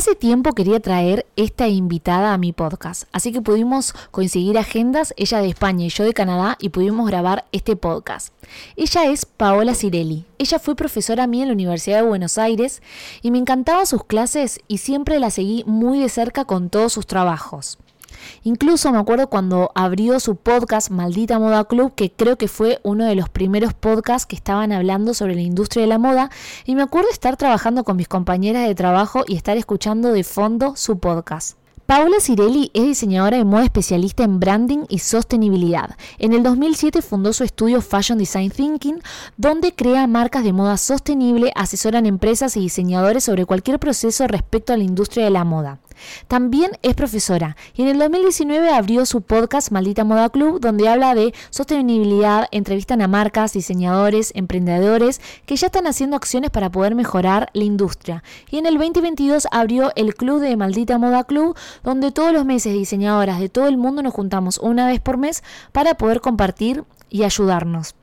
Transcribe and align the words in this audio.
Hace 0.00 0.14
tiempo 0.14 0.54
quería 0.54 0.80
traer 0.80 1.26
esta 1.36 1.68
invitada 1.68 2.32
a 2.32 2.38
mi 2.38 2.54
podcast, 2.54 3.02
así 3.12 3.32
que 3.32 3.42
pudimos 3.42 3.92
coincidir 4.10 4.56
agendas, 4.56 5.12
ella 5.18 5.40
de 5.40 5.48
España 5.48 5.84
y 5.84 5.90
yo 5.90 6.04
de 6.04 6.14
Canadá, 6.14 6.56
y 6.58 6.70
pudimos 6.70 7.06
grabar 7.06 7.44
este 7.52 7.76
podcast. 7.76 8.32
Ella 8.76 9.04
es 9.04 9.26
Paola 9.26 9.74
Cirelli. 9.74 10.24
Ella 10.38 10.58
fue 10.58 10.74
profesora 10.74 11.26
mía 11.26 11.42
en 11.42 11.48
la 11.48 11.52
Universidad 11.52 11.98
de 11.98 12.08
Buenos 12.08 12.38
Aires 12.38 12.80
y 13.20 13.30
me 13.30 13.36
encantaban 13.36 13.84
sus 13.84 14.02
clases 14.04 14.60
y 14.68 14.78
siempre 14.78 15.20
la 15.20 15.28
seguí 15.28 15.64
muy 15.66 16.00
de 16.00 16.08
cerca 16.08 16.46
con 16.46 16.70
todos 16.70 16.94
sus 16.94 17.06
trabajos. 17.06 17.76
Incluso 18.42 18.92
me 18.92 18.98
acuerdo 18.98 19.28
cuando 19.28 19.70
abrió 19.74 20.20
su 20.20 20.36
podcast 20.36 20.90
Maldita 20.90 21.38
Moda 21.38 21.64
Club, 21.64 21.94
que 21.94 22.10
creo 22.10 22.36
que 22.36 22.48
fue 22.48 22.80
uno 22.82 23.04
de 23.04 23.14
los 23.14 23.28
primeros 23.28 23.74
podcasts 23.74 24.26
que 24.26 24.36
estaban 24.36 24.72
hablando 24.72 25.14
sobre 25.14 25.34
la 25.34 25.42
industria 25.42 25.82
de 25.82 25.88
la 25.88 25.98
moda, 25.98 26.30
y 26.64 26.74
me 26.74 26.82
acuerdo 26.82 27.10
estar 27.10 27.36
trabajando 27.36 27.84
con 27.84 27.96
mis 27.96 28.08
compañeras 28.08 28.66
de 28.66 28.74
trabajo 28.74 29.24
y 29.26 29.36
estar 29.36 29.56
escuchando 29.56 30.12
de 30.12 30.24
fondo 30.24 30.74
su 30.76 30.98
podcast. 30.98 31.60
Paola 31.90 32.20
Cirelli 32.20 32.70
es 32.72 32.84
diseñadora 32.84 33.36
de 33.36 33.44
moda 33.44 33.64
especialista 33.64 34.22
en 34.22 34.38
branding 34.38 34.84
y 34.88 35.00
sostenibilidad. 35.00 35.96
En 36.20 36.32
el 36.32 36.44
2007 36.44 37.02
fundó 37.02 37.32
su 37.32 37.42
estudio 37.42 37.80
Fashion 37.80 38.16
Design 38.16 38.52
Thinking, 38.52 39.02
donde 39.36 39.74
crea 39.74 40.06
marcas 40.06 40.44
de 40.44 40.52
moda 40.52 40.76
sostenible, 40.76 41.50
asesoran 41.56 42.06
empresas 42.06 42.56
y 42.56 42.60
diseñadores 42.60 43.24
sobre 43.24 43.44
cualquier 43.44 43.80
proceso 43.80 44.28
respecto 44.28 44.72
a 44.72 44.76
la 44.76 44.84
industria 44.84 45.24
de 45.24 45.30
la 45.30 45.42
moda. 45.42 45.80
También 46.28 46.72
es 46.82 46.94
profesora 46.94 47.56
y 47.74 47.82
en 47.82 47.88
el 47.88 47.98
2019 47.98 48.70
abrió 48.70 49.06
su 49.06 49.22
podcast 49.22 49.70
Maldita 49.70 50.04
Moda 50.04 50.28
Club, 50.28 50.60
donde 50.60 50.88
habla 50.88 51.14
de 51.14 51.34
sostenibilidad, 51.50 52.48
entrevistan 52.50 53.02
a 53.02 53.08
marcas, 53.08 53.52
diseñadores, 53.52 54.32
emprendedores 54.34 55.20
que 55.46 55.56
ya 55.56 55.66
están 55.66 55.86
haciendo 55.86 56.16
acciones 56.16 56.50
para 56.50 56.70
poder 56.70 56.94
mejorar 56.94 57.50
la 57.52 57.64
industria. 57.64 58.22
Y 58.50 58.58
en 58.58 58.66
el 58.66 58.78
2022 58.78 59.48
abrió 59.50 59.92
el 59.96 60.14
Club 60.14 60.40
de 60.40 60.56
Maldita 60.56 60.98
Moda 60.98 61.24
Club, 61.24 61.56
donde 61.82 62.12
todos 62.12 62.32
los 62.32 62.44
meses 62.44 62.72
diseñadoras 62.72 63.40
de 63.40 63.48
todo 63.48 63.68
el 63.68 63.76
mundo 63.76 64.02
nos 64.02 64.14
juntamos 64.14 64.58
una 64.58 64.86
vez 64.86 65.00
por 65.00 65.16
mes 65.16 65.42
para 65.72 65.94
poder 65.94 66.20
compartir 66.20 66.84
y 67.08 67.24
ayudarnos. 67.24 67.94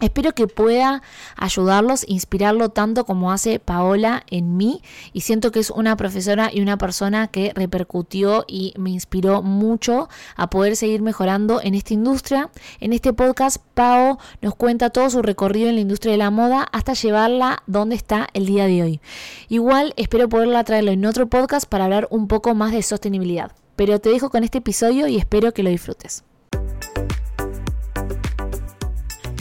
Espero 0.00 0.32
que 0.32 0.48
pueda 0.48 1.02
ayudarlos, 1.36 2.04
inspirarlo 2.08 2.70
tanto 2.70 3.04
como 3.04 3.30
hace 3.30 3.60
Paola 3.60 4.24
en 4.28 4.56
mí 4.56 4.82
y 5.12 5.20
siento 5.20 5.52
que 5.52 5.60
es 5.60 5.70
una 5.70 5.96
profesora 5.96 6.50
y 6.52 6.60
una 6.60 6.76
persona 6.76 7.28
que 7.28 7.52
repercutió 7.54 8.44
y 8.48 8.74
me 8.76 8.90
inspiró 8.90 9.42
mucho 9.42 10.08
a 10.36 10.50
poder 10.50 10.74
seguir 10.74 11.00
mejorando 11.00 11.60
en 11.62 11.74
esta 11.74 11.94
industria. 11.94 12.50
En 12.80 12.92
este 12.92 13.12
podcast 13.12 13.58
Pao 13.74 14.18
nos 14.42 14.56
cuenta 14.56 14.90
todo 14.90 15.08
su 15.10 15.22
recorrido 15.22 15.68
en 15.68 15.76
la 15.76 15.82
industria 15.82 16.12
de 16.12 16.18
la 16.18 16.30
moda 16.30 16.68
hasta 16.72 16.94
llevarla 16.94 17.62
donde 17.66 17.94
está 17.94 18.28
el 18.34 18.46
día 18.46 18.66
de 18.66 18.82
hoy. 18.82 19.00
Igual 19.48 19.94
espero 19.96 20.28
poderla 20.28 20.64
traerlo 20.64 20.90
en 20.90 21.06
otro 21.06 21.28
podcast 21.28 21.66
para 21.66 21.84
hablar 21.84 22.08
un 22.10 22.26
poco 22.26 22.54
más 22.54 22.72
de 22.72 22.82
sostenibilidad. 22.82 23.52
Pero 23.76 24.00
te 24.00 24.08
dejo 24.08 24.30
con 24.30 24.42
este 24.42 24.58
episodio 24.58 25.06
y 25.06 25.16
espero 25.16 25.52
que 25.52 25.62
lo 25.62 25.70
disfrutes. 25.70 26.24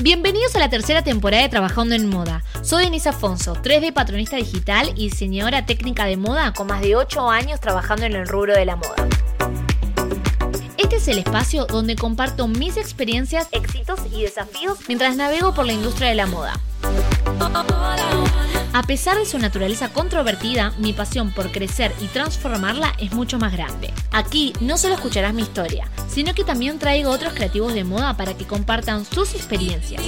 Bienvenidos 0.02 0.56
a 0.56 0.60
la 0.60 0.70
tercera 0.70 1.04
temporada 1.04 1.44
de 1.44 1.50
Trabajando 1.50 1.96
en 1.96 2.10
Moda. 2.10 2.44
Soy 2.62 2.86
Denise 2.86 3.10
Afonso, 3.10 3.56
3D 3.56 3.94
patronista 3.94 4.36
digital 4.36 4.92
y 4.96 5.10
diseñadora 5.10 5.66
técnica 5.66 6.06
de 6.06 6.18
moda 6.18 6.52
con 6.52 6.68
más 6.68 6.82
de 6.82 6.96
8 6.96 7.30
años 7.30 7.60
trabajando 7.60 8.06
en 8.06 8.14
el 8.14 8.28
rubro 8.28 8.54
de 8.54 8.66
la 8.66 8.76
moda. 8.76 9.08
Este 10.78 10.96
es 10.98 11.08
el 11.08 11.20
espacio 11.20 11.66
donde 11.66 11.96
comparto 11.96 12.48
mis 12.48 12.76
experiencias, 12.78 13.48
éxitos 13.52 14.00
y 14.12 14.24
desafíos 14.24 14.80
mientras 14.88 15.16
navego 15.16 15.54
por 15.54 15.66
la 15.66 15.74
industria 15.74 16.10
de 16.10 16.16
la 16.16 16.26
moda. 16.26 16.60
A 18.76 18.82
pesar 18.82 19.20
de 19.20 19.28
su 19.28 19.38
naturaleza 19.38 19.94
controvertida, 19.94 20.74
mi 20.80 20.94
pasión 20.94 21.30
por 21.30 21.52
crecer 21.52 21.94
y 22.02 22.08
transformarla 22.08 22.92
es 22.98 23.14
mucho 23.14 23.38
más 23.38 23.54
grande. 23.54 23.94
Aquí 24.12 24.52
no 24.62 24.80
solo 24.80 24.96
escucharás 24.96 25.36
mi 25.36 25.44
historia, 25.44 25.88
sino 26.08 26.34
que 26.34 26.44
también 26.44 26.80
traigo 26.80 27.12
otros 27.12 27.34
creativos 27.34 27.76
de 27.76 27.84
moda 27.84 28.18
para 28.18 28.36
que 28.36 28.48
compartan 28.48 29.06
sus 29.06 29.36
experiencias. 29.36 30.02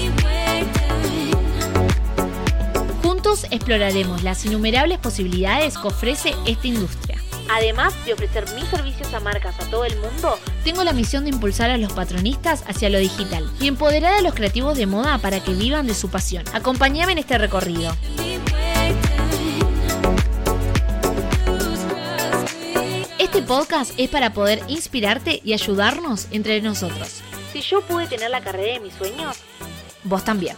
Juntos 3.03 3.46
exploraremos 3.52 4.24
las 4.24 4.44
innumerables 4.48 4.97
posibilidades 4.97 5.78
que 5.78 5.88
ofrece 5.88 6.34
esta 6.47 6.66
industria. 6.66 7.22
Además 7.53 7.94
de 8.03 8.14
ofrecer 8.14 8.46
mis 8.56 8.68
servicios 8.70 9.14
a 9.14 9.20
marcas 9.20 9.53
a 9.59 9.70
todo 9.70 9.86
el 9.86 9.96
mundo, 9.97 10.40
tengo 10.64 10.84
la 10.84 10.94
misión 10.94 11.26
de 11.26 11.30
impulsar 11.30 11.70
a 11.70 11.78
los 11.78 11.94
patronistas 11.94 12.64
hacia 12.68 12.90
lo 12.90 12.97
digital 12.97 13.47
y 13.59 13.68
empoderar 13.68 14.14
a 14.14 14.22
los 14.22 14.34
creativos 14.34 14.76
de 14.76 14.88
moda 14.88 15.20
para 15.20 15.40
que 15.40 15.53
vivan 15.53 15.86
de 15.86 15.94
su 15.94 16.09
pasión. 16.09 16.44
Acompáñame 16.53 17.12
en 17.12 17.20
este 17.20 17.38
recorrido. 17.38 17.96
Este 23.35 23.47
podcast 23.50 24.00
es 24.00 24.09
para 24.09 24.31
poder 24.31 24.62
inspirarte 24.69 25.41
y 25.44 25.51
ayudarnos 25.51 26.31
entre 26.31 26.62
nosotros. 26.62 27.22
Si 27.51 27.59
yo 27.59 27.81
pude 27.81 28.07
tener 28.07 28.29
la 28.31 28.40
carrera 28.40 28.75
de 28.75 28.79
mis 28.79 28.94
sueños, 28.94 29.44
vos 30.06 30.23
también. 30.23 30.56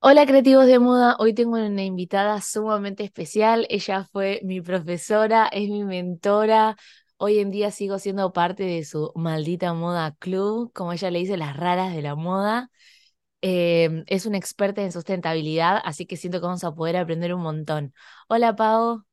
Hola 0.00 0.26
creativos 0.26 0.66
de 0.66 0.80
moda, 0.80 1.14
hoy 1.20 1.32
tengo 1.32 1.58
una 1.64 1.84
invitada 1.84 2.40
sumamente 2.40 3.04
especial. 3.04 3.68
Ella 3.70 4.02
fue 4.10 4.40
mi 4.42 4.60
profesora, 4.60 5.46
es 5.46 5.70
mi 5.70 5.84
mentora. 5.84 6.76
Hoy 7.18 7.38
en 7.38 7.52
día 7.52 7.70
sigo 7.70 8.00
siendo 8.00 8.32
parte 8.32 8.64
de 8.64 8.84
su 8.84 9.12
maldita 9.14 9.74
moda 9.74 10.16
club, 10.18 10.72
como 10.72 10.92
ella 10.92 11.12
le 11.12 11.20
dice, 11.20 11.36
las 11.36 11.56
raras 11.56 11.94
de 11.94 12.02
la 12.02 12.16
moda. 12.16 12.68
Em, 13.42 14.04
es 14.08 14.26
una 14.26 14.38
experta 14.38 14.82
en 14.82 14.92
sustentabilidad, 14.92 15.80
así 15.84 16.06
que 16.06 16.16
siento 16.16 16.40
que 16.40 16.46
vamos 16.46 16.64
a 16.64 16.74
poder 16.74 16.96
aprender 16.96 17.34
un 17.34 17.42
montón. 17.42 17.94
Hola 18.28 18.56
Pau. 18.56 19.04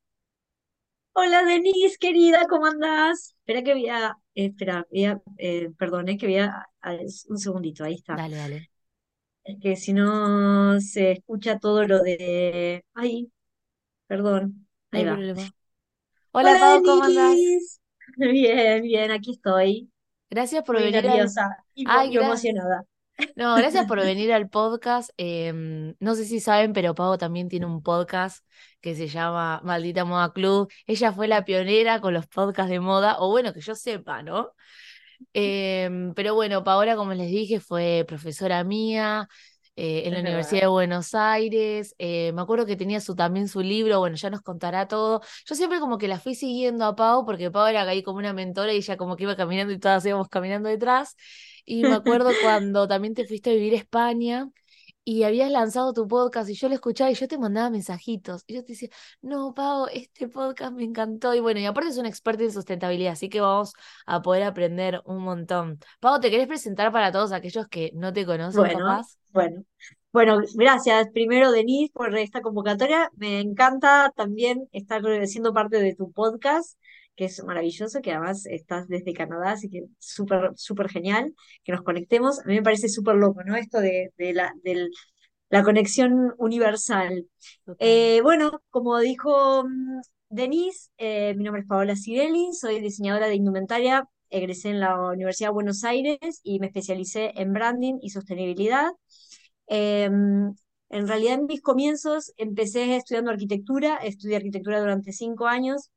Hola 1.13 1.43
Denise, 1.43 1.97
querida, 1.99 2.45
¿cómo 2.49 2.65
andás? 2.67 3.35
Espera 3.39 3.63
que 3.63 3.73
voy 3.73 3.89
a, 3.89 4.17
eh, 4.35 4.45
espera, 4.47 4.85
voy 4.91 5.05
a, 5.05 5.21
eh, 5.37 5.69
perdone 5.77 6.17
que 6.17 6.25
voy 6.27 6.37
a, 6.37 6.67
a- 6.81 6.93
un 7.29 7.37
segundito, 7.39 7.83
ahí 7.83 7.95
está. 7.95 8.19
Dale, 8.19 8.35
dale. 8.37 8.67
Es 9.43 9.57
que 9.61 9.75
si 9.75 9.93
no 9.93 10.79
se 10.79 11.11
escucha 11.13 11.59
todo 11.59 11.83
lo 11.85 11.99
de, 12.01 12.85
ay, 12.93 13.31
perdón, 14.07 14.67
ahí 14.91 15.05
va. 15.05 15.23
problema. 15.23 15.53
Hola 16.33 16.55
Hola 16.55 16.59
Pau, 16.59 16.83
¿cómo 16.83 17.03
andás? 17.03 17.49
Bien, 18.17 18.81
bien, 18.83 19.11
aquí 19.11 19.31
estoy, 19.33 19.91
Gracias 20.29 20.63
por 20.65 20.75
muy 20.75 20.89
venir 20.91 21.05
nerviosa 21.05 21.49
y, 21.75 21.85
Ay, 21.85 22.13
y 22.13 22.17
emocionada. 22.17 22.85
No, 23.35 23.55
gracias 23.55 23.85
por 23.85 23.99
venir 23.99 24.33
al 24.33 24.49
podcast. 24.49 25.11
Em, 25.17 25.95
no 25.99 26.15
sé 26.15 26.25
si 26.25 26.39
saben, 26.39 26.73
pero 26.73 26.95
Pau 26.95 27.17
también 27.17 27.47
tiene 27.47 27.65
un 27.65 27.83
podcast 27.83 28.45
que 28.81 28.95
se 28.95 29.07
llama 29.07 29.61
Maldita 29.63 30.03
Moda 30.05 30.33
Club. 30.33 30.71
Ella 30.87 31.13
fue 31.13 31.27
la 31.27 31.45
pionera 31.45 32.01
con 32.01 32.13
los 32.13 32.27
podcasts 32.27 32.71
de 32.71 32.79
moda, 32.79 33.17
o 33.19 33.29
bueno, 33.29 33.53
que 33.53 33.61
yo 33.61 33.75
sepa, 33.75 34.23
¿no? 34.23 34.51
Em, 35.33 36.13
pero 36.13 36.35
bueno, 36.35 36.63
Paola, 36.63 36.95
como 36.95 37.13
les 37.13 37.29
dije, 37.29 37.59
fue 37.59 38.03
profesora 38.07 38.63
mía 38.63 39.29
eh, 39.75 40.03
en 40.05 40.13
la 40.13 40.19
Universidad 40.19 40.61
de 40.61 40.67
Buenos 40.67 41.13
Aires. 41.15 41.95
Eh, 41.99 42.31
me 42.33 42.41
acuerdo 42.41 42.65
que 42.65 42.75
tenía 42.75 42.99
su, 42.99 43.15
también 43.15 43.47
su 43.47 43.61
libro, 43.61 43.99
bueno, 43.99 44.15
ya 44.15 44.29
nos 44.29 44.41
contará 44.41 44.87
todo. 44.87 45.21
Yo 45.45 45.55
siempre 45.55 45.79
como 45.79 45.97
que 45.97 46.07
la 46.07 46.19
fui 46.19 46.35
siguiendo 46.35 46.85
a 46.85 46.95
Pau, 46.95 47.25
porque 47.25 47.51
Pau 47.51 47.67
era 47.67 47.83
ahí 47.83 48.03
como 48.03 48.17
una 48.19 48.33
mentora 48.33 48.73
y 48.73 48.77
ella 48.77 48.97
como 48.97 49.15
que 49.15 49.23
iba 49.23 49.35
caminando 49.35 49.73
y 49.73 49.79
todas 49.79 50.05
íbamos 50.05 50.29
caminando 50.29 50.69
detrás. 50.69 51.15
Y 51.65 51.83
me 51.85 51.93
acuerdo 51.93 52.31
cuando 52.41 52.87
también 52.87 53.13
te 53.13 53.25
fuiste 53.25 53.51
a 53.51 53.53
vivir 53.53 53.73
a 53.73 53.77
España 53.77 54.49
y 55.05 55.23
habías 55.23 55.51
lanzado 55.51 55.93
tu 55.93 56.07
podcast 56.07 56.49
y 56.49 56.53
yo 56.55 56.69
lo 56.69 56.75
escuchaba 56.75 57.11
y 57.11 57.15
yo 57.15 57.27
te 57.27 57.37
mandaba 57.37 57.69
mensajitos. 57.69 58.43
Y 58.47 58.55
yo 58.55 58.63
te 58.63 58.73
decía, 58.73 58.89
no, 59.21 59.53
Pau, 59.53 59.87
este 59.91 60.27
podcast 60.29 60.73
me 60.73 60.83
encantó. 60.83 61.33
Y 61.33 61.39
bueno, 61.41 61.59
y 61.59 61.65
aparte 61.65 61.89
es 61.89 61.97
una 61.97 62.09
experta 62.09 62.43
en 62.43 62.51
sustentabilidad, 62.51 63.13
así 63.13 63.29
que 63.29 63.41
vamos 63.41 63.73
a 64.05 64.21
poder 64.21 64.43
aprender 64.43 65.01
un 65.05 65.19
montón. 65.23 65.79
Pau, 65.99 66.19
¿te 66.19 66.31
querés 66.31 66.47
presentar 66.47 66.91
para 66.91 67.11
todos 67.11 67.31
aquellos 67.33 67.67
que 67.67 67.91
no 67.95 68.13
te 68.13 68.25
conocen, 68.25 68.61
Bueno, 68.61 68.79
capaz? 68.79 69.17
bueno, 69.31 69.63
bueno, 70.11 70.39
gracias 70.55 71.09
primero 71.11 71.51
Denise 71.51 71.91
por 71.93 72.15
esta 72.17 72.41
convocatoria. 72.41 73.09
Me 73.15 73.39
encanta 73.41 74.13
también 74.15 74.69
estar 74.71 75.01
siendo 75.27 75.53
parte 75.53 75.79
de 75.79 75.95
tu 75.95 76.11
podcast, 76.11 76.77
que 77.15 77.25
es 77.25 77.43
maravilloso, 77.43 78.01
que 78.01 78.11
además 78.11 78.45
estás 78.47 78.87
desde 78.87 79.13
Canadá, 79.13 79.51
así 79.51 79.69
que 79.69 79.83
súper, 79.99 80.51
súper 80.55 80.89
genial 80.89 81.33
que 81.63 81.71
nos 81.73 81.83
conectemos. 81.83 82.39
A 82.41 82.45
mí 82.45 82.55
me 82.55 82.63
parece 82.63 82.89
súper 82.89 83.15
loco, 83.15 83.43
¿no? 83.45 83.55
Esto 83.55 83.79
de, 83.81 84.11
de 84.17 84.33
la, 84.33 84.53
del- 84.63 84.89
la 85.49 85.63
conexión 85.63 86.33
universal. 86.37 87.27
Eh, 87.79 88.21
bueno, 88.23 88.61
como 88.69 88.99
dijo 88.99 89.63
mm, 89.65 90.01
Denise, 90.29 90.89
eh, 90.97 91.33
mi 91.35 91.43
nombre 91.43 91.61
es 91.61 91.67
Paola 91.67 91.95
Cirelli, 91.95 92.53
soy 92.53 92.79
diseñadora 92.81 93.27
de 93.27 93.35
indumentaria, 93.35 94.07
egresé 94.29 94.69
en 94.69 94.79
la 94.79 94.99
Universidad 95.11 95.49
de 95.49 95.53
Buenos 95.53 95.83
Aires 95.83 96.17
y 96.43 96.59
me 96.59 96.67
especialicé 96.67 97.33
en 97.35 97.53
branding 97.53 97.95
y 98.01 98.09
sostenibilidad. 98.09 98.91
Eh, 99.67 100.09
en 100.89 101.07
realidad, 101.07 101.35
en 101.39 101.45
mis 101.47 101.61
comienzos 101.61 102.33
empecé 102.37 102.95
estudiando 102.95 103.31
arquitectura, 103.31 103.97
estudié 103.97 104.35
arquitectura 104.37 104.79
durante 104.79 105.11
cinco 105.11 105.47
años, 105.47 105.89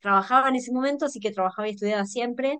trabajaba 0.00 0.48
en 0.48 0.56
ese 0.56 0.72
momento, 0.72 1.06
así 1.06 1.20
que 1.20 1.32
trabajaba 1.32 1.68
y 1.68 1.72
estudiaba 1.72 2.04
siempre. 2.06 2.58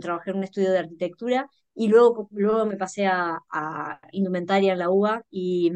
trabajé 0.00 0.30
en 0.30 0.38
un 0.38 0.44
estudio 0.44 0.72
de 0.72 0.78
arquitectura 0.78 1.48
y 1.74 1.88
luego, 1.88 2.28
luego 2.32 2.66
me 2.66 2.76
pasé 2.76 3.06
a, 3.06 3.40
indumentaria 4.12 4.72
en 4.72 4.78
la 4.78 4.90
UBA 4.90 5.22
y, 5.30 5.70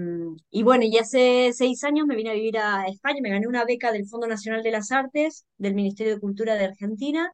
y, 0.51 0.63
bueno, 0.63 0.85
y 0.85 0.97
hace 0.99 1.53
seis 1.53 1.83
años 1.85 2.07
me 2.07 2.17
vine 2.17 2.31
a 2.31 2.35
vivir 2.35 2.59
a 2.59 2.87
España, 2.87 3.21
me 3.23 3.31
gané 3.31 3.47
una 3.49 3.65
beca 3.65 3.93
del 3.93 4.07
Fondo 4.07 4.27
Nacional 4.27 4.63
de 4.63 4.71
las 4.71 4.93
Artes 4.93 5.45
del 5.59 5.75
Ministerio 5.75 6.15
de 6.15 6.21
Cultura 6.21 6.55
de 6.55 6.67
Argentina 6.67 7.33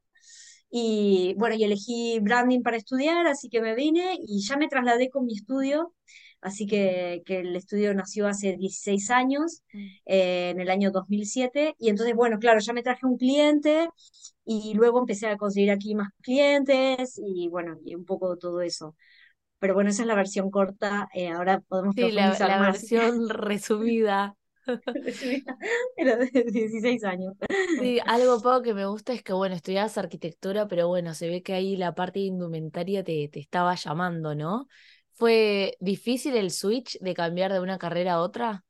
y 0.69 1.35
bueno, 1.37 1.55
y 1.55 1.63
elegí 1.63 2.19
branding 2.21 2.61
para 2.61 2.77
estudiar, 2.77 3.27
así 3.27 3.49
que 3.49 3.61
me 3.61 3.75
vine 3.75 4.17
y 4.19 4.41
ya 4.41 4.57
me 4.57 4.67
trasladé 4.67 5.09
con 5.09 5.25
mi 5.25 5.33
estudio 5.35 5.93
así 6.45 6.67
que, 6.67 7.23
que, 7.25 7.39
el 7.39 7.55
estudio 7.55 7.93
nació 7.93 8.27
hace 8.27 8.55
16 8.55 9.09
años, 9.09 9.63
mm. 9.73 9.87
eh, 10.05 10.49
en 10.51 10.59
el 10.61 10.69
año 10.69 10.91
2007, 10.91 11.75
y 11.79 11.89
entonces, 11.89 12.15
bueno, 12.15 12.37
claro, 12.39 12.59
ya 12.59 12.71
me 12.71 12.83
traje 12.83 13.05
un 13.05 13.17
cliente 13.17 13.89
y 14.45 14.75
luego 14.75 14.99
empecé 14.99 15.27
a 15.27 15.37
conseguir 15.37 15.71
aquí 15.71 15.95
más 15.95 16.09
clientes 16.21 17.19
y 17.23 17.49
bueno, 17.49 17.77
y 17.83 17.95
un 17.95 18.05
poco 18.05 18.37
todo 18.37 18.61
eso. 18.61 18.95
Pero 19.59 19.73
bueno, 19.73 19.89
esa 19.89 20.03
es 20.03 20.07
la 20.07 20.15
versión 20.15 20.51
corta, 20.51 21.09
eh, 21.15 21.29
ahora 21.29 21.61
podemos 21.61 21.95
sí, 21.95 22.11
la, 22.11 22.37
la 22.37 22.61
versión 22.61 23.27
resumida. 23.29 24.35
Era 25.97 26.15
de 26.17 26.43
16 26.43 27.03
años. 27.03 27.33
Sí, 27.79 27.99
algo 28.05 28.41
poco 28.41 28.61
que 28.61 28.73
me 28.73 28.85
gusta 28.85 29.13
es 29.13 29.23
que, 29.23 29.33
bueno, 29.33 29.55
estudiabas 29.55 29.97
arquitectura, 29.97 30.67
pero 30.67 30.87
bueno, 30.87 31.13
se 31.13 31.27
ve 31.27 31.41
que 31.41 31.53
ahí 31.53 31.75
la 31.75 31.95
parte 31.95 32.19
indumentaria 32.19 33.03
te, 33.03 33.29
te 33.29 33.39
estaba 33.39 33.75
llamando, 33.75 34.35
¿no? 34.35 34.67
¿Fue 35.15 35.77
difícil 35.79 36.35
el 36.35 36.51
switch 36.51 36.99
de 36.99 37.13
cambiar 37.13 37.53
de 37.53 37.61
una 37.61 37.77
carrera 37.77 38.13
a 38.13 38.21
otra? 38.21 38.65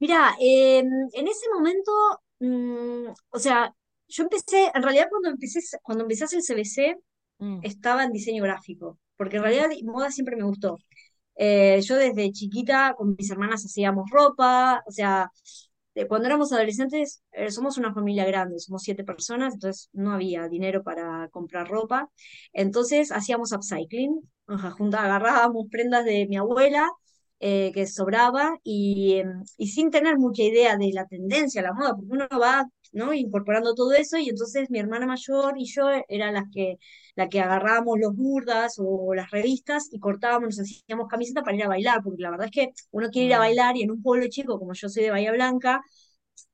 Mira, 0.00 0.34
em, 0.40 0.86
en 1.12 1.28
ese 1.28 1.46
momento, 1.54 1.92
mm, 2.40 3.08
o 3.30 3.38
sea, 3.38 3.72
yo 4.08 4.22
empecé, 4.24 4.70
en 4.74 4.82
realidad 4.82 5.06
cuando 5.08 5.28
empecé, 5.30 5.60
cuando 5.82 6.04
hacer 6.04 6.38
el 6.38 6.42
CBC, 6.44 6.96
mm. 7.38 7.60
estaba 7.62 8.04
en 8.04 8.12
diseño 8.12 8.42
gráfico, 8.42 8.98
porque 9.16 9.36
en 9.36 9.42
realidad 9.44 9.68
moda 9.84 10.10
siempre 10.10 10.36
me 10.36 10.44
gustó. 10.44 10.78
Eh, 11.36 11.80
yo 11.82 11.96
desde 11.96 12.32
chiquita 12.32 12.94
con 12.96 13.14
mis 13.16 13.30
hermanas 13.30 13.64
hacíamos 13.64 14.10
ropa, 14.10 14.82
o 14.86 14.90
sea, 14.90 15.30
cuando 16.06 16.26
éramos 16.28 16.52
adolescentes, 16.52 17.22
eh, 17.32 17.50
somos 17.50 17.78
una 17.78 17.92
familia 17.94 18.24
grande, 18.24 18.58
somos 18.58 18.82
siete 18.82 19.04
personas, 19.04 19.54
entonces 19.54 19.88
no 19.92 20.12
había 20.12 20.48
dinero 20.48 20.82
para 20.82 21.28
comprar 21.30 21.68
ropa. 21.68 22.08
Entonces 22.52 23.10
hacíamos 23.12 23.52
upcycling, 23.52 24.20
junta, 24.76 25.04
agarrábamos 25.04 25.66
prendas 25.70 26.04
de 26.04 26.26
mi 26.28 26.36
abuela 26.36 26.88
eh, 27.40 27.70
que 27.72 27.86
sobraba 27.86 28.58
y, 28.64 29.14
em, 29.18 29.44
y, 29.56 29.68
sin 29.68 29.90
tener 29.90 30.18
mucha 30.18 30.42
idea 30.42 30.76
de 30.76 30.90
la 30.92 31.06
tendencia, 31.06 31.62
la 31.62 31.72
moda, 31.72 31.94
porque 31.94 32.12
uno 32.12 32.26
va 32.40 32.68
¿no? 32.92 33.12
incorporando 33.12 33.74
todo 33.74 33.92
eso 33.92 34.18
y 34.18 34.28
entonces 34.28 34.70
mi 34.70 34.78
hermana 34.78 35.06
mayor 35.06 35.54
y 35.58 35.64
yo 35.66 35.88
eran 36.08 36.34
las 36.34 36.44
que, 36.52 36.78
la 37.14 37.28
que 37.28 37.40
agarrábamos 37.40 37.98
los 37.98 38.14
burdas 38.14 38.76
o 38.78 39.14
las 39.14 39.30
revistas 39.30 39.88
y 39.92 39.98
cortábamos, 39.98 40.58
nos 40.58 40.60
hacíamos 40.60 41.08
camiseta 41.08 41.42
para 41.42 41.56
ir 41.56 41.64
a 41.64 41.68
bailar, 41.68 42.02
porque 42.02 42.22
la 42.22 42.30
verdad 42.30 42.46
es 42.46 42.52
que 42.52 42.72
uno 42.90 43.08
quiere 43.10 43.28
ir 43.28 43.34
a 43.34 43.38
bailar 43.38 43.76
y 43.76 43.82
en 43.82 43.90
un 43.90 44.02
pueblo 44.02 44.26
chico 44.28 44.58
como 44.58 44.72
yo 44.74 44.88
soy 44.88 45.04
de 45.04 45.10
Bahía 45.10 45.32
Blanca, 45.32 45.82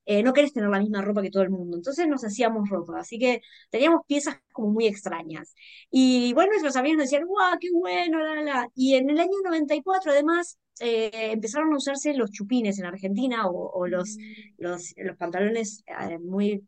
eh, 0.05 0.23
no 0.23 0.33
querés 0.33 0.53
tener 0.53 0.69
la 0.69 0.79
misma 0.79 1.01
ropa 1.01 1.21
que 1.21 1.29
todo 1.29 1.43
el 1.43 1.49
mundo. 1.49 1.77
Entonces 1.77 2.07
nos 2.07 2.23
hacíamos 2.23 2.69
ropa, 2.69 2.99
así 2.99 3.19
que 3.19 3.41
teníamos 3.69 4.01
piezas 4.07 4.37
como 4.51 4.69
muy 4.69 4.87
extrañas. 4.87 5.53
Y 5.91 6.33
bueno, 6.33 6.51
nuestros 6.51 6.75
amigos 6.75 6.97
nos 6.97 7.05
decían, 7.05 7.25
¡guau, 7.27 7.57
qué 7.59 7.69
bueno! 7.73 8.19
La, 8.19 8.41
la. 8.41 8.69
Y 8.75 8.95
en 8.95 9.09
el 9.09 9.19
año 9.19 9.37
94, 9.43 10.11
además, 10.11 10.57
eh, 10.79 11.31
empezaron 11.31 11.73
a 11.73 11.77
usarse 11.77 12.13
los 12.13 12.31
chupines 12.31 12.79
en 12.79 12.85
Argentina 12.85 13.47
o, 13.47 13.87
los, 13.87 14.17
mm. 14.17 14.63
los, 14.63 14.93
los, 14.97 15.17
pantalones 15.17 15.83
eh, 15.87 16.17
muy, 16.19 16.63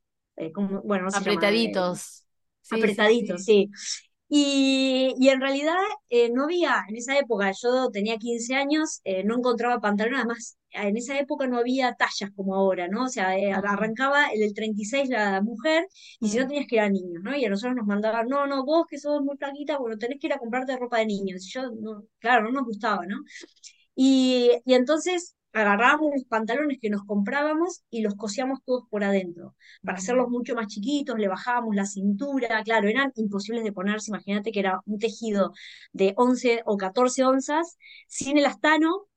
como, 0.53 0.81
bueno, 0.81 1.07
apretaditos. 1.13 2.25
apretaditos, 2.71 3.43
sí. 3.43 3.69
Y, 4.29 5.13
y, 5.17 5.29
en 5.29 5.39
realidad 5.41 5.75
no 6.33 6.43
había, 6.45 6.83
en 6.89 6.97
esa 6.97 7.17
época, 7.17 7.51
yo 7.61 7.89
tenía 7.91 8.17
15 8.17 8.55
años, 8.55 9.01
no 9.25 9.37
encontraba 9.37 9.79
pantalones, 9.79 10.19
además 10.19 10.57
en 10.71 10.97
esa 10.97 11.19
época 11.19 11.47
no 11.47 11.57
había 11.57 11.93
tallas 11.95 12.31
como 12.35 12.55
ahora, 12.55 12.87
¿no? 12.87 13.05
O 13.05 13.09
sea, 13.09 13.37
eh, 13.37 13.51
arrancaba 13.51 14.27
el 14.27 14.39
del 14.41 14.53
36 14.53 15.09
la 15.09 15.41
mujer 15.41 15.87
y 16.19 16.29
si 16.29 16.37
no 16.37 16.47
tenías 16.47 16.67
que 16.67 16.75
ir 16.75 16.81
a 16.81 16.89
niños, 16.89 17.21
¿no? 17.23 17.35
Y 17.35 17.45
a 17.45 17.49
nosotros 17.49 17.75
nos 17.75 17.85
mandaban, 17.87 18.27
no, 18.27 18.47
no, 18.47 18.65
vos 18.65 18.85
que 18.89 18.97
sos 18.97 19.21
muy 19.21 19.37
flaquita, 19.37 19.77
bueno, 19.77 19.97
tenés 19.97 20.19
que 20.19 20.27
ir 20.27 20.33
a 20.33 20.37
comprarte 20.39 20.77
ropa 20.77 20.99
de 20.99 21.05
niños. 21.07 21.45
Y 21.45 21.49
yo, 21.51 21.71
no, 21.71 22.03
claro, 22.19 22.43
no 22.43 22.51
nos 22.51 22.65
gustaba, 22.65 23.05
¿no? 23.05 23.17
Y, 23.95 24.51
y 24.65 24.73
entonces 24.75 25.35
agarrábamos 25.61 26.11
los 26.13 26.25
pantalones 26.25 26.77
que 26.79 26.89
nos 26.89 27.03
comprábamos 27.03 27.83
y 27.89 28.01
los 28.01 28.15
cosíamos 28.15 28.59
todos 28.63 28.83
por 28.89 29.03
adentro, 29.03 29.55
para 29.83 29.97
hacerlos 29.97 30.29
mucho 30.29 30.53
más 30.55 30.67
chiquitos, 30.67 31.17
le 31.17 31.27
bajábamos 31.27 31.75
la 31.75 31.85
cintura, 31.85 32.61
claro, 32.63 32.87
eran 32.87 33.11
imposibles 33.15 33.63
de 33.63 33.71
ponerse, 33.71 34.11
imagínate 34.11 34.51
que 34.51 34.59
era 34.59 34.81
un 34.85 34.99
tejido 34.99 35.53
de 35.93 36.13
11 36.15 36.61
o 36.65 36.77
14 36.77 37.23
onzas, 37.23 37.77
sin 38.07 38.37
el 38.37 38.45
astano, 38.45 39.07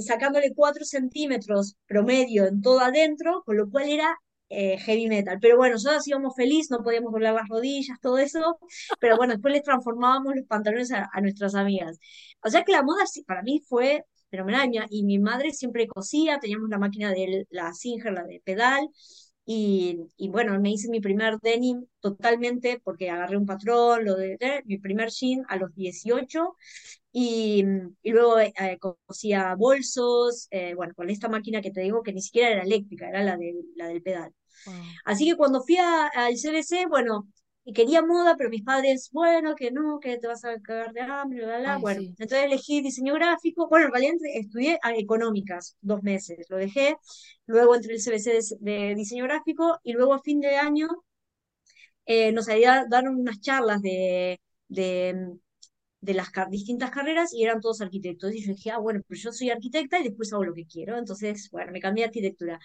sacándole 0.00 0.52
4 0.54 0.84
centímetros 0.84 1.76
promedio 1.86 2.46
en 2.46 2.60
todo 2.62 2.80
adentro, 2.80 3.42
con 3.44 3.56
lo 3.56 3.68
cual 3.70 3.88
era 3.88 4.16
eh, 4.48 4.78
heavy 4.78 5.08
metal. 5.08 5.38
Pero 5.40 5.56
bueno, 5.56 5.74
nosotros 5.74 6.06
íbamos 6.06 6.34
felices, 6.36 6.70
no 6.70 6.82
podíamos 6.84 7.12
doblar 7.12 7.34
las 7.34 7.48
rodillas, 7.48 7.98
todo 8.00 8.18
eso, 8.18 8.58
pero 9.00 9.16
bueno, 9.16 9.32
después 9.34 9.52
les 9.52 9.62
transformábamos 9.64 10.36
los 10.36 10.46
pantalones 10.46 10.92
a, 10.92 11.08
nuestras 11.20 11.54
amigas. 11.56 11.98
O 12.44 12.50
sea 12.50 12.62
que 12.62 12.72
la 12.72 12.82
moda 12.82 13.04
para 13.26 13.42
mí 13.42 13.60
fue 13.68 14.04
fenomenal, 14.30 14.70
y 14.90 15.04
mi 15.04 15.18
madre 15.18 15.52
siempre 15.52 15.86
cosía, 15.86 16.38
teníamos 16.40 16.68
la 16.70 16.78
máquina 16.78 17.10
de 17.12 17.46
la 17.50 17.72
Singer, 17.72 18.12
la 18.12 18.24
de 18.24 18.40
pedal, 18.44 18.88
y, 19.48 20.00
y, 20.16 20.28
bueno, 20.28 20.58
me 20.60 20.72
hice 20.72 20.88
mi 20.90 21.00
primer 21.00 21.38
denim 21.40 21.86
totalmente 22.00 22.80
porque 22.82 23.10
agarré 23.10 23.36
un 23.36 23.46
patrón, 23.46 24.04
lo 24.04 24.16
de, 24.16 24.36
mi 24.64 24.78
primer 24.78 25.10
jean 25.10 25.44
a 25.48 25.56
los 25.56 25.72
18 25.72 26.56
y, 27.12 27.64
y 28.02 28.10
luego 28.10 28.40
eh, 28.40 28.52
cosía 29.06 29.54
bolsos, 29.54 30.48
eh, 30.50 30.74
bueno, 30.74 30.94
con 30.96 31.10
esta 31.10 31.28
máquina 31.28 31.62
que 31.62 31.70
te 31.70 31.80
digo 31.80 32.02
que 32.02 32.12
ni 32.12 32.22
siquiera 32.22 32.50
era 32.50 32.62
eléctrica, 32.64 33.08
era 33.08 33.22
la, 33.22 33.36
de, 33.36 33.54
la 33.76 33.86
del 33.86 34.02
pedal. 34.02 34.34
Así 35.04 35.24
que 35.26 35.36
cuando 35.36 35.62
fui 35.62 35.76
al 35.76 36.36
CBC, 36.36 36.88
bueno, 36.88 37.28
y 37.68 37.72
quería 37.72 38.00
moda, 38.00 38.36
pero 38.36 38.48
mis 38.48 38.62
padres, 38.62 39.10
bueno, 39.12 39.56
que 39.56 39.72
no, 39.72 39.98
que 39.98 40.18
te 40.18 40.28
vas 40.28 40.44
a 40.44 40.60
cagar 40.60 40.92
de 40.92 41.00
hambre, 41.00 41.44
bla, 41.44 41.58
bla, 41.58 41.78
bueno, 41.78 42.00
entonces 42.00 42.44
elegí 42.44 42.80
diseño 42.80 43.14
gráfico, 43.14 43.68
bueno, 43.68 43.86
en 43.86 43.92
realidad 43.92 44.14
estudié 44.34 44.78
económicas 44.96 45.76
dos 45.80 46.00
meses, 46.04 46.46
lo 46.48 46.58
dejé, 46.58 46.96
luego 47.46 47.74
entré 47.74 47.94
el 47.94 48.00
CBC 48.00 48.58
de, 48.60 48.94
diseño 48.94 49.24
gráfico 49.24 49.80
y 49.82 49.94
luego 49.94 50.14
a 50.14 50.22
fin 50.22 50.38
de 50.40 50.54
año 50.54 50.86
eh, 52.06 52.30
nos 52.30 52.46
dieron 52.46 53.18
unas 53.18 53.40
charlas 53.40 53.82
de, 53.82 54.40
de 54.68 55.36
de 56.06 56.14
las 56.14 56.30
distintas 56.50 56.90
carreras 56.90 57.34
y 57.34 57.44
eran 57.44 57.60
todos 57.60 57.80
arquitectos. 57.80 58.32
Y 58.34 58.42
yo 58.44 58.52
dije, 58.54 58.70
ah, 58.70 58.78
bueno, 58.78 59.00
pero 59.06 59.20
yo 59.20 59.32
soy 59.32 59.50
arquitecta 59.50 59.98
y 59.98 60.04
después 60.04 60.32
hago 60.32 60.44
lo 60.44 60.54
que 60.54 60.66
quiero. 60.66 60.96
Entonces, 60.96 61.50
bueno, 61.50 61.72
me 61.72 61.80
cambié 61.80 62.04
a 62.04 62.06
arquitectura. 62.08 62.58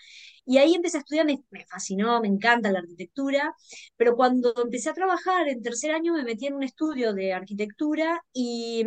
Y 0.46 0.58
ahí 0.60 0.76
empecé 0.76 0.98
a 0.98 1.00
estudiar, 1.02 1.26
me, 1.26 1.44
fascinó, 1.68 2.22
me 2.22 2.28
encanta 2.28 2.72
la 2.72 2.80
arquitectura, 2.80 3.54
pero 3.98 4.16
cuando 4.16 4.54
empecé 4.64 4.90
a 4.90 4.94
trabajar 4.94 5.48
en 5.50 5.62
tercer 5.62 5.92
año 5.92 6.14
me 6.14 6.24
metí 6.24 6.48
en 6.48 6.56
un 6.56 6.64
estudio 6.64 7.14
de 7.14 7.34
arquitectura 7.34 8.22
y... 8.34 8.86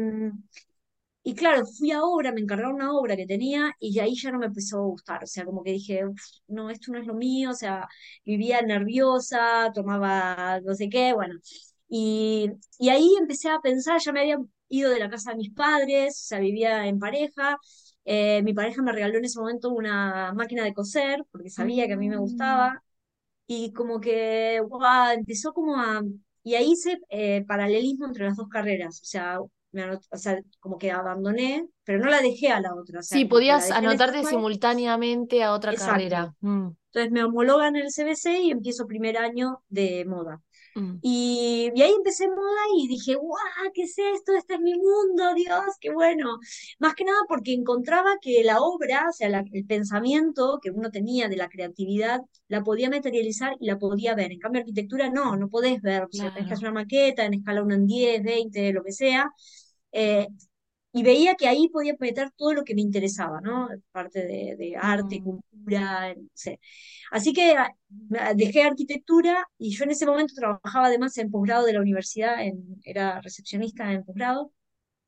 Y 1.26 1.34
claro, 1.34 1.64
fui 1.66 1.90
a 1.90 2.02
obra, 2.04 2.32
me 2.32 2.40
encargaron 2.42 2.74
una 2.74 2.92
obra 2.92 3.16
que 3.16 3.26
tenía 3.26 3.74
y 3.80 3.98
ahí 3.98 4.14
ya 4.14 4.30
no 4.30 4.38
me 4.38 4.46
empezó 4.46 4.78
a 4.78 4.82
gustar. 4.82 5.24
O 5.24 5.26
sea, 5.26 5.44
como 5.46 5.62
que 5.64 5.72
dije, 5.72 6.02
no, 6.48 6.68
esto 6.68 6.92
no 6.92 6.98
es 6.98 7.06
lo 7.06 7.14
mío. 7.14 7.50
O 7.50 7.54
sea, 7.54 7.88
vivía 8.26 8.60
nerviosa, 8.60 9.70
tomaba 9.74 10.60
no 10.60 10.74
sé 10.74 10.88
qué, 10.90 11.14
bueno. 11.14 11.34
Y, 11.96 12.50
y 12.80 12.88
ahí 12.88 13.14
empecé 13.20 13.48
a 13.50 13.60
pensar, 13.60 14.00
ya 14.04 14.10
me 14.10 14.22
había 14.22 14.38
ido 14.68 14.90
de 14.90 14.98
la 14.98 15.08
casa 15.08 15.30
de 15.30 15.36
mis 15.36 15.52
padres, 15.52 16.22
o 16.24 16.26
sea, 16.26 16.40
vivía 16.40 16.88
en 16.88 16.98
pareja. 16.98 17.56
Eh, 18.04 18.42
mi 18.42 18.52
pareja 18.52 18.82
me 18.82 18.90
regaló 18.90 19.18
en 19.18 19.26
ese 19.26 19.38
momento 19.38 19.70
una 19.70 20.32
máquina 20.32 20.64
de 20.64 20.74
coser, 20.74 21.24
porque 21.30 21.50
sabía 21.50 21.86
que 21.86 21.92
a 21.92 21.96
mí 21.96 22.08
me 22.08 22.16
gustaba. 22.16 22.72
Mm. 22.72 22.78
Y 23.46 23.72
como 23.72 24.00
que, 24.00 24.60
wow, 24.68 25.12
empezó 25.14 25.52
como 25.52 25.76
a... 25.76 26.02
Y 26.42 26.56
ahí 26.56 26.72
hice 26.72 26.98
eh, 27.10 27.44
paralelismo 27.46 28.06
entre 28.06 28.24
las 28.24 28.36
dos 28.36 28.48
carreras, 28.48 29.00
o 29.00 29.04
sea, 29.04 29.38
o 29.38 30.16
sea, 30.16 30.40
como 30.58 30.78
que 30.78 30.90
abandoné, 30.90 31.68
pero 31.84 32.00
no 32.00 32.10
la 32.10 32.20
dejé 32.20 32.48
a 32.48 32.60
la 32.60 32.74
otra. 32.74 33.02
sí, 33.02 33.24
podías 33.24 33.70
anotarte 33.70 34.24
simultáneamente 34.24 35.44
a 35.44 35.52
otra 35.52 35.74
carrera. 35.74 36.34
Mm. 36.40 36.70
Entonces 36.86 37.12
me 37.12 37.22
homologan 37.22 37.76
en 37.76 37.84
el 37.84 37.92
CBC 37.92 38.40
y 38.42 38.50
empiezo 38.50 38.84
primer 38.88 39.16
año 39.16 39.62
de 39.68 40.04
moda. 40.06 40.42
Mm. 40.74 40.98
Y, 41.02 41.70
ahí 41.80 41.92
empecé 41.96 42.28
moda 42.28 42.60
y 42.76 42.88
dije, 42.88 43.14
¡guau! 43.14 43.38
¿Qué 43.72 43.82
es 43.82 43.96
esto? 43.98 44.32
Este 44.36 44.54
es 44.54 44.60
mi 44.60 44.74
mundo, 44.74 45.34
Dios, 45.34 45.62
qué 45.80 45.90
bueno. 45.92 46.38
Más 46.78 46.94
que 46.94 47.04
nada 47.04 47.18
porque 47.28 47.52
encontraba 47.52 48.18
que 48.20 48.42
la 48.44 48.60
obra, 48.60 49.06
o 49.08 49.12
sea, 49.12 49.28
el 49.52 49.66
pensamiento 49.66 50.58
que 50.62 50.70
uno 50.70 50.90
tenía 50.90 51.28
de 51.28 51.36
la 51.36 51.48
creatividad, 51.48 52.20
la 52.48 52.62
podía 52.62 52.90
materializar 52.90 53.54
y 53.60 53.66
la 53.66 53.78
podía 53.78 54.14
ver. 54.14 54.32
En 54.32 54.38
cambio, 54.40 54.60
arquitectura 54.60 55.10
no, 55.10 55.36
no 55.36 55.48
podés 55.48 55.80
ver. 55.82 56.04
O 56.04 56.08
sea, 56.10 56.32
tenés 56.32 56.48
que 56.48 56.54
hacer 56.54 56.68
una 56.68 56.80
maqueta 56.80 57.24
en 57.24 57.34
escala 57.34 57.62
1 57.62 57.74
en 57.74 57.86
10, 57.86 58.22
20, 58.22 58.72
lo 58.72 58.82
que 58.82 58.92
sea. 58.92 59.30
Eh, 59.92 60.28
y 60.94 61.02
veía 61.02 61.34
que 61.36 61.48
ahí 61.48 61.68
podía 61.70 61.94
meter 61.98 62.30
todo 62.36 62.54
lo 62.54 62.64
que 62.64 62.74
me 62.76 62.82
interesaba, 62.82 63.40
¿no? 63.42 63.68
Parte 63.92 64.24
de, 64.26 64.76
arte, 64.80 65.20
Mm. 65.20 65.24
cultura, 65.24 66.14
no 66.14 66.28
sé. 66.34 66.60
Así 67.10 67.32
que 67.32 67.56
ah, 67.56 67.74
dejé 68.36 68.62
arquitectura 68.62 69.44
y 69.58 69.76
yo 69.76 69.84
en 69.84 69.90
ese 69.90 70.06
momento 70.06 70.34
trabajaba 70.36 70.86
además 70.88 71.18
en 71.18 71.30
posgrado 71.30 71.66
de 71.66 71.72
la 71.74 71.80
universidad, 71.80 72.42
en, 72.44 72.80
era 72.84 73.20
recepcionista 73.20 73.92
en 73.92 74.04
posgrado. 74.04 74.52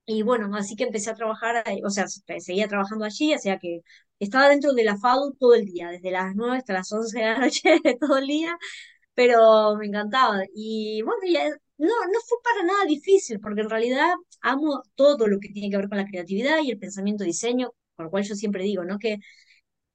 Y 0.07 0.23
bueno, 0.23 0.55
así 0.57 0.77
que 0.77 0.85
empecé 0.85 1.11
a 1.11 1.15
trabajar, 1.15 1.63
ahí, 1.67 1.81
o 1.85 1.91
sea, 1.91 2.07
seguía 2.09 2.69
trabajando 2.69 3.05
allí, 3.05 3.35
o 3.35 3.39
sea 3.39 3.59
que 3.59 3.81
estaba 4.21 4.49
dentro 4.49 4.73
de 4.73 4.85
la 4.85 4.97
FADU 4.97 5.35
todo 5.39 5.55
el 5.55 5.65
día, 5.67 5.89
desde 5.91 6.11
las 6.13 6.35
9 6.37 6.59
hasta 6.59 6.73
las 6.75 6.93
11 6.93 7.19
de 7.21 7.25
la 7.27 7.39
noche, 7.41 7.63
todo 8.01 8.19
el 8.19 8.27
día, 8.29 8.57
pero 9.17 9.77
me 9.79 9.89
encantaba. 9.89 10.45
Y 10.55 11.03
bueno, 11.03 11.23
ya, 11.29 11.51
no, 11.79 11.89
no 11.89 12.21
fue 12.29 12.39
para 12.45 12.65
nada 12.67 12.87
difícil, 12.87 13.41
porque 13.41 13.63
en 13.63 13.71
realidad 13.71 14.15
amo 14.43 14.83
todo 14.97 15.29
lo 15.29 15.41
que 15.41 15.51
tiene 15.51 15.71
que 15.71 15.79
ver 15.79 15.91
con 15.91 15.99
la 15.99 16.07
creatividad 16.07 16.61
y 16.65 16.73
el 16.73 16.79
pensamiento 16.81 17.25
diseño, 17.25 17.73
por 17.97 18.07
lo 18.07 18.13
cual 18.13 18.25
yo 18.25 18.37
siempre 18.37 18.65
digo, 18.65 18.85
¿no? 18.85 18.99
Que 19.01 19.19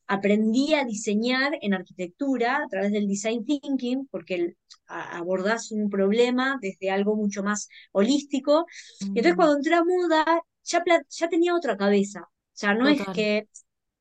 aprendí 0.08 0.74
a 0.74 0.86
diseñar 0.86 1.54
en 1.62 1.74
arquitectura 1.74 2.58
a 2.64 2.68
través 2.70 2.92
del 2.92 3.08
design 3.08 3.46
thinking, 3.46 4.08
porque 4.12 4.56
abordás 4.88 5.72
un 5.72 5.90
problema 5.90 6.58
desde 6.62 6.92
algo 6.92 7.16
mucho 7.16 7.44
más 7.44 7.70
holístico. 7.94 8.66
Y 9.14 9.20
entonces 9.20 9.36
Mm. 9.36 9.38
cuando 9.38 9.56
entré 9.58 9.76
a 9.76 9.84
moda, 9.84 10.26
ya, 10.64 10.84
ya 11.10 11.30
tenía 11.30 11.56
otra 11.56 11.78
cabeza. 11.78 12.22
O 12.24 12.28
sea, 12.54 12.74
no 12.76 12.88
es 12.90 13.10
que 13.10 13.48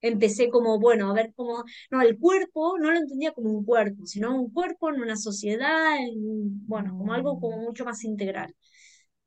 empecé 0.02 0.48
como, 0.50 0.78
bueno, 0.80 1.10
a 1.10 1.14
ver 1.14 1.32
cómo, 1.36 1.64
no, 1.90 2.02
el 2.02 2.18
cuerpo 2.18 2.78
no 2.78 2.90
lo 2.90 2.98
entendía 2.98 3.32
como 3.32 3.50
un 3.50 3.64
cuerpo, 3.64 4.06
sino 4.06 4.34
un 4.34 4.52
cuerpo 4.52 4.90
en 4.90 5.00
una 5.02 5.16
sociedad, 5.16 5.96
en, 5.98 6.66
bueno, 6.66 6.94
como 6.96 7.12
algo 7.12 7.38
como 7.40 7.58
Mm. 7.58 7.62
mucho 7.64 7.84
más 7.84 8.04
integral. 8.04 8.54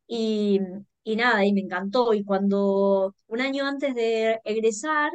Y, 0.07 0.59
y 1.03 1.15
nada, 1.15 1.45
y 1.45 1.53
me 1.53 1.61
encantó. 1.61 2.13
Y 2.13 2.23
cuando 2.23 3.15
un 3.27 3.41
año 3.41 3.65
antes 3.67 3.95
de 3.95 4.39
egresar, 4.43 5.11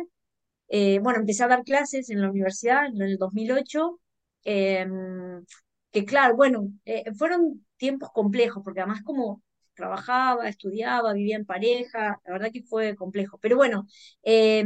eh, 0.69 0.99
bueno, 1.01 1.21
empecé 1.21 1.45
a 1.45 1.49
dar 1.49 1.65
clases 1.65 2.11
en 2.11 2.23
la 2.23 2.31
universidad 2.31 2.87
en 2.87 3.01
el 3.03 3.19
2008, 3.19 4.01
eh, 4.45 4.87
que 5.93 6.05
claro, 6.05 6.37
bueno, 6.37 6.69
eh, 6.85 7.05
fueron 7.15 7.67
tiempos 7.77 8.11
complejos, 8.13 8.63
porque 8.65 8.81
además 8.81 9.03
como 9.03 9.43
trabajaba, 9.75 10.49
estudiaba, 10.49 11.13
vivía 11.13 11.37
en 11.37 11.47
pareja, 11.47 12.21
la 12.25 12.33
verdad 12.33 12.51
que 12.53 12.63
fue 12.65 12.97
complejo. 12.97 13.39
Pero 13.41 13.57
bueno, 13.57 13.87
eh, 14.23 14.65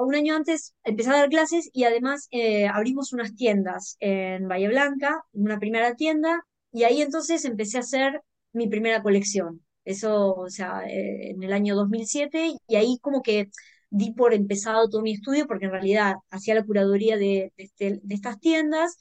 un 0.00 0.14
año 0.14 0.34
antes 0.34 0.74
empecé 0.84 1.10
a 1.10 1.14
dar 1.14 1.28
clases 1.28 1.70
y 1.72 1.84
además 1.84 2.28
eh, 2.30 2.66
abrimos 2.68 3.12
unas 3.12 3.34
tiendas 3.34 3.96
en 4.00 4.48
Bahía 4.48 4.68
Blanca, 4.68 5.24
una 5.32 5.58
primera 5.58 5.94
tienda, 5.96 6.44
y 6.72 6.84
ahí 6.84 7.02
entonces 7.02 7.44
empecé 7.44 7.78
a 7.78 7.80
hacer 7.80 8.22
mi 8.52 8.68
primera 8.68 9.02
colección. 9.02 9.64
Eso, 9.84 10.34
o 10.34 10.50
sea, 10.50 10.82
eh, 10.86 11.30
en 11.30 11.42
el 11.42 11.52
año 11.52 11.74
2007, 11.74 12.52
y 12.66 12.76
ahí 12.76 12.98
como 13.00 13.22
que 13.22 13.48
di 13.90 14.12
por 14.12 14.34
empezado 14.34 14.88
todo 14.88 15.02
mi 15.02 15.12
estudio, 15.14 15.46
porque 15.46 15.66
en 15.66 15.72
realidad 15.72 16.16
hacía 16.30 16.54
la 16.54 16.64
curaduría 16.64 17.16
de, 17.16 17.52
este, 17.56 18.00
estas 18.08 18.38
tiendas, 18.40 18.96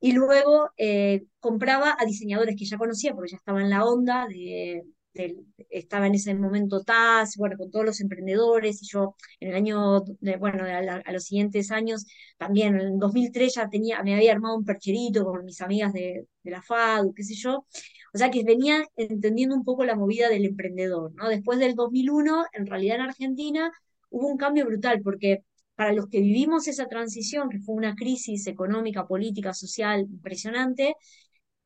y 0.00 0.12
luego 0.12 0.70
eh, 0.78 1.24
compraba 1.40 1.96
a 1.98 2.04
diseñadores 2.06 2.56
que 2.58 2.64
ya 2.64 2.78
conocía, 2.78 3.14
porque 3.14 3.32
ya 3.32 3.36
estaba 3.36 3.60
en 3.60 3.70
la 3.70 3.84
onda 3.84 4.26
de, 4.28 4.82
de, 5.14 5.36
estaba 5.70 6.06
en 6.06 6.14
ese 6.14 6.34
momento 6.34 6.82
TAS, 6.82 7.36
bueno, 7.36 7.56
con 7.58 7.70
todos 7.70 7.84
los 7.84 8.00
emprendedores, 8.00 8.82
y 8.82 8.86
yo 8.86 9.16
en 9.40 9.48
el 9.50 9.54
año, 9.54 10.02
de, 10.20 10.36
bueno, 10.36 10.64
a, 10.64 10.80
la, 10.82 10.96
a, 11.04 11.12
los 11.12 11.24
siguientes 11.24 11.70
años, 11.70 12.06
también 12.38 12.78
en 12.80 12.98
2003 12.98 13.54
ya 13.54 13.68
tenía, 13.68 14.02
me 14.02 14.14
había 14.14 14.32
armado 14.32 14.56
un 14.56 14.64
percherito 14.64 15.24
con 15.24 15.44
mis 15.44 15.60
amigas 15.60 15.92
de, 15.92 16.26
de 16.42 16.50
la 16.50 16.62
FADU, 16.62 17.12
qué 17.14 17.22
sé 17.24 17.34
yo, 17.34 17.66
o 18.12 18.18
sea 18.18 18.30
que 18.30 18.44
venía 18.44 18.84
entendiendo 18.96 19.54
un 19.54 19.64
poco 19.64 19.84
la 19.84 19.96
movida 19.96 20.28
del 20.28 20.44
emprendedor, 20.44 21.12
¿no? 21.14 21.28
Después 21.28 21.58
del 21.58 21.74
2001, 21.74 22.44
en 22.52 22.66
realidad 22.66 22.96
en 22.96 23.02
Argentina 23.02 23.72
hubo 24.10 24.28
un 24.28 24.36
cambio 24.36 24.66
brutal, 24.66 25.00
porque 25.02 25.44
para 25.76 25.92
los 25.92 26.08
que 26.08 26.20
vivimos 26.20 26.68
esa 26.68 26.86
transición, 26.88 27.48
que 27.48 27.60
fue 27.60 27.74
una 27.74 27.94
crisis 27.94 28.46
económica, 28.46 29.06
política, 29.06 29.54
social 29.54 30.00
impresionante, 30.02 30.94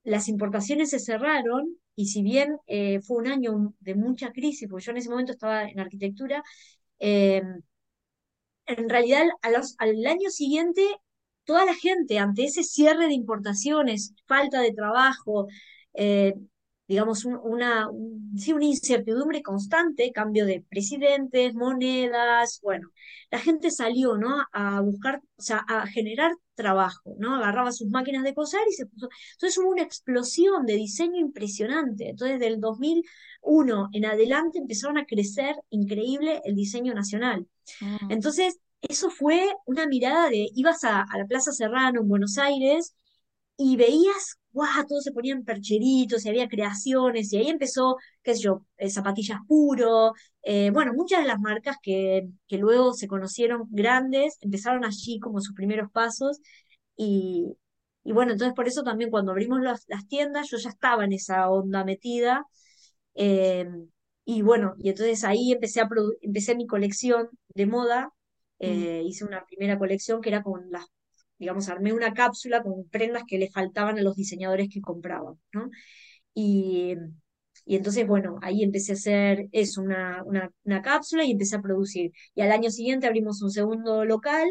las 0.05 0.29
importaciones 0.29 0.91
se 0.91 1.01
cerraron 1.01 1.79
y 1.97 2.07
si 2.09 2.23
bien 2.23 2.59
eh, 2.67 3.01
fue 3.03 3.19
un 3.19 3.29
año 3.29 3.75
de 3.81 3.95
mucha 3.95 4.33
crisis, 4.33 4.69
porque 4.69 4.85
yo 4.87 4.93
en 4.93 4.99
ese 4.99 5.11
momento 5.11 5.33
estaba 5.33 5.65
en 5.69 5.81
arquitectura, 5.81 6.43
eh, 7.01 7.43
en 8.67 8.89
realidad 8.89 9.25
a 9.43 9.51
los, 9.51 9.75
al 9.79 10.05
año 10.07 10.31
siguiente 10.31 10.83
toda 11.45 11.65
la 11.67 11.75
gente 11.75 12.19
ante 12.19 12.45
ese 12.45 12.63
cierre 12.65 13.07
de 13.07 13.15
importaciones, 13.15 14.15
falta 14.27 14.61
de 14.61 14.73
trabajo, 14.73 15.47
eh, 15.95 16.35
digamos, 16.87 17.25
un, 17.25 17.39
una, 17.43 17.89
un, 17.91 18.33
sí, 18.37 18.53
una 18.53 18.67
incertidumbre 18.67 19.43
constante, 19.43 20.13
cambio 20.13 20.47
de 20.47 20.65
presidentes, 20.69 21.55
monedas, 21.55 22.61
bueno, 22.63 22.91
la 23.31 23.39
gente 23.39 23.71
salió, 23.71 24.17
¿no? 24.17 24.45
A 24.53 24.81
buscar, 24.81 25.23
o 25.37 25.43
sea, 25.43 25.65
a 25.69 25.87
generar 25.87 26.33
trabajo, 26.55 27.15
¿no? 27.19 27.35
Agarraba 27.35 27.73
sus 27.73 27.89
máquinas 27.89 28.23
de 28.25 28.35
coser 28.35 28.61
y 28.69 28.73
se 28.73 28.87
puso. 28.87 29.09
Entonces 29.33 29.59
hubo 29.59 29.71
una 29.71 29.83
explosión 29.83 30.67
de 30.67 30.75
diseño 30.77 31.19
impresionante. 31.21 32.11
Entonces, 32.11 32.39
del 32.39 32.61
2001 32.61 33.89
en 33.93 34.05
adelante 34.07 34.59
empezaron 34.59 34.99
a 34.99 35.07
crecer 35.07 35.57
increíble 35.71 36.41
el 36.45 36.55
diseño 36.55 36.95
nacional. 36.95 37.47
Mm. 37.81 38.11
Entonces, 38.13 38.59
eso 38.83 39.11
fue 39.11 39.51
una 39.67 39.87
mirada 39.87 40.29
de, 40.29 40.49
ibas 40.55 40.85
a, 40.85 41.03
a 41.03 41.19
la 41.19 41.27
Plaza 41.27 41.53
Serrano 41.53 42.03
en 42.03 42.09
Buenos 42.09 42.39
Aires 42.39 42.95
y 43.57 43.77
veías, 43.77 44.39
guau, 44.55 44.87
todos 44.89 45.05
se 45.05 45.13
ponían 45.13 45.45
percheritos 45.45 46.25
y 46.25 46.29
había 46.31 46.49
creaciones 46.49 47.33
y 47.33 47.37
ahí 47.39 47.49
empezó, 47.49 47.97
qué 48.23 48.35
sé 48.35 48.43
yo, 48.43 48.67
eh, 48.79 48.91
zapatillas 48.91 49.41
puro, 49.49 50.13
eh, 50.43 50.71
bueno, 50.71 50.93
muchas 50.95 51.21
de 51.23 51.29
las 51.29 51.41
marcas 51.41 51.77
que, 51.83 52.29
que 52.49 52.59
luego 52.59 52.95
se 52.95 53.09
conocieron 53.09 53.65
grandes 53.71 54.39
empezaron 54.41 54.85
allí 54.85 55.19
como 55.21 55.41
sus 55.41 55.55
primeros 55.55 55.91
pasos 55.91 56.41
y, 56.97 57.57
y 58.05 58.13
bueno, 58.13 58.33
entonces 58.33 58.55
por 58.55 58.69
eso 58.69 58.83
también 58.83 59.11
cuando 59.11 59.33
abrimos 59.33 59.61
las, 59.61 59.85
las 59.89 60.07
tiendas 60.09 60.51
yo 60.51 60.59
ya 60.59 60.71
estaba 60.71 61.05
en 61.05 61.13
esa 61.13 61.49
onda 61.51 61.85
metida. 61.85 62.47
Eh, 63.15 63.67
y 64.25 64.43
bueno, 64.43 64.75
y 64.79 64.89
entonces 64.91 65.25
ahí 65.25 65.53
empecé, 65.53 65.81
a 65.81 65.89
empecé 66.23 66.55
mi 66.55 66.67
colección 66.67 67.29
de 67.55 67.67
moda, 67.67 68.11
eh, 68.59 69.03
mm. 69.03 69.07
hice 69.07 69.25
una 69.25 69.45
primera 69.45 69.79
colección 69.79 70.21
que 70.21 70.31
era 70.31 70.43
con 70.43 70.71
las, 70.71 70.87
digamos, 71.39 71.69
armé 71.69 71.93
una 71.93 72.15
cápsula 72.15 72.63
con 72.63 72.89
prendas 72.89 73.25
que 73.27 73.39
le 73.39 73.51
faltaban 73.51 73.99
a 73.99 74.03
los 74.03 74.17
diseñadores 74.17 74.69
que 74.73 74.81
compraban, 74.81 75.35
¿no? 75.53 75.71
Y, 76.35 76.95
y 77.67 77.77
entonces, 77.77 78.07
bueno, 78.07 78.39
ahí 78.43 78.63
empecé 78.63 78.93
a 78.93 78.95
hacer 78.97 79.49
eso, 79.53 79.83
una, 79.83 80.23
una, 80.25 80.51
una, 80.65 80.83
cápsula 80.83 81.25
y 81.25 81.33
empecé 81.33 81.57
a 81.57 81.63
producir. 81.63 82.13
Y 82.35 82.43
al 82.43 82.53
año 82.53 82.71
siguiente 82.71 83.07
abrimos 83.07 83.43
un 83.43 83.51
segundo 83.51 84.05
local. 84.05 84.49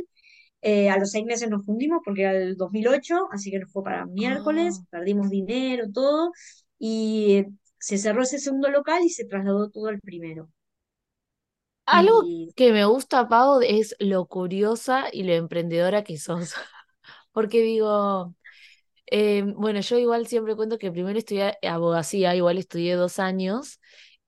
Eh, 0.62 0.90
a 0.90 0.98
los 0.98 1.12
seis 1.12 1.26
meses 1.26 1.50
nos 1.50 1.66
fundimos 1.66 2.02
porque 2.06 2.22
era 2.24 2.32
el 2.34 2.56
2008, 2.58 3.28
así 3.32 3.52
que 3.52 3.60
nos 3.60 3.72
fue 3.72 3.84
para 3.84 4.06
miércoles, 4.06 4.80
Ah. 4.84 4.88
perdimos 4.92 5.30
dinero, 5.30 5.92
todo. 5.94 6.32
Y 6.80 7.46
se 7.80 7.98
cerró 7.98 8.24
ese 8.24 8.40
segundo 8.40 8.70
local 8.70 9.04
y 9.04 9.10
se 9.10 9.26
trasladó 9.26 9.70
todo 9.70 9.88
al 9.88 10.00
primero. 10.02 10.50
Algo 11.86 12.32
Y 12.32 12.54
que 12.56 12.72
me 12.72 12.86
gusta, 12.86 13.28
Pau, 13.28 13.62
es 13.62 13.96
lo 14.00 14.26
curiosa 14.28 15.06
y 15.12 15.24
lo 15.24 15.34
emprendedora 15.34 16.04
que 16.04 16.18
sos. 16.18 16.54
Porque 17.34 17.62
digo, 17.62 18.36
eh, 19.08 19.44
bueno, 19.58 19.82
yo 19.82 19.98
igual 20.00 20.28
siempre 20.28 20.56
cuento 20.56 20.78
que 20.80 20.92
primero 20.92 21.20
estudié 21.20 21.58
abogacía, 21.64 22.36
igual 22.36 22.58
estudié 22.60 22.96
dos 22.96 23.20
años, 23.20 23.80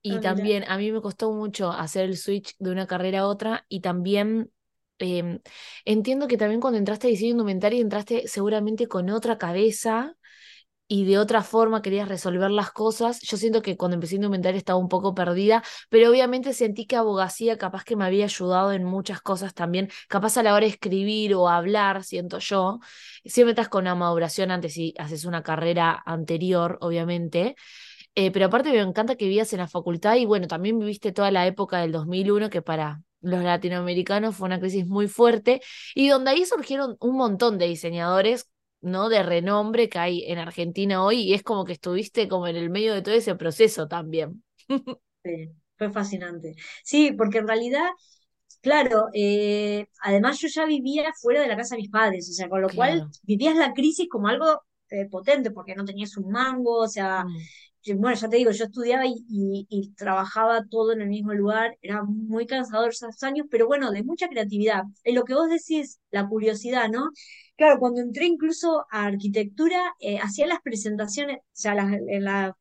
y 0.02 0.18
ah, 0.18 0.22
mira, 0.22 0.50
también 0.50 0.64
a 0.68 0.78
mí 0.78 0.92
me 0.92 1.02
costó 1.02 1.32
mucho 1.32 1.72
hacer 1.72 2.06
el 2.06 2.16
switch 2.18 2.54
de 2.58 2.70
una 2.72 2.86
carrera 2.88 3.20
a 3.20 3.28
otra, 3.28 3.66
y 3.68 3.80
también 3.80 4.52
em, 4.98 5.40
entiendo 5.84 6.28
que 6.28 6.38
también 6.38 6.60
cuando 6.60 6.78
entraste 6.78 7.08
a 7.08 7.10
diseño 7.10 7.32
indumentario 7.32 7.80
entraste 7.82 8.28
seguramente 8.28 8.88
con 8.88 9.10
otra 9.10 9.38
cabeza 9.38 10.15
y 10.88 11.04
de 11.04 11.18
otra 11.18 11.42
forma 11.42 11.82
querías 11.82 12.08
resolver 12.08 12.50
las 12.50 12.70
cosas. 12.70 13.20
Yo 13.20 13.36
siento 13.36 13.62
que 13.62 13.76
cuando 13.76 13.94
empecé 13.94 14.14
a 14.14 14.16
indumentaria 14.16 14.58
estaba 14.58 14.78
un 14.78 14.88
poco 14.88 15.14
perdida, 15.14 15.62
pero 15.88 16.10
obviamente 16.10 16.52
sentí 16.52 16.86
que 16.86 16.96
abogacía 16.96 17.58
capaz 17.58 17.84
que 17.84 17.96
me 17.96 18.04
había 18.04 18.24
ayudado 18.24 18.72
en 18.72 18.84
muchas 18.84 19.20
cosas 19.20 19.54
también, 19.54 19.90
capaz 20.08 20.36
a 20.36 20.42
la 20.42 20.54
hora 20.54 20.66
de 20.66 20.72
escribir 20.72 21.34
o 21.34 21.48
hablar, 21.48 22.04
siento 22.04 22.38
yo. 22.38 22.78
Siempre 23.24 23.50
estás 23.52 23.68
con 23.68 23.84
una 23.84 23.94
maduración 23.94 24.50
antes 24.50 24.74
si 24.74 24.94
haces 24.98 25.24
una 25.24 25.42
carrera 25.42 26.02
anterior, 26.06 26.78
obviamente. 26.80 27.56
Eh, 28.14 28.30
pero 28.30 28.46
aparte 28.46 28.70
me 28.70 28.80
encanta 28.80 29.16
que 29.16 29.26
vivías 29.26 29.52
en 29.52 29.58
la 29.60 29.68
facultad 29.68 30.16
y 30.16 30.24
bueno, 30.24 30.46
también 30.46 30.78
viviste 30.78 31.12
toda 31.12 31.30
la 31.30 31.46
época 31.46 31.78
del 31.80 31.92
2001 31.92 32.48
que 32.48 32.62
para 32.62 33.02
los 33.20 33.42
latinoamericanos 33.42 34.36
fue 34.36 34.46
una 34.46 34.60
crisis 34.60 34.86
muy 34.86 35.08
fuerte 35.08 35.60
y 35.94 36.08
donde 36.08 36.30
ahí 36.30 36.46
surgieron 36.46 36.96
un 37.00 37.16
montón 37.16 37.58
de 37.58 37.66
diseñadores 37.66 38.48
¿no? 38.86 39.08
de 39.08 39.22
renombre 39.22 39.88
que 39.88 39.98
hay 39.98 40.24
en 40.26 40.38
Argentina 40.38 41.04
hoy 41.04 41.20
y 41.22 41.34
es 41.34 41.42
como 41.42 41.64
que 41.64 41.72
estuviste 41.74 42.28
como 42.28 42.46
en 42.46 42.56
el 42.56 42.70
medio 42.70 42.94
de 42.94 43.02
todo 43.02 43.14
ese 43.14 43.34
proceso 43.34 43.88
también. 43.88 44.42
sí, 45.24 45.50
fue 45.76 45.90
fascinante. 45.92 46.54
Sí, 46.84 47.12
porque 47.12 47.38
en 47.38 47.48
realidad, 47.48 47.84
claro, 48.60 49.06
eh, 49.14 49.86
además 50.02 50.40
yo 50.40 50.48
ya 50.48 50.66
vivía 50.66 51.12
fuera 51.20 51.42
de 51.42 51.48
la 51.48 51.56
casa 51.56 51.76
de 51.76 51.82
mis 51.82 51.90
padres, 51.90 52.28
o 52.30 52.32
sea, 52.32 52.48
con 52.48 52.62
lo 52.62 52.68
cual 52.70 53.08
vivías 53.22 53.56
la 53.56 53.72
crisis 53.74 54.08
como 54.10 54.28
algo 54.28 54.62
eh, 54.90 55.06
potente, 55.10 55.50
porque 55.50 55.74
no 55.74 55.84
tenías 55.84 56.16
un 56.16 56.30
mango, 56.30 56.80
o 56.80 56.88
sea, 56.88 57.24
Mm. 57.24 57.36
Bueno, 57.94 58.16
ya 58.16 58.28
te 58.28 58.36
digo, 58.36 58.50
yo 58.50 58.64
estudiaba 58.64 59.04
y, 59.06 59.92
trabajaba 59.96 60.64
todo 60.68 60.92
en 60.92 61.02
el 61.02 61.08
mismo 61.08 61.32
lugar, 61.34 61.76
era 61.82 62.02
muy 62.04 62.46
cansador 62.46 62.90
esos 62.90 63.22
años, 63.22 63.46
pero 63.50 63.66
bueno, 63.66 63.90
de 63.90 64.02
mucha 64.02 64.28
creatividad. 64.28 64.82
En 65.04 65.14
lo 65.14 65.24
que 65.24 65.34
vos 65.34 65.48
decís, 65.48 66.00
la 66.10 66.28
curiosidad, 66.28 66.88
¿no? 66.90 67.10
Claro, 67.56 67.78
cuando 67.78 68.00
entré 68.00 68.26
incluso 68.26 68.86
a 68.90 69.06
arquitectura, 69.06 69.80
eh, 70.00 70.18
hacía 70.18 70.46
las 70.46 70.60
presentaciones, 70.62 71.38
o 71.38 71.42
sea, 71.52 71.72
en 71.72 72.24
la 72.24 72.56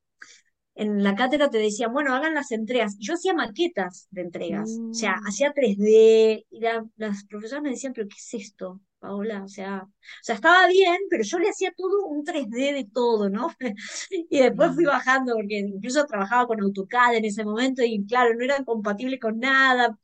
en 0.76 1.04
la 1.04 1.16
cátedra 1.16 1.50
te 1.50 1.58
decían, 1.58 1.94
bueno, 1.94 2.14
hagan 2.14 2.34
las 2.34 2.52
entregas. 2.52 2.98
yo 3.00 3.14
hacía 3.14 3.34
maquetas 3.34 4.08
de 4.12 4.22
entregas, 4.22 4.70
o 4.70 4.94
sea, 4.94 5.16
mm. 5.16 5.28
hacía 5.28 5.54
3D, 5.54 6.46
y 6.50 6.60
las 6.98 7.26
profesoras 7.26 7.64
me 7.64 7.70
decían, 7.70 7.94
pero 7.94 8.08
¿qué 8.08 8.16
es 8.18 8.46
esto, 8.46 8.82
Paola? 9.06 9.44
O 9.44 9.48
sea, 9.48 9.84
o 9.84 10.24
sea, 10.24 10.36
estaba 10.36 10.68
bien, 10.68 10.98
pero 11.10 11.24
yo 11.24 11.40
le 11.40 11.50
hacía 11.50 11.72
todo 11.76 12.06
un 12.08 12.24
3D 12.24 12.74
de 12.74 12.86
todo, 12.94 13.30
¿no? 13.30 13.50
y 14.30 14.40
después 14.40 14.74
fui 14.76 14.86
bajando, 14.86 15.34
porque 15.36 15.60
incluso 15.60 16.06
trabajaba 16.06 16.48
con 16.48 16.62
AutoCAD 16.62 17.16
en 17.16 17.26
ese 17.26 17.44
momento, 17.46 17.84
y 17.84 18.06
claro, 18.06 18.34
no 18.36 18.44
eran 18.44 18.66
compatibles 18.66 19.20
con 19.20 19.40
nada. 19.40 19.98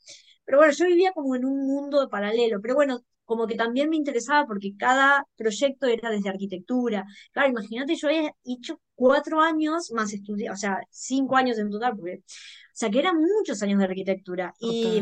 Pero 0.46 0.60
bueno, 0.60 0.74
yo 0.74 0.86
vivía 0.86 1.12
como 1.13 1.36
en 1.36 1.46
un 1.46 1.65
mundo 1.67 2.10
paralelo. 2.10 2.60
Pero 2.62 2.75
bueno, 2.75 3.01
como 3.25 3.48
que 3.48 3.55
también 3.55 3.89
me 3.89 3.96
interesaba 3.96 4.46
porque 4.46 4.75
cada 4.77 5.25
proyecto 5.38 5.88
era 5.88 6.10
desde 6.10 6.29
arquitectura. 6.29 7.05
Claro, 7.31 7.50
imagínate, 7.50 7.96
yo 7.96 8.08
había 8.10 8.31
hecho 8.43 8.81
cuatro 8.93 9.39
años 9.41 9.91
más 9.93 10.13
estudiar, 10.13 10.53
o 10.53 10.58
sea, 10.58 10.79
cinco 10.89 11.38
años 11.38 11.58
en 11.58 11.70
total, 11.70 11.96
porque, 11.96 12.15
o 12.17 12.24
sea, 12.74 12.89
que 12.89 13.00
eran 13.00 13.15
muchos 13.17 13.62
años 13.63 13.79
de 13.79 13.86
arquitectura. 13.86 14.53
Y, 14.60 15.01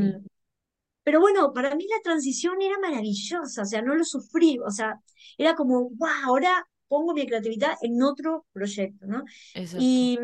pero 1.04 1.20
bueno, 1.20 1.54
para 1.54 1.76
mí 1.76 1.86
la 1.90 2.02
transición 2.04 2.62
era 2.62 2.78
maravillosa, 2.80 3.62
o 3.62 3.66
sea, 3.66 3.82
no 3.82 3.96
lo 3.96 4.04
sufrí, 4.04 4.60
o 4.60 4.70
sea, 4.72 5.00
era 5.38 5.56
como, 5.56 5.90
wow, 5.92 6.10
ahora 6.26 6.68
pongo 6.88 7.14
mi 7.14 7.26
creatividad 7.26 7.78
en 7.82 8.02
otro 8.04 8.46
proyecto, 8.54 9.06
¿no? 9.08 9.24
Y 9.78 10.18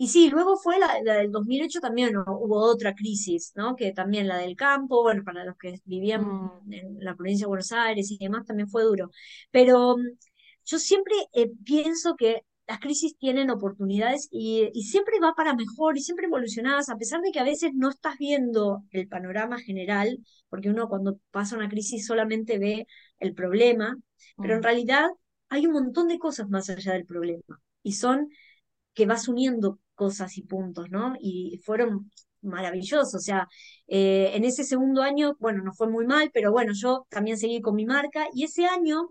y 0.00 0.06
sí, 0.08 0.30
luego 0.30 0.56
fue 0.56 0.78
la, 0.78 1.02
del 1.02 1.32
2008 1.32 1.80
también 1.80 2.16
hubo 2.16 2.60
otra 2.60 2.94
crisis, 2.94 3.52
¿no? 3.56 3.74
Que 3.74 3.92
también 3.92 4.28
la 4.28 4.38
del 4.38 4.54
campo, 4.54 5.02
bueno, 5.02 5.24
para 5.24 5.44
los 5.44 5.56
que 5.56 5.80
vivían 5.84 6.22
mm. 6.24 6.72
en 6.72 6.96
la 7.00 7.16
provincia 7.16 7.44
de 7.46 7.48
Buenos 7.48 7.72
Aires 7.72 8.08
y 8.12 8.16
demás, 8.16 8.46
también 8.46 8.68
fue 8.68 8.84
duro. 8.84 9.10
Pero 9.50 9.96
yo 10.64 10.78
siempre 10.78 11.14
eh, 11.32 11.50
pienso 11.64 12.14
que 12.16 12.42
las 12.68 12.78
crisis 12.78 13.16
tienen 13.18 13.50
oportunidades 13.50 14.28
y, 14.30 14.70
y, 14.74 14.84
siempre 14.84 15.18
va 15.20 15.34
para 15.34 15.54
mejor 15.54 15.96
y 15.96 16.02
siempre 16.02 16.26
evolucionadas, 16.26 16.90
a 16.90 16.96
pesar 16.96 17.20
de 17.22 17.32
que 17.32 17.40
a 17.40 17.44
veces 17.44 17.72
no 17.74 17.88
estás 17.88 18.18
viendo 18.18 18.84
el 18.90 19.08
panorama 19.08 19.58
general, 19.58 20.18
porque 20.48 20.68
uno 20.68 20.88
cuando 20.88 21.18
pasa 21.30 21.56
una 21.56 21.68
crisis 21.68 22.06
solamente 22.06 22.58
ve 22.58 22.86
el 23.18 23.34
problema, 23.34 23.96
pero 24.36 24.54
en 24.54 24.60
mm. 24.60 24.62
realidad 24.62 25.08
hay 25.48 25.66
un 25.66 25.72
montón 25.72 26.08
de 26.08 26.18
cosas 26.18 26.48
más 26.48 26.68
allá 26.70 26.92
del 26.92 27.06
problema 27.06 27.60
y 27.82 27.92
son 27.92 28.28
que 28.94 29.06
vas 29.06 29.28
uniendo 29.28 29.78
cosas 29.94 30.36
y 30.38 30.42
puntos, 30.42 30.90
¿no? 30.90 31.14
Y 31.20 31.60
fueron 31.64 32.10
maravillosos, 32.40 33.14
o 33.14 33.18
sea, 33.18 33.48
eh, 33.88 34.30
en 34.34 34.44
ese 34.44 34.64
segundo 34.64 35.02
año, 35.02 35.36
bueno, 35.40 35.62
no 35.64 35.72
fue 35.72 35.88
muy 35.88 36.06
mal, 36.06 36.30
pero 36.32 36.52
bueno, 36.52 36.72
yo 36.74 37.06
también 37.08 37.36
seguí 37.36 37.60
con 37.60 37.74
mi 37.74 37.84
marca 37.86 38.28
y 38.32 38.44
ese 38.44 38.66
año, 38.66 39.10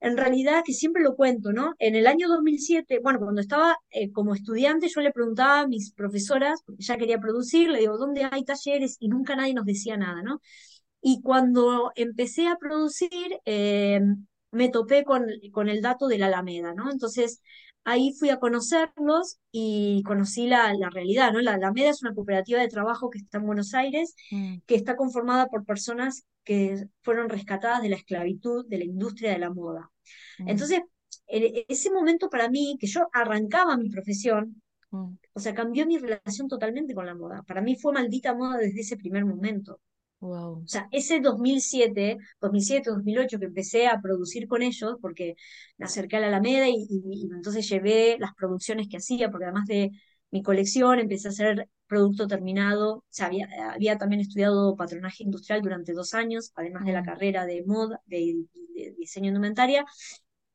en 0.00 0.16
realidad, 0.16 0.62
que 0.64 0.72
siempre 0.72 1.02
lo 1.02 1.16
cuento, 1.16 1.52
¿no? 1.52 1.74
En 1.78 1.94
el 1.96 2.06
año 2.06 2.28
2007, 2.28 3.00
bueno, 3.02 3.18
cuando 3.18 3.40
estaba 3.40 3.76
eh, 3.90 4.12
como 4.12 4.34
estudiante, 4.34 4.88
yo 4.88 5.00
le 5.00 5.12
preguntaba 5.12 5.60
a 5.60 5.66
mis 5.68 5.92
profesoras, 5.92 6.62
porque 6.64 6.82
ya 6.84 6.98
quería 6.98 7.18
producir, 7.18 7.68
le 7.70 7.80
digo, 7.80 7.96
¿dónde 7.98 8.28
hay 8.30 8.44
talleres? 8.44 8.96
Y 9.00 9.08
nunca 9.08 9.36
nadie 9.36 9.54
nos 9.54 9.64
decía 9.66 9.96
nada, 9.96 10.22
¿no? 10.22 10.40
Y 11.00 11.22
cuando 11.22 11.92
empecé 11.96 12.48
a 12.48 12.56
producir, 12.56 13.38
eh, 13.44 14.00
me 14.50 14.68
topé 14.70 15.04
con, 15.04 15.26
con 15.52 15.68
el 15.68 15.82
dato 15.82 16.08
de 16.08 16.18
la 16.18 16.26
Alameda, 16.26 16.74
¿no? 16.74 16.90
Entonces, 16.90 17.42
ahí 17.86 18.12
fui 18.12 18.30
a 18.30 18.40
conocerlos 18.40 19.38
y 19.52 20.02
conocí 20.02 20.48
la, 20.48 20.74
realidad, 20.90 21.32
¿no? 21.32 21.40
La 21.40 21.54
Alameda 21.54 21.90
es 21.90 22.02
una 22.02 22.14
cooperativa 22.14 22.60
de 22.60 22.66
trabajo 22.68 23.10
que 23.10 23.18
está 23.18 23.38
en 23.38 23.46
Buenos 23.46 23.74
Aires, 23.74 24.16
mm. 24.32 24.56
que 24.66 24.74
está 24.74 24.96
conformada 24.96 25.46
por 25.46 25.64
personas 25.64 26.26
que 26.42 26.88
fueron 27.02 27.28
rescatadas 27.28 27.82
de 27.82 27.88
la 27.88 27.96
esclavitud 27.96 28.66
de 28.68 28.78
la 28.78 28.84
industria 28.84 29.30
de 29.30 29.38
la 29.38 29.50
moda. 29.50 29.88
Mm. 30.40 30.48
Entonces, 30.48 30.80
en 31.28 31.64
ese 31.68 31.90
momento 31.92 32.28
para 32.28 32.48
mí, 32.50 32.76
que 32.80 32.88
yo 32.88 33.08
arrancaba 33.12 33.76
mi 33.76 33.88
profesión, 33.88 34.60
mm. 34.90 35.12
o 35.34 35.40
sea, 35.40 35.54
cambió 35.54 35.86
mi 35.86 35.98
relación 35.98 36.48
totalmente 36.48 36.92
con 36.92 37.06
la 37.06 37.14
moda. 37.14 37.44
Para 37.44 37.62
mí 37.62 37.76
fue 37.76 37.92
maldita 37.92 38.34
moda 38.34 38.58
desde 38.58 38.80
ese 38.80 38.96
primer 38.96 39.24
momento. 39.24 39.80
O 40.20 40.62
sea, 40.66 40.88
ese 40.92 41.20
2007, 41.20 42.16
2007, 42.40 42.90
2008 42.90 43.38
que 43.38 43.44
empecé 43.46 43.86
a 43.86 44.00
producir 44.00 44.48
con 44.48 44.62
ellos, 44.62 44.96
porque 45.00 45.34
me 45.76 45.86
acerqué 45.86 46.16
a 46.16 46.20
la 46.20 46.28
Alameda 46.28 46.68
y, 46.68 46.86
entonces 47.34 47.68
llevé 47.68 48.16
las 48.18 48.34
producciones 48.34 48.88
que 48.88 48.96
hacía, 48.96 49.30
porque 49.30 49.44
además 49.44 49.66
de 49.66 49.90
mi 50.30 50.42
colección 50.42 50.98
empecé 50.98 51.28
a 51.28 51.30
hacer 51.30 51.68
producto 51.86 52.26
terminado. 52.26 52.96
O 52.96 53.04
sea, 53.10 53.30
había, 53.72 53.98
también 53.98 54.20
estudiado 54.20 54.74
patronaje 54.76 55.22
industrial 55.22 55.62
durante 55.62 55.92
dos 55.92 56.14
años, 56.14 56.52
además 56.54 56.84
de 56.84 56.92
la 56.92 57.02
carrera 57.02 57.46
de 57.46 57.62
moda, 57.64 58.00
de, 58.06 58.44
diseño 58.98 59.28
indumentaria, 59.28 59.84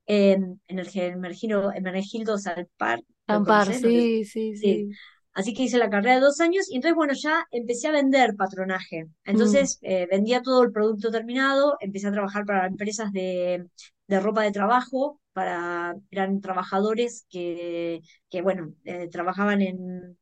en 0.05 0.59
el 0.67 0.89
Hermenegildo 0.93 2.37
Salpar. 2.37 3.01
Salpar, 3.27 3.73
sí, 3.73 4.25
sí, 4.25 4.57
sí. 4.57 4.89
Así 5.33 5.53
que 5.53 5.63
hice 5.63 5.77
la 5.77 5.89
carrera 5.89 6.15
de 6.15 6.21
dos 6.21 6.41
años 6.41 6.69
y 6.69 6.75
entonces, 6.75 6.95
bueno, 6.95 7.13
ya 7.13 7.47
empecé 7.51 7.87
a 7.87 7.91
vender 7.91 8.35
patronaje. 8.35 9.07
Entonces, 9.23 9.79
mm. 9.81 9.85
eh, 9.85 10.07
vendía 10.11 10.41
todo 10.41 10.63
el 10.63 10.71
producto 10.71 11.09
terminado, 11.09 11.77
empecé 11.79 12.07
a 12.07 12.11
trabajar 12.11 12.45
para 12.45 12.67
empresas 12.67 13.11
de, 13.13 13.65
ropa 14.09 14.43
de 14.43 14.51
trabajo, 14.51 15.21
para, 15.31 15.95
eran 16.09 16.41
trabajadores 16.41 17.25
que, 17.29 18.01
que 18.29 18.41
bueno, 18.41 18.73
eh, 18.83 19.07
trabajaban 19.09 19.61
en, 19.61 20.17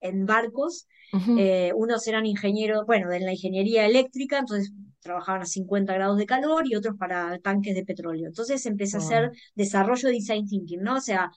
en 0.00 0.26
barcos. 0.26 0.86
Eh, 1.38 1.70
unos 1.76 2.08
eran 2.08 2.26
ingenieros, 2.26 2.86
bueno, 2.86 3.08
de 3.08 3.20
la 3.20 3.32
ingeniería 3.32 3.86
eléctrica, 3.86 4.38
entonces 4.38 4.72
trabajaban 4.98 5.42
a 5.42 5.46
50 5.46 5.94
grados 5.94 6.18
de 6.18 6.26
calor 6.26 6.66
y 6.66 6.74
otros 6.74 6.96
para 6.98 7.38
tanques 7.38 7.76
de 7.76 7.84
petróleo. 7.84 8.26
Entonces 8.26 8.66
empecé 8.66 8.96
a 8.96 9.00
hacer 9.00 9.30
desarrollo 9.54 10.08
de 10.08 10.14
design 10.14 10.44
thinking, 10.48 10.82
¿no? 10.82 10.96
O 10.96 11.00
sea, 11.00 11.30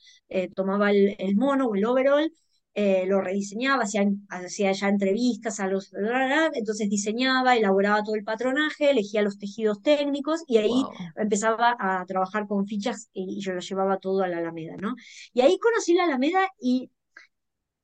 tomaba 0.56 0.90
el, 0.90 1.16
el 1.20 1.36
mono 1.36 1.68
o 1.68 1.76
el 1.76 1.86
overall 1.86 2.32
eh, 2.80 3.08
lo 3.08 3.22
rediseñaba, 3.22 3.86
hacía, 3.86 4.08
hacía 4.30 4.72
ya 4.72 4.88
entrevistas 4.88 5.60
a 5.60 5.66
los... 5.66 5.92
Entonces 6.54 6.88
diseñaba, 6.88 7.56
elaboraba 7.56 8.04
todo 8.04 8.14
el 8.14 8.24
patronaje, 8.24 8.92
elegía 8.92 9.24
los 9.24 9.40
tejidos 9.40 9.82
técnicos 9.82 10.44
y 10.46 10.60
ahí 10.60 10.84
empezaba 11.16 11.76
a 11.80 12.06
trabajar 12.06 12.46
con 12.46 12.68
fichas 12.68 13.10
y, 13.14 13.40
yo 13.42 13.54
lo 13.54 13.62
llevaba 13.62 13.98
todo 13.98 14.22
a 14.22 14.28
la 14.28 14.38
Alameda, 14.38 14.76
¿no? 14.78 14.94
Y 15.34 15.42
ahí 15.42 15.58
conocí 15.58 15.96
la 15.96 16.04
Alameda 16.04 16.52
y, 16.60 16.92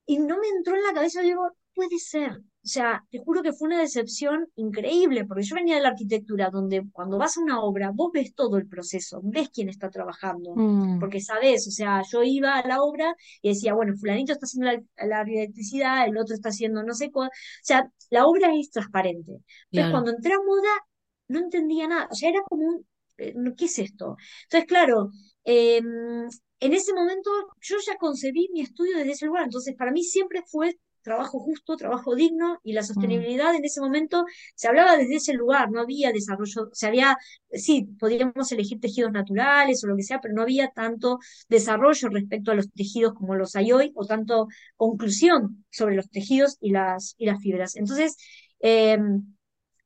y 0.06 0.20
no 0.20 0.38
me 0.38 0.48
entró 0.50 0.76
en 0.76 0.84
la 0.84 0.94
cabeza, 0.94 1.24
digo, 1.24 1.42
puede 1.74 1.98
ser, 1.98 2.44
o 2.64 2.68
sea, 2.68 3.04
te 3.12 3.20
juro 3.20 3.44
que 3.44 3.52
fue 3.52 3.68
una 3.68 3.82
decepción 3.82 4.48
increíble, 4.56 5.26
porque 5.26 5.44
yo 5.44 5.54
venía 5.56 5.76
de 5.76 5.82
la 5.82 5.90
arquitectura, 5.90 6.50
donde 6.50 6.86
cuando 6.94 7.18
vas 7.18 7.38
a 7.38 7.42
una 7.42 7.62
obra, 7.62 7.92
vos 7.94 8.12
ves 8.14 8.34
todo 8.34 8.58
el 8.58 8.70
proceso, 8.70 9.20
ves 9.22 9.50
quién 9.50 9.68
está 9.68 9.90
trabajando, 9.90 10.54
mm. 10.56 10.98
porque 10.98 11.20
sabes, 11.20 11.68
o 11.68 11.72
sea, 11.72 12.04
yo 12.10 12.24
iba 12.24 12.58
a 12.58 12.66
la 12.66 12.82
obra 12.82 13.16
y 13.42 13.50
decía, 13.50 13.74
bueno, 13.74 13.94
fulanito 13.98 14.32
está 14.32 14.46
haciendo 14.46 14.86
la, 14.96 15.22
electricidad, 15.24 16.08
el 16.08 16.18
otro 16.18 16.36
está 16.36 16.50
haciendo 16.50 16.84
no 16.84 16.94
sé 16.94 17.12
cuál, 17.12 17.28
o 17.28 17.32
sea, 17.64 17.92
la 18.10 18.26
obra 18.26 18.56
es 18.56 18.72
transparente. 18.72 19.40
Entonces, 19.70 19.92
cuando 19.92 20.12
entré 20.12 20.34
a 20.34 20.38
moda, 20.38 20.88
no 21.28 21.40
entendía 21.40 21.90
nada, 21.90 22.08
o 22.10 22.16
sea, 22.16 22.30
era 22.30 22.44
como 22.44 22.66
un, 22.66 22.88
eh, 23.18 23.34
¿qué 23.58 23.66
es 23.66 23.78
esto? 23.78 24.16
Entonces, 24.44 24.68
claro, 24.70 25.12
em, 25.44 26.30
en 26.62 26.74
ese 26.74 26.94
momento 26.94 27.30
yo 27.60 27.76
ya 27.86 27.98
concebí 27.98 28.48
mi 28.54 28.62
estudio 28.62 28.98
desde 29.00 29.12
ese 29.12 29.26
lugar, 29.26 29.44
entonces 29.44 29.76
para 29.76 29.92
mí 29.92 30.02
siempre 30.04 30.44
fue 30.48 30.78
trabajo 31.04 31.40
justo, 31.40 31.76
trabajo 31.78 32.16
digno, 32.16 32.60
y 32.64 32.74
la 32.74 32.82
mm. 32.82 32.86
sostenibilidad 32.86 33.56
en 33.56 33.66
ese 33.66 33.82
momento 33.82 34.26
se 34.56 34.68
hablaba 34.68 34.98
desde 34.98 35.16
ese 35.16 35.34
lugar, 35.34 35.70
no 35.72 35.82
había 35.82 36.12
desarrollo, 36.12 36.70
se 36.72 36.88
había, 36.88 37.18
sí, 37.52 37.88
podíamos 38.00 38.52
elegir 38.52 38.80
tejidos 38.80 39.12
naturales 39.12 39.84
o 39.84 39.88
lo 39.88 39.96
que 39.96 40.04
sea, 40.04 40.20
pero 40.22 40.34
no 40.34 40.42
había 40.42 40.70
tanto 40.72 41.20
desarrollo 41.50 42.10
respecto 42.10 42.52
a 42.52 42.56
los 42.56 42.72
tejidos 42.72 43.14
como 43.14 43.36
los 43.36 43.56
hay 43.56 43.72
hoy, 43.72 43.92
o 43.96 44.06
tanto 44.06 44.48
conclusión 44.76 45.66
sobre 45.70 45.96
los 45.96 46.10
tejidos 46.10 46.58
y 46.60 46.72
las, 46.72 47.16
y 47.18 47.26
las 47.26 47.42
fibras. 47.42 47.76
Entonces, 47.76 48.18
em, 48.60 49.34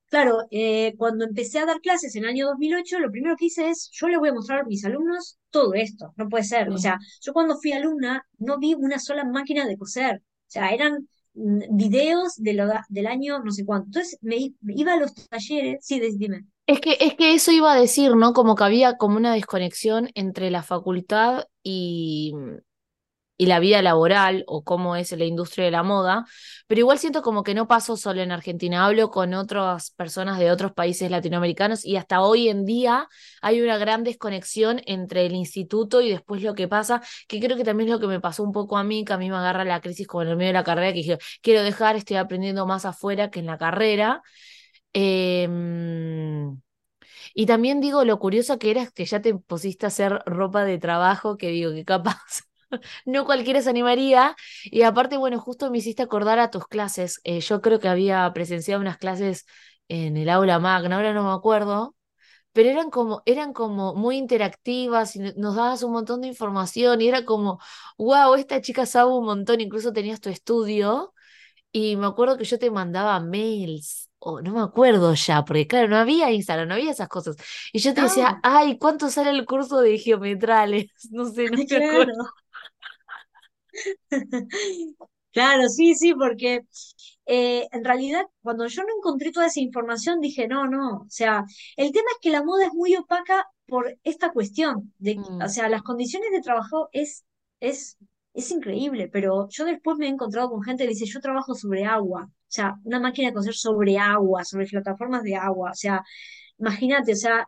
Claro, 0.09 0.37
eh, 0.51 0.93
cuando 0.97 1.25
empecé 1.25 1.59
a 1.59 1.65
dar 1.65 1.81
clases 1.81 2.15
en 2.15 2.23
el 2.23 2.29
año 2.29 2.47
2008, 2.47 2.99
lo 2.99 3.11
primero 3.11 3.35
que 3.35 3.45
hice 3.47 3.69
es, 3.69 3.89
yo 3.91 4.07
les 4.07 4.17
voy 4.17 4.29
a 4.29 4.33
mostrar 4.33 4.59
a 4.61 4.63
mis 4.63 4.85
alumnos 4.85 5.37
todo 5.49 5.73
esto, 5.73 6.13
no 6.15 6.29
puede 6.29 6.45
ser. 6.45 6.69
O 6.69 6.77
sea, 6.77 6.97
yo 7.21 7.33
cuando 7.33 7.57
fui 7.57 7.73
alumna 7.73 8.25
no 8.37 8.57
vi 8.57 8.73
una 8.73 8.99
sola 8.99 9.25
máquina 9.25 9.65
de 9.65 9.77
coser, 9.77 10.23
sea, 10.47 10.69
eran 10.69 11.07
mm, 11.33 11.75
videos 11.75 12.35
de 12.37 12.53
lo, 12.53 12.67
del 12.89 13.07
año 13.07 13.39
no 13.39 13.51
sé 13.51 13.65
cuánto. 13.65 13.87
Entonces 13.87 14.17
me, 14.21 14.53
iba 14.67 14.93
a 14.93 14.97
los 14.97 15.13
talleres, 15.13 15.85
sí, 15.85 15.99
dime. 16.17 16.45
Es 16.65 16.81
que, 16.81 16.97
es 16.99 17.15
que 17.15 17.33
eso 17.33 17.51
iba 17.51 17.71
a 17.71 17.79
decir, 17.79 18.15
¿no? 18.15 18.33
Como 18.33 18.55
que 18.55 18.63
había 18.63 18.97
como 18.97 19.15
una 19.17 19.33
desconexión 19.33 20.09
entre 20.15 20.51
la 20.51 20.63
facultad 20.63 21.45
y, 21.63 22.33
y 23.37 23.45
la 23.45 23.59
vida 23.59 23.81
laboral 23.81 24.43
o 24.47 24.63
cómo 24.63 24.95
es 24.95 25.11
la 25.11 25.25
industria 25.25 25.65
de 25.65 25.71
la 25.71 25.83
moda, 25.83 26.25
pero 26.67 26.79
igual 26.79 26.99
siento 26.99 27.21
como 27.21 27.43
que 27.43 27.53
no 27.53 27.67
paso 27.67 27.95
solo 27.97 28.21
en 28.21 28.31
Argentina, 28.31 28.85
hablo 28.85 29.09
con 29.11 29.33
otras 29.33 29.91
personas 29.91 30.39
de 30.39 30.51
otros 30.51 30.73
países 30.73 31.11
latinoamericanos 31.11 31.85
y 31.85 31.95
hasta 31.97 32.21
hoy 32.21 32.49
en 32.49 32.65
día 32.65 33.07
hay 33.41 33.61
una 33.61 33.77
gran 33.77 34.03
desconexión 34.03 34.81
entre 34.85 35.25
el 35.25 35.35
instituto 35.35 36.01
y 36.01 36.09
después 36.09 36.41
lo 36.41 36.55
que 36.55 36.67
pasa, 36.67 37.01
que 37.27 37.39
creo 37.39 37.57
que 37.57 37.63
también 37.63 37.89
es 37.89 37.93
lo 37.93 37.99
que 37.99 38.07
me 38.07 38.19
pasó 38.19 38.43
un 38.43 38.51
poco 38.51 38.77
a 38.77 38.83
mí, 38.83 39.05
que 39.05 39.13
a 39.13 39.17
mí 39.17 39.29
me 39.29 39.37
agarra 39.37 39.63
la 39.65 39.81
crisis 39.81 40.07
como 40.07 40.23
el 40.23 40.35
medio 40.35 40.47
de 40.49 40.53
la 40.53 40.63
carrera, 40.63 40.89
que 40.91 40.97
dije, 40.99 41.17
quiero 41.41 41.63
dejar, 41.63 41.95
estoy 41.95 42.17
aprendiendo 42.17 42.65
más 42.65 42.85
afuera 42.85 43.29
que 43.29 43.39
en 43.39 43.45
la 43.45 43.57
carrera. 43.57 44.21
Em, 44.93 46.59
y 47.33 47.45
también 47.45 47.81
digo, 47.81 48.05
lo 48.05 48.19
curioso 48.19 48.59
que 48.59 48.71
era 48.71 48.87
que 48.91 49.05
ya 49.05 49.21
te 49.21 49.35
pusiste 49.35 49.85
a 49.85 49.89
hacer 49.89 50.21
ropa 50.25 50.65
de 50.65 50.79
trabajo, 50.79 51.37
que 51.37 51.49
digo, 51.49 51.71
que 51.73 51.85
capaz 51.85 52.46
no 53.05 53.25
cualquiera 53.25 53.61
se 53.61 53.69
animaría. 53.69 54.35
Y 54.65 54.81
aparte, 54.83 55.17
bueno, 55.17 55.39
justo 55.39 55.69
me 55.71 55.79
hiciste 55.79 56.03
acordar 56.03 56.39
a 56.39 56.51
tus 56.51 56.67
clases. 56.67 57.19
Eh, 57.23 57.39
yo 57.41 57.61
creo 57.61 57.79
que 57.79 57.87
había 57.89 58.31
presenciado 58.33 58.81
unas 58.81 58.97
clases 58.97 59.45
en 59.87 60.17
el 60.17 60.29
aula 60.29 60.59
magna, 60.59 60.97
ahora 60.97 61.13
no 61.13 61.23
me 61.23 61.31
acuerdo, 61.31 61.95
pero 62.53 62.69
eran 62.69 62.89
como, 62.91 63.23
eran 63.25 63.53
como 63.53 63.95
muy 63.95 64.17
interactivas 64.17 65.15
y 65.15 65.19
nos 65.37 65.55
dabas 65.55 65.83
un 65.83 65.93
montón 65.93 66.21
de 66.21 66.27
información 66.29 67.01
y 67.01 67.07
era 67.09 67.25
como, 67.25 67.59
wow, 67.97 68.35
esta 68.35 68.61
chica 68.61 68.85
sabe 68.85 69.11
un 69.13 69.25
montón, 69.25 69.61
incluso 69.61 69.93
tenías 69.93 70.21
tu 70.21 70.29
estudio. 70.29 71.13
Y 71.71 71.95
me 71.97 72.07
acuerdo 72.07 72.37
que 72.37 72.45
yo 72.45 72.57
te 72.59 72.71
mandaba 72.71 73.19
mails, 73.19 74.09
o 74.19 74.41
no 74.41 74.53
me 74.53 74.61
acuerdo 74.61 75.13
ya, 75.13 75.45
porque 75.45 75.67
claro, 75.67 75.87
no 75.89 75.97
había 75.97 76.31
Instagram, 76.31 76.67
no 76.67 76.73
había 76.75 76.91
esas 76.91 77.07
cosas. 77.09 77.35
Y 77.73 77.79
yo 77.79 77.93
te 77.93 78.01
decía, 78.01 78.39
Ah, 78.39 78.43
ay, 78.43 78.77
¿cuánto 78.79 79.09
sale 79.09 79.29
el 79.31 79.45
curso 79.45 79.79
de 79.81 79.97
geometrales? 79.99 80.87
No 81.11 81.25
sé, 81.31 81.49
no 81.49 81.63
me 81.69 81.77
claro. 81.77 81.77
acuerdo. 81.77 82.13
Claro, 85.31 85.69
sí, 85.69 85.93
sí, 85.95 86.13
porque 86.15 86.61
eh, 87.27 87.67
en 87.71 87.83
realidad 87.83 88.23
cuando 88.41 88.65
yo 88.67 88.81
no 88.83 88.89
encontré 88.97 89.31
toda 89.31 89.47
esa 89.47 89.59
información 89.59 90.19
dije, 90.21 90.47
no, 90.47 90.67
no, 90.67 91.01
o 91.01 91.05
sea, 91.09 91.43
el 91.75 91.91
tema 91.91 92.07
es 92.13 92.17
que 92.21 92.31
la 92.31 92.43
moda 92.43 92.65
es 92.65 92.73
muy 92.73 92.95
opaca 92.95 93.45
por 93.67 93.97
esta 94.03 94.31
cuestión, 94.31 94.93
de, 94.97 95.21
que- 95.21 95.29
o 95.43 95.47
Mm, 95.47 95.49
sea, 95.49 95.69
las 95.69 95.83
condiciones 95.83 96.31
de 96.31 96.41
trabajo 96.41 96.89
es, 96.91 97.23
es, 97.59 97.97
es 98.33 98.49
increíble, 98.51 99.09
pero 99.11 99.47
yo 99.49 99.65
después 99.65 99.97
me 99.97 100.07
he 100.07 100.09
encontrado 100.09 100.49
con 100.49 100.63
gente 100.63 100.83
que 100.85 100.89
dice, 100.91 101.05
yo 101.05 101.19
trabajo 101.21 101.53
sobre 101.55 101.85
agua, 101.85 102.23
o 102.25 102.31
sea, 102.47 102.75
una 102.83 102.99
máquina 102.99 103.27
de 103.29 103.33
coser 103.35 103.53
sobre 103.55 103.97
agua, 103.99 104.43
sobre 104.45 104.65
plataformas 104.67 105.21
de 105.23 105.35
agua, 105.35 105.71
o 105.71 105.75
sea, 105.75 106.03
imagínate, 106.59 107.13
o 107.13 107.15
sea, 107.15 107.47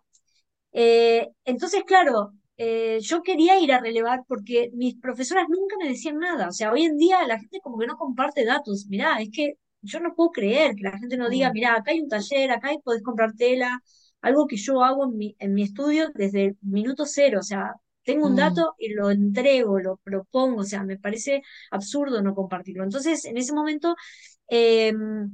eh, 0.72 1.30
entonces, 1.46 1.84
claro, 1.86 2.34
eh, 2.60 3.00
yo 3.02 3.24
quería 3.24 3.60
ir 3.62 3.74
a 3.74 3.82
relevar 3.82 4.22
porque 4.28 4.72
mis 4.76 4.96
profesoras 4.98 5.48
nunca 5.50 5.78
me 5.82 5.90
decían 5.90 6.20
nada. 6.20 6.50
O 6.50 6.54
sea, 6.54 6.72
hoy 6.74 6.84
en 6.86 6.98
día 6.98 7.26
la 7.28 7.40
gente 7.40 7.62
como 7.64 7.80
que 7.80 7.88
no 7.88 7.98
comparte 7.98 8.46
datos. 8.46 8.88
Mirá, 8.90 9.20
es 9.22 9.30
que 9.34 9.56
yo 9.82 10.00
no 10.02 10.16
puedo 10.16 10.32
creer 10.32 10.76
que 10.76 10.84
la 10.84 11.00
gente 11.00 11.18
no 11.18 11.30
diga, 11.30 11.52
mm, 11.52 11.54
mirá, 11.54 11.76
acá 11.78 11.92
hay 11.92 12.02
un 12.02 12.10
taller, 12.10 12.52
acá 12.52 12.70
hay- 12.70 12.80
podés 12.80 13.04
comprar 13.04 13.34
tela, 13.36 13.82
algo 14.22 14.48
que 14.48 14.58
yo 14.58 14.84
hago 14.84 15.06
en 15.06 15.18
mi, 15.18 15.36
en 15.40 15.54
mi 15.56 15.64
estudio 15.64 16.10
desde 16.16 16.46
el 16.48 16.58
minuto 16.62 17.06
cero. 17.08 17.40
O 17.42 17.44
sea, 17.44 17.74
tengo 18.04 18.28
un 18.28 18.36
mm, 18.36 18.36
dato 18.36 18.76
y 18.80 18.94
lo 18.94 19.10
entrego, 19.12 19.80
lo 19.80 19.98
propongo. 20.04 20.62
O 20.62 20.64
sea, 20.66 20.84
me 20.84 20.98
parece 21.00 21.42
absurdo 21.72 22.22
no 22.22 22.36
compartirlo. 22.36 22.84
Entonces, 22.84 23.26
en 23.26 23.38
ese 23.38 23.54
momento... 23.54 23.96
em, 24.50 25.30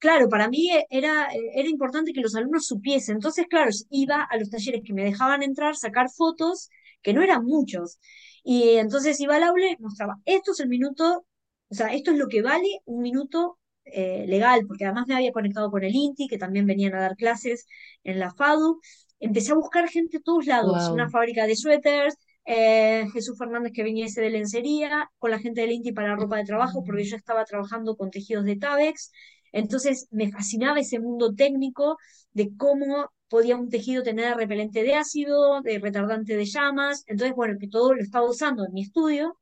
Claro, 0.00 0.28
para 0.28 0.48
mí 0.48 0.70
e- 0.72 0.86
era, 0.90 1.28
era 1.54 1.68
importante 1.68 2.12
que 2.14 2.20
los 2.22 2.34
alumnos 2.34 2.66
supiesen. 2.66 3.16
Entonces, 3.16 3.46
claro, 3.48 3.70
iba 3.90 4.22
a 4.24 4.36
los 4.38 4.50
talleres 4.50 4.82
que 4.84 4.94
me 4.94 5.04
dejaban 5.04 5.42
entrar, 5.42 5.76
sacar 5.76 6.10
fotos, 6.10 6.70
que 7.02 7.12
no 7.14 7.22
eran 7.22 7.44
muchos. 7.44 7.98
Y 8.42 8.76
entonces 8.78 9.20
iba 9.20 9.36
al 9.36 9.42
aula 9.44 9.66
y 9.70 9.76
mostraba, 9.78 10.16
esto 10.24 10.52
es 10.52 10.60
el 10.60 10.68
minuto, 10.68 11.26
o 11.68 11.74
sea, 11.74 11.88
esto 11.94 12.12
es 12.12 12.18
lo 12.18 12.28
que 12.28 12.42
vale 12.42 12.80
un 12.86 13.02
minuto 13.02 13.58
eh, 13.84 14.24
legal, 14.28 14.66
porque 14.66 14.84
además 14.86 15.06
me 15.08 15.14
había 15.16 15.32
conectado 15.32 15.70
con 15.70 15.84
el 15.84 15.94
INTI, 15.94 16.28
que 16.28 16.38
también 16.38 16.66
venían 16.66 16.94
a 16.94 17.00
dar 17.00 17.16
clases 17.16 17.66
en 18.04 18.18
la 18.18 18.32
FADU. 18.32 18.80
Empecé 19.20 19.52
a 19.52 19.54
buscar 19.56 19.88
gente 19.88 20.18
de 20.18 20.22
todos 20.24 20.46
lados, 20.46 20.88
una 20.90 21.10
fábrica 21.10 21.46
de 21.46 21.56
suéteres, 21.56 22.16
eh, 22.46 23.06
Jesús 23.12 23.36
Fernández 23.38 23.72
que 23.74 23.82
viniese 23.84 24.20
de 24.22 24.30
lencería, 24.30 25.10
con 25.18 25.30
la 25.30 25.38
gente 25.38 25.60
del 25.60 25.72
INTI 25.72 25.92
para 25.92 26.16
ropa 26.16 26.36
de 26.38 26.44
trabajo, 26.44 26.82
porque 26.84 27.04
yo 27.04 27.16
estaba 27.16 27.44
trabajando 27.44 27.96
con 27.96 28.10
tejidos 28.10 28.44
de 28.46 28.56
Tabex. 28.56 29.12
Entonces 29.52 30.06
me 30.10 30.30
fascinaba 30.30 30.80
ese 30.80 31.00
mundo 31.00 31.34
técnico 31.34 31.96
de 32.32 32.50
cómo 32.56 33.10
podía 33.28 33.56
un 33.56 33.68
tejido 33.68 34.02
tener 34.02 34.36
repelente 34.36 34.82
de 34.82 34.94
ácido, 34.94 35.60
de 35.62 35.78
retardante 35.78 36.36
de 36.36 36.44
llamas. 36.46 37.04
Entonces, 37.06 37.34
bueno, 37.36 37.56
que 37.60 37.68
todo 37.68 37.94
lo 37.94 38.02
estaba 38.02 38.28
usando 38.28 38.64
en 38.66 38.72
mi 38.72 38.82
estudio. 38.82 39.36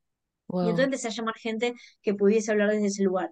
Y 0.58 0.70
entonces 0.70 0.86
empecé 0.86 1.08
a 1.08 1.10
llamar 1.10 1.34
gente 1.36 1.74
que 2.02 2.14
pudiese 2.14 2.50
hablar 2.50 2.70
desde 2.70 2.86
ese 2.88 3.04
lugar. 3.04 3.30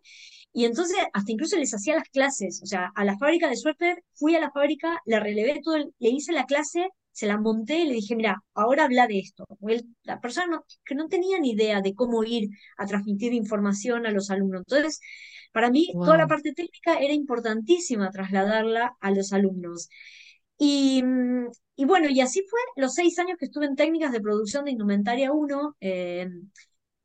Y 0.52 0.64
entonces 0.64 0.96
hasta 1.12 1.32
incluso 1.32 1.56
les 1.56 1.74
hacía 1.74 1.96
las 1.96 2.08
clases. 2.08 2.60
O 2.62 2.66
sea, 2.66 2.92
a 2.94 3.04
la 3.04 3.18
fábrica 3.18 3.48
de 3.48 3.56
suéter, 3.56 4.02
fui 4.14 4.34
a 4.36 4.40
la 4.40 4.50
fábrica, 4.52 5.00
la 5.06 5.20
relevé 5.20 5.60
todo, 5.62 5.76
el- 5.76 5.94
le 5.98 6.10
hice 6.10 6.32
la 6.32 6.46
clase, 6.46 6.88
se 7.16 7.26
la 7.26 7.38
monté 7.38 7.78
y 7.80 7.86
le 7.88 7.94
dije, 7.94 8.14
mira, 8.16 8.42
ahora 8.54 8.84
habla 8.84 9.06
de 9.06 9.18
esto. 9.20 9.46
Él- 9.68 9.86
la 10.04 10.20
persona 10.20 10.46
no- 10.48 10.64
que 10.84 10.94
no 10.94 11.08
tenía 11.08 11.38
ni 11.40 11.52
idea 11.52 11.80
de 11.82 11.94
cómo 11.94 12.24
ir 12.24 12.50
a 12.78 12.86
transmitir 12.86 13.32
información 13.32 14.06
a 14.06 14.10
los 14.12 14.30
alumnos. 14.30 14.62
Entonces, 14.66 15.00
para 15.52 15.70
mí, 15.70 15.98
toda 16.02 16.18
la 16.18 16.26
parte 16.28 16.52
técnica 16.52 16.98
era 17.00 17.14
importantísima 17.14 18.10
trasladarla 18.10 18.96
a 19.00 19.10
los 19.12 19.32
alumnos. 19.32 19.88
Y, 20.58 21.02
mm, 21.02 21.48
y 21.76 21.84
bueno, 21.86 22.08
y 22.10 22.20
así 22.20 22.42
fue 22.48 22.60
los 22.76 22.94
seis 22.94 23.18
años 23.18 23.36
que 23.38 23.46
estuve 23.46 23.66
en 23.66 23.76
técnicas 23.76 24.12
de 24.12 24.20
producción 24.20 24.64
de 24.66 24.72
indumentaria 24.72 25.32
uno 25.32 25.76
eh, 25.80 26.28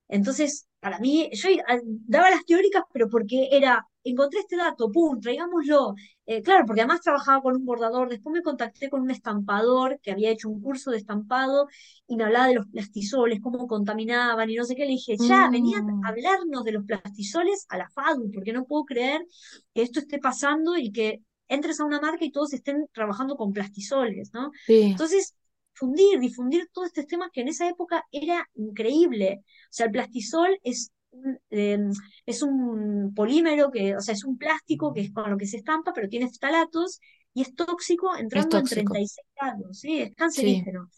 entonces, 0.07 0.67
para 0.79 0.99
mí, 0.99 1.29
yo 1.33 1.49
ah, 1.67 1.79
daba 1.83 2.29
las 2.31 2.45
teóricas, 2.45 2.83
pero 2.93 3.09
porque 3.09 3.49
era, 3.51 3.85
encontré 4.03 4.39
este 4.39 4.55
dato, 4.57 4.91
pum, 4.91 5.19
traigámoslo. 5.19 5.95
Eh, 6.25 6.41
claro, 6.41 6.65
porque 6.65 6.81
además 6.81 7.01
trabajaba 7.01 7.41
con 7.41 7.55
un 7.55 7.65
bordador, 7.65 8.09
después 8.09 8.33
me 8.33 8.41
contacté 8.41 8.89
con 8.89 9.01
un 9.01 9.11
estampador 9.11 9.99
que 10.01 10.11
había 10.11 10.31
hecho 10.31 10.49
un 10.49 10.61
curso 10.61 10.91
de 10.91 10.97
estampado 10.97 11.67
y 12.07 12.15
me 12.15 12.23
hablaba 12.23 12.47
de 12.47 12.55
los 12.55 12.67
plastisoles, 12.67 13.39
cómo 13.41 13.67
contaminaban 13.67 14.49
y 14.49 14.55
no 14.55 14.63
sé 14.65 14.75
qué. 14.75 14.85
Le 14.85 14.91
dije, 14.91 15.15
ya, 15.17 15.49
venían 15.49 15.83
a 15.89 15.93
mm, 15.93 16.05
hablarnos 16.05 16.63
de 16.63 16.71
los 16.71 16.85
plastisoles 16.85 17.65
a 17.69 17.77
la 17.77 17.89
FADU, 17.89 18.31
porque 18.31 18.53
no 18.53 18.65
puedo 18.65 18.85
creer 18.85 19.21
que 19.73 19.81
esto 19.81 19.99
esté 19.99 20.19
pasando 20.19 20.77
y 20.77 20.91
que 20.91 21.21
entres 21.47 21.79
a 21.79 21.85
una 21.85 21.99
marca 21.99 22.23
y 22.25 22.31
todos 22.31 22.53
estén 22.53 22.87
trabajando 22.93 23.35
con 23.35 23.51
plastisoles, 23.53 24.31
¿no? 24.33 24.51
sí, 24.65 24.91
Entonces, 24.91 25.35
difundir, 25.73 26.19
difundir 26.19 26.69
todos 26.71 26.87
estos 26.87 27.07
temas 27.07 27.29
que 27.31 27.41
en 27.41 27.49
esa 27.49 27.67
época 27.67 28.05
era 28.11 28.47
increíble. 28.55 29.41
O 29.43 29.67
sea, 29.69 29.87
el 29.87 29.91
plastisol 29.91 30.59
es 30.63 30.91
eh, 31.49 31.79
es 32.25 32.41
un 32.41 33.13
polímero 33.15 33.71
que, 33.71 33.95
o 33.95 34.01
sea, 34.01 34.13
es 34.13 34.23
un 34.23 34.37
plástico 34.37 34.93
que 34.93 35.01
es 35.01 35.11
con 35.11 35.29
lo 35.29 35.37
que 35.37 35.47
se 35.47 35.57
estampa, 35.57 35.93
pero 35.93 36.07
tiene 36.07 36.29
ftalatos 36.29 36.99
y 37.33 37.41
es 37.41 37.55
tóxico 37.55 38.13
es 38.15 38.21
entrando 38.21 38.57
en 38.57 38.63
tóxico, 38.63 38.93
36 38.93 39.27
grados, 39.39 39.79
¿sí? 39.79 40.01
Es 40.01 40.09
sí, 40.09 40.15
cancerígeno. 40.15 40.89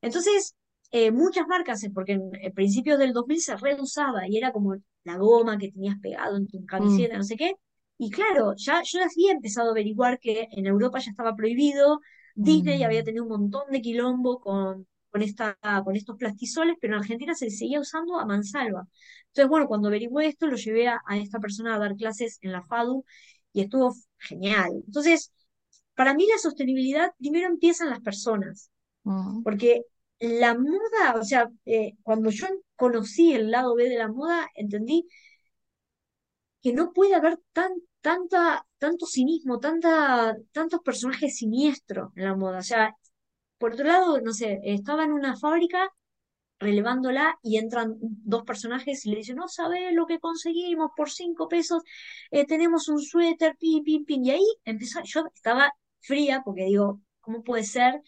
Entonces, 0.00 0.54
eh, 0.90 1.10
muchas 1.10 1.46
marcas, 1.46 1.82
eh, 1.84 1.90
porque 1.90 2.12
en, 2.12 2.30
en 2.40 2.52
principios 2.52 2.98
del 2.98 3.12
2000 3.12 3.40
se 3.40 3.56
reusaba 3.56 4.28
y 4.28 4.36
era 4.36 4.52
como 4.52 4.76
la 5.04 5.16
goma 5.16 5.58
que 5.58 5.70
tenías 5.70 5.98
pegado 6.00 6.36
en 6.36 6.46
tu 6.46 6.60
mm, 6.60 6.66
camiseta, 6.66 7.16
no 7.16 7.24
sé 7.24 7.36
qué. 7.36 7.54
Y 7.98 8.10
claro, 8.10 8.54
ya 8.56 8.82
yo 8.84 9.00
había 9.02 9.32
empezado 9.32 9.68
a 9.68 9.72
averiguar 9.72 10.18
que 10.18 10.48
en 10.50 10.66
Europa 10.66 10.98
ya 10.98 11.10
estaba 11.10 11.36
prohibido, 11.36 12.00
Disney 12.34 12.82
había 12.82 13.02
mm, 13.02 13.04
tenido 13.04 13.24
un 13.24 13.30
montón 13.30 13.70
de 13.70 13.80
quilombo 13.80 14.40
con, 14.40 14.86
con, 15.14 15.22
esta, 15.22 15.56
con 15.84 15.96
estos 15.96 16.16
plastisoles, 16.18 16.76
pero 16.80 16.94
en 16.96 17.00
Argentina 17.02 17.34
se 17.36 17.50
seguía 17.50 17.80
usando 17.80 18.18
a 18.18 18.26
mansalva. 18.26 18.88
Entonces, 19.28 19.48
bueno, 19.48 19.68
cuando 19.68 19.88
averigué 19.88 20.26
esto, 20.26 20.48
lo 20.48 20.56
llevé 20.56 20.88
a, 20.88 21.00
a 21.06 21.18
esta 21.18 21.38
persona 21.40 21.76
a 21.76 21.78
dar 21.78 21.94
clases 21.96 22.38
en 22.42 22.52
la 22.52 22.62
FADU 22.62 23.04
y 23.52 23.62
estuvo 23.62 23.94
genial. 24.18 24.72
Entonces, 24.86 25.32
para 25.94 26.14
mí 26.14 26.26
la 26.28 26.38
sostenibilidad 26.38 27.12
primero 27.18 27.48
empieza 27.48 27.84
en 27.84 27.90
las 27.90 28.00
personas. 28.00 28.70
mm, 29.04 29.44
Porque 29.44 29.82
la 30.20 30.54
moda, 30.58 31.16
o 31.20 31.24
sea, 31.24 31.50
eh, 31.66 31.94
cuando 32.02 32.30
yo 32.30 32.46
conocí 32.76 33.32
el 33.34 33.50
lado 33.50 33.74
B 33.76 33.88
de 33.88 33.98
la 33.98 34.08
moda, 34.08 34.48
entendí 34.56 35.08
que 36.62 36.72
no 36.72 36.92
puede 36.92 37.14
haber 37.14 37.38
tan, 37.52 37.72
tanta, 38.00 38.66
tanto 38.78 39.06
cinismo, 39.06 39.58
tanta, 39.60 40.36
tantos 40.52 40.80
personajes 40.82 41.36
siniestros 41.36 42.10
en 42.16 42.24
la 42.24 42.36
moda. 42.36 42.58
O 42.58 42.62
sea, 42.62 42.94
por 43.58 43.74
otro 43.74 43.86
lado, 43.86 44.20
no 44.20 44.32
sé, 44.32 44.60
estaba 44.64 45.04
en 45.04 45.12
una 45.12 45.36
fábrica 45.36 45.90
relevándola 46.58 47.38
y 47.42 47.58
entran 47.58 47.96
dos 48.00 48.44
personajes 48.44 49.04
y 49.06 49.10
le 49.10 49.16
dicen, 49.18 49.36
no 49.36 49.48
sabes 49.48 49.92
lo 49.94 50.06
que 50.06 50.18
conseguimos 50.20 50.90
por 50.96 51.10
cinco 51.10 51.48
pesos, 51.48 51.82
eh, 52.30 52.46
tenemos 52.46 52.88
un 52.88 53.00
suéter, 53.02 53.56
pim, 53.58 53.82
pim, 53.84 54.04
pim. 54.04 54.24
Y 54.24 54.30
ahí 54.30 54.44
empezó, 54.64 55.00
yo 55.04 55.24
estaba 55.34 55.72
fría 56.00 56.42
porque 56.44 56.64
digo, 56.66 57.00
¿cómo 57.20 57.42
puede 57.42 57.64
ser? 57.64 58.00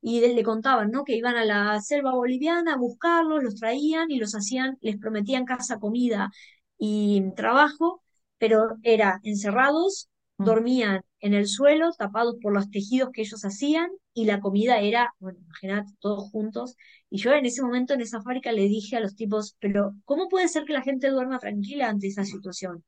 Y 0.00 0.20
de- 0.20 0.34
le 0.34 0.42
contaban, 0.44 0.90
¿no? 0.90 1.04
Que 1.04 1.16
iban 1.16 1.36
a 1.36 1.44
la 1.44 1.80
selva 1.80 2.14
boliviana 2.14 2.74
a 2.74 2.76
buscarlos, 2.78 3.42
los 3.42 3.56
traían 3.56 4.10
y 4.10 4.18
los 4.18 4.34
hacían, 4.34 4.78
les 4.80 4.96
prometían 4.98 5.44
casa, 5.44 5.78
comida 5.78 6.30
y 6.78 7.22
trabajo, 7.36 8.02
pero 8.38 8.76
era 8.82 9.20
encerrados. 9.24 10.08
Dormían 10.38 11.02
en 11.20 11.34
el 11.34 11.46
suelo, 11.48 11.92
tapados 11.92 12.36
por 12.42 12.54
los 12.54 12.70
tejidos 12.70 13.10
que 13.12 13.22
ellos 13.22 13.44
hacían, 13.44 13.90
y 14.14 14.24
la 14.26 14.40
comida 14.40 14.80
era, 14.80 15.14
bueno, 15.20 15.38
imagínate, 15.40 15.92
todos 16.00 16.30
juntos. 16.30 16.76
Y 17.10 17.18
yo 17.18 17.32
en 17.32 17.46
ese 17.46 17.62
momento 17.62 17.94
en 17.94 18.00
esa 18.02 18.22
fábrica 18.22 18.52
le 18.52 18.62
dije 18.68 18.96
a 18.96 19.00
los 19.00 19.16
tipos, 19.16 19.56
pero 19.60 19.94
¿cómo 20.04 20.28
puede 20.28 20.48
ser 20.48 20.64
que 20.64 20.72
la 20.72 20.82
gente 20.82 21.08
duerma 21.10 21.38
tranquila 21.38 21.88
ante 21.88 22.06
esa 22.08 22.24
situación? 22.24 22.84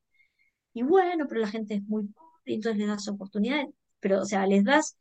Y 0.73 0.83
bueno, 0.83 1.25
pero 1.27 1.41
la 1.41 1.47
gente 1.49 1.75
es 1.75 1.83
muy 1.83 2.05
pobre, 2.07 2.55
entonces 2.55 2.79
les 2.79 2.87
das 2.87 3.07
oportunidades, 3.09 3.67
pero 3.99 4.21
o 4.21 4.25
sea, 4.25 4.47
les 4.47 4.63
das, 4.63 4.97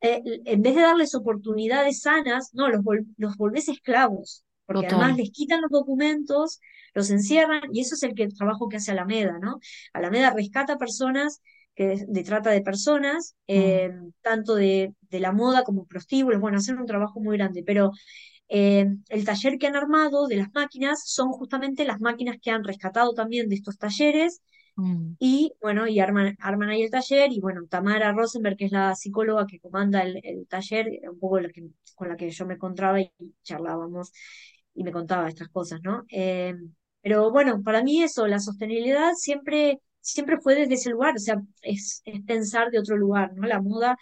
eh, 0.00 0.22
en 0.44 0.62
vez 0.62 0.74
de 0.74 0.82
darles 0.82 1.14
oportunidades 1.14 2.02
sanas, 2.02 2.50
no, 2.54 2.68
los, 2.68 2.80
vol- 2.82 3.06
los 3.16 3.36
volvés 3.36 3.68
esclavos, 3.68 4.44
porque 4.66 4.86
Total. 4.86 4.98
además 4.98 5.16
les 5.16 5.30
quitan 5.32 5.62
los 5.62 5.70
documentos, 5.70 6.60
los 6.94 7.10
encierran, 7.10 7.62
y 7.72 7.80
eso 7.80 7.94
es 7.94 8.02
el, 8.02 8.14
que, 8.14 8.24
el 8.24 8.34
trabajo 8.36 8.68
que 8.68 8.76
hace 8.78 8.92
Alameda, 8.92 9.38
¿no? 9.40 9.60
Alameda 9.92 10.30
rescata 10.30 10.78
personas 10.78 11.40
que 11.76 11.86
de, 11.88 12.06
de 12.08 12.24
trata 12.24 12.50
de 12.50 12.62
personas, 12.62 13.36
Mm. 13.54 13.80
eh, 13.84 13.92
tanto 14.22 14.56
de, 14.56 14.94
de 15.10 15.20
la 15.20 15.32
moda 15.32 15.64
como 15.64 15.86
prostíbulos, 15.86 16.40
bueno, 16.40 16.58
hacen 16.58 16.78
un 16.78 16.86
trabajo 16.86 17.20
muy 17.20 17.38
grande, 17.38 17.62
pero 17.66 17.92
eh, 18.48 18.86
el 19.10 19.24
taller 19.24 19.58
que 19.58 19.66
han 19.68 19.76
armado 19.76 20.26
de 20.28 20.36
las 20.36 20.52
máquinas 20.54 21.02
son 21.06 21.30
justamente 21.32 21.84
las 21.86 22.00
máquinas 22.00 22.38
que 22.42 22.50
han 22.52 22.64
rescatado 22.64 23.14
también 23.14 23.48
de 23.48 23.56
estos 23.56 23.78
talleres 23.78 24.42
Mm. 24.78 25.16
y 25.18 25.52
bueno, 25.62 25.86
y 25.88 25.98
arman, 26.00 26.36
arman 26.40 26.68
ahí 26.70 26.82
el 26.82 26.90
taller 26.90 27.32
y 27.32 27.40
bueno, 27.40 27.62
Tamara 27.68 28.12
Rosenberg, 28.12 28.56
que 28.56 28.66
es 28.66 28.72
la 28.72 28.94
psicóloga 28.94 29.46
que 29.46 29.60
comanda 29.60 30.02
el, 30.02 30.20
el 30.22 30.46
taller, 30.46 30.86
un 31.10 31.18
poco 31.18 31.40
la 31.40 31.48
que, 31.48 31.64
con 31.94 32.08
la 32.08 32.16
que 32.16 32.30
yo 32.30 32.46
me 32.46 32.54
encontraba 32.54 33.00
y 33.00 33.10
charlábamos 33.42 34.12
y 34.74 34.84
me 34.84 34.92
contaba 34.92 35.28
estas 35.28 35.48
cosas, 35.48 35.80
¿no? 35.82 36.04
Eh, 36.10 36.54
pero 37.00 37.30
bueno, 37.30 37.62
para 37.62 37.82
mí 37.82 38.02
eso, 38.02 38.26
la 38.26 38.38
sostenibilidad 38.40 39.12
siempre, 39.14 39.80
siempre 40.12 40.38
fue 40.40 40.54
desde 40.54 40.74
ese 40.74 40.90
lugar, 40.90 41.14
o 41.16 41.18
sea, 41.18 41.40
es, 41.62 42.02
es 42.04 42.22
pensar 42.22 42.70
de 42.70 42.78
otro 42.78 42.96
lugar, 42.96 43.32
¿no? 43.34 43.46
La 43.46 43.60
moda 43.60 43.96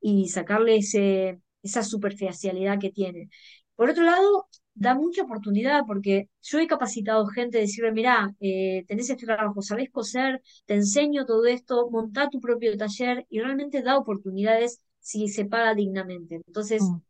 y 0.00 0.28
sacarle 0.28 0.76
ese, 0.76 1.40
esa 1.62 1.82
superficialidad 1.82 2.78
que 2.78 2.90
tiene. 2.90 3.28
Por 3.76 3.90
otro 3.90 4.04
lado, 4.04 4.46
da 4.74 4.94
mucha 4.94 5.22
oportunidad 5.22 5.82
porque 5.86 6.28
yo 6.42 6.58
he 6.58 6.66
capacitado 6.66 7.26
gente 7.26 7.58
de 7.58 7.62
decirle, 7.64 7.92
mirá, 7.92 8.34
eh, 8.40 8.84
tenés 8.88 9.10
este 9.10 9.26
trabajo, 9.26 9.62
sabés 9.62 9.90
coser, 9.90 10.42
te 10.66 10.74
enseño 10.74 11.26
todo 11.26 11.46
esto, 11.46 11.88
montá 11.90 12.28
tu 12.30 12.40
propio 12.40 12.76
taller 12.76 13.26
y 13.28 13.40
realmente 13.40 13.82
da 13.82 13.98
oportunidades 13.98 14.80
si 15.00 15.28
se 15.28 15.44
paga 15.46 15.74
dignamente. 15.74 16.36
Entonces, 16.46 16.80
Mm. 16.80 17.00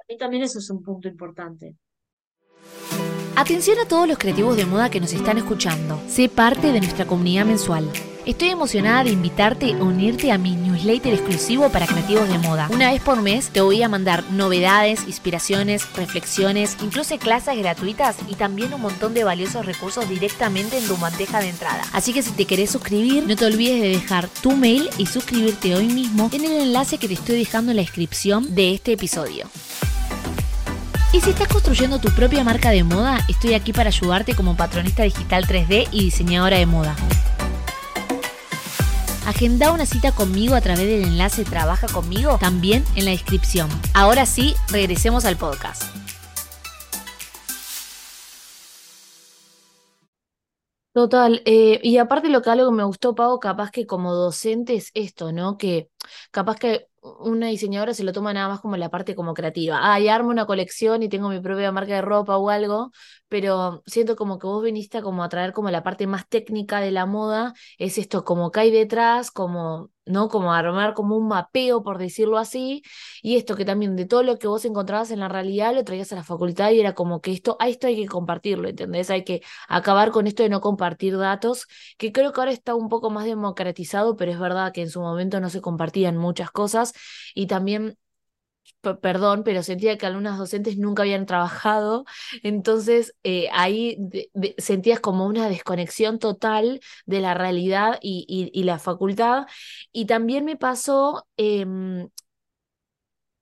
a 0.00 0.04
mí 0.08 0.18
también 0.18 0.42
eso 0.44 0.58
es 0.60 0.70
un 0.70 0.82
punto 0.82 1.08
importante. 1.08 1.76
Atención 3.40 3.78
a 3.78 3.88
todos 3.88 4.06
los 4.06 4.18
creativos 4.18 4.54
de 4.54 4.66
moda 4.66 4.90
que 4.90 5.00
nos 5.00 5.14
están 5.14 5.38
escuchando. 5.38 5.98
Sé 6.06 6.28
parte 6.28 6.72
de 6.72 6.80
nuestra 6.80 7.06
comunidad 7.06 7.46
mensual. 7.46 7.90
Estoy 8.26 8.50
emocionada 8.50 9.04
de 9.04 9.12
invitarte 9.12 9.72
a 9.72 9.82
unirte 9.82 10.30
a 10.30 10.36
mi 10.36 10.56
newsletter 10.56 11.14
exclusivo 11.14 11.70
para 11.70 11.86
creativos 11.86 12.28
de 12.28 12.36
moda. 12.36 12.68
Una 12.70 12.92
vez 12.92 13.00
por 13.00 13.22
mes 13.22 13.48
te 13.48 13.62
voy 13.62 13.82
a 13.82 13.88
mandar 13.88 14.24
novedades, 14.30 15.04
inspiraciones, 15.06 15.90
reflexiones, 15.94 16.76
incluso 16.82 17.16
clases 17.16 17.56
gratuitas 17.56 18.16
y 18.28 18.34
también 18.34 18.74
un 18.74 18.82
montón 18.82 19.14
de 19.14 19.24
valiosos 19.24 19.64
recursos 19.64 20.06
directamente 20.06 20.76
en 20.76 20.86
tu 20.86 20.98
bandeja 20.98 21.40
de 21.40 21.48
entrada. 21.48 21.82
Así 21.94 22.12
que 22.12 22.20
si 22.20 22.32
te 22.32 22.44
querés 22.44 22.70
suscribir, 22.70 23.26
no 23.26 23.36
te 23.36 23.46
olvides 23.46 23.80
de 23.80 23.88
dejar 23.88 24.28
tu 24.42 24.52
mail 24.52 24.90
y 24.98 25.06
suscribirte 25.06 25.74
hoy 25.74 25.86
mismo 25.86 26.28
en 26.34 26.44
el 26.44 26.60
enlace 26.60 26.98
que 26.98 27.08
te 27.08 27.14
estoy 27.14 27.38
dejando 27.38 27.70
en 27.70 27.76
la 27.76 27.82
descripción 27.84 28.54
de 28.54 28.74
este 28.74 28.92
episodio. 28.92 29.46
Y 31.12 31.20
si 31.20 31.30
estás 31.30 31.48
construyendo 31.48 31.98
tu 31.98 32.08
propia 32.10 32.44
marca 32.44 32.70
de 32.70 32.84
moda, 32.84 33.18
estoy 33.28 33.54
aquí 33.54 33.72
para 33.72 33.88
ayudarte 33.88 34.36
como 34.36 34.56
patronista 34.56 35.02
digital 35.02 35.44
3D 35.44 35.88
y 35.90 36.04
diseñadora 36.04 36.56
de 36.56 36.66
moda. 36.66 36.94
Agenda 39.26 39.72
una 39.72 39.86
cita 39.86 40.12
conmigo 40.12 40.54
a 40.54 40.60
través 40.60 40.86
del 40.86 41.02
enlace 41.02 41.44
Trabaja 41.44 41.88
conmigo 41.88 42.38
también 42.38 42.84
en 42.94 43.06
la 43.06 43.10
descripción. 43.10 43.68
Ahora 43.92 44.24
sí, 44.24 44.54
regresemos 44.70 45.24
al 45.24 45.36
podcast. 45.36 45.82
Total, 50.92 51.42
eh, 51.44 51.80
y 51.82 51.98
aparte 51.98 52.28
lo 52.28 52.42
que 52.42 52.50
algo 52.50 52.70
que 52.70 52.76
me 52.76 52.84
gustó, 52.84 53.16
Pau, 53.16 53.40
capaz 53.40 53.70
que 53.70 53.86
como 53.86 54.14
docente 54.14 54.74
es 54.74 54.90
esto, 54.94 55.32
¿no? 55.32 55.56
Que 55.56 55.88
capaz 56.30 56.56
que 56.56 56.89
una 57.02 57.46
diseñadora 57.48 57.94
se 57.94 58.04
lo 58.04 58.12
toma 58.12 58.32
nada 58.34 58.48
más 58.48 58.60
como 58.60 58.76
la 58.76 58.90
parte 58.90 59.14
como 59.14 59.34
creativa. 59.34 59.78
Ah, 59.82 60.00
y 60.00 60.08
armo 60.08 60.30
una 60.30 60.46
colección 60.46 61.02
y 61.02 61.08
tengo 61.08 61.28
mi 61.30 61.40
propia 61.40 61.72
marca 61.72 61.94
de 61.94 62.02
ropa 62.02 62.36
o 62.36 62.50
algo, 62.50 62.90
pero 63.30 63.82
siento 63.86 64.16
como 64.16 64.38
que 64.38 64.46
vos 64.46 64.62
viniste 64.62 64.98
a 64.98 65.02
como 65.02 65.24
a 65.24 65.28
traer 65.30 65.52
como 65.54 65.70
la 65.70 65.82
parte 65.82 66.06
más 66.06 66.28
técnica 66.28 66.80
de 66.80 66.90
la 66.90 67.06
moda, 67.06 67.54
es 67.78 67.96
esto 67.98 68.24
como 68.24 68.50
que 68.50 68.60
hay 68.60 68.70
detrás, 68.70 69.30
como, 69.30 69.90
¿no? 70.04 70.28
Como 70.28 70.52
armar 70.52 70.94
como 70.94 71.16
un 71.16 71.28
mapeo, 71.28 71.82
por 71.82 71.98
decirlo 71.98 72.38
así, 72.38 72.82
y 73.22 73.36
esto 73.36 73.56
que 73.56 73.64
también 73.64 73.96
de 73.96 74.06
todo 74.06 74.22
lo 74.22 74.38
que 74.38 74.48
vos 74.48 74.64
encontrabas 74.64 75.10
en 75.10 75.20
la 75.20 75.28
realidad 75.28 75.74
lo 75.74 75.84
traías 75.84 76.12
a 76.12 76.16
la 76.16 76.24
facultad 76.24 76.70
y 76.72 76.80
era 76.80 76.94
como 76.94 77.20
que 77.20 77.32
esto, 77.32 77.56
a 77.60 77.68
esto 77.68 77.86
hay 77.86 77.96
que 77.96 78.06
compartirlo, 78.08 78.68
¿entendés? 78.68 79.10
Hay 79.10 79.24
que 79.24 79.42
acabar 79.68 80.10
con 80.10 80.26
esto 80.26 80.42
de 80.42 80.48
no 80.48 80.60
compartir 80.60 81.16
datos, 81.16 81.66
que 81.98 82.12
creo 82.12 82.32
que 82.32 82.40
ahora 82.40 82.52
está 82.52 82.74
un 82.74 82.88
poco 82.88 83.10
más 83.10 83.24
democratizado, 83.26 84.16
pero 84.16 84.32
es 84.32 84.38
verdad 84.40 84.72
que 84.72 84.82
en 84.82 84.90
su 84.90 85.00
momento 85.00 85.40
no 85.40 85.50
se 85.50 85.60
compartían 85.60 86.16
muchas 86.16 86.50
cosas 86.50 86.92
y 87.34 87.46
también 87.46 87.96
perdón, 89.02 89.42
pero 89.44 89.62
sentía 89.62 89.98
que 89.98 90.06
algunas 90.06 90.38
docentes 90.38 90.78
nunca 90.78 91.02
habían 91.02 91.26
trabajado, 91.26 92.04
entonces 92.42 93.14
eh, 93.24 93.48
ahí 93.52 93.96
de- 93.98 94.30
de- 94.34 94.54
sentías 94.58 95.00
como 95.00 95.26
una 95.26 95.48
desconexión 95.48 96.18
total 96.18 96.80
de 97.06 97.20
la 97.20 97.34
realidad 97.34 97.98
y, 98.02 98.24
y- 98.28 98.58
y 98.58 98.64
la 98.64 98.78
facultad. 98.78 99.46
Y 99.92 100.06
también 100.06 100.44
me 100.44 100.56
pasó 100.56 101.26
em, 101.36 102.08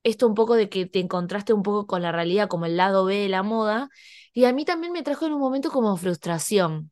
esto 0.02 0.26
un 0.26 0.35
poco 0.35 0.54
de 0.54 0.68
que 0.68 0.87
te 0.87 1.00
encontraste 1.00 1.52
un 1.52 1.62
poco 1.62 1.87
con 1.87 2.02
la 2.02 2.12
realidad 2.12 2.48
como 2.48 2.66
el 2.66 2.76
lado 2.76 3.04
B 3.04 3.16
de 3.16 3.28
la 3.28 3.42
moda, 3.42 3.88
y 4.33 4.44
a 4.44 4.52
mí 4.52 4.64
también 4.64 4.92
me 4.92 5.02
trajo 5.02 5.26
en 5.26 5.33
un 5.35 5.40
momento 5.40 5.70
como 5.70 5.96
frustración. 5.96 6.90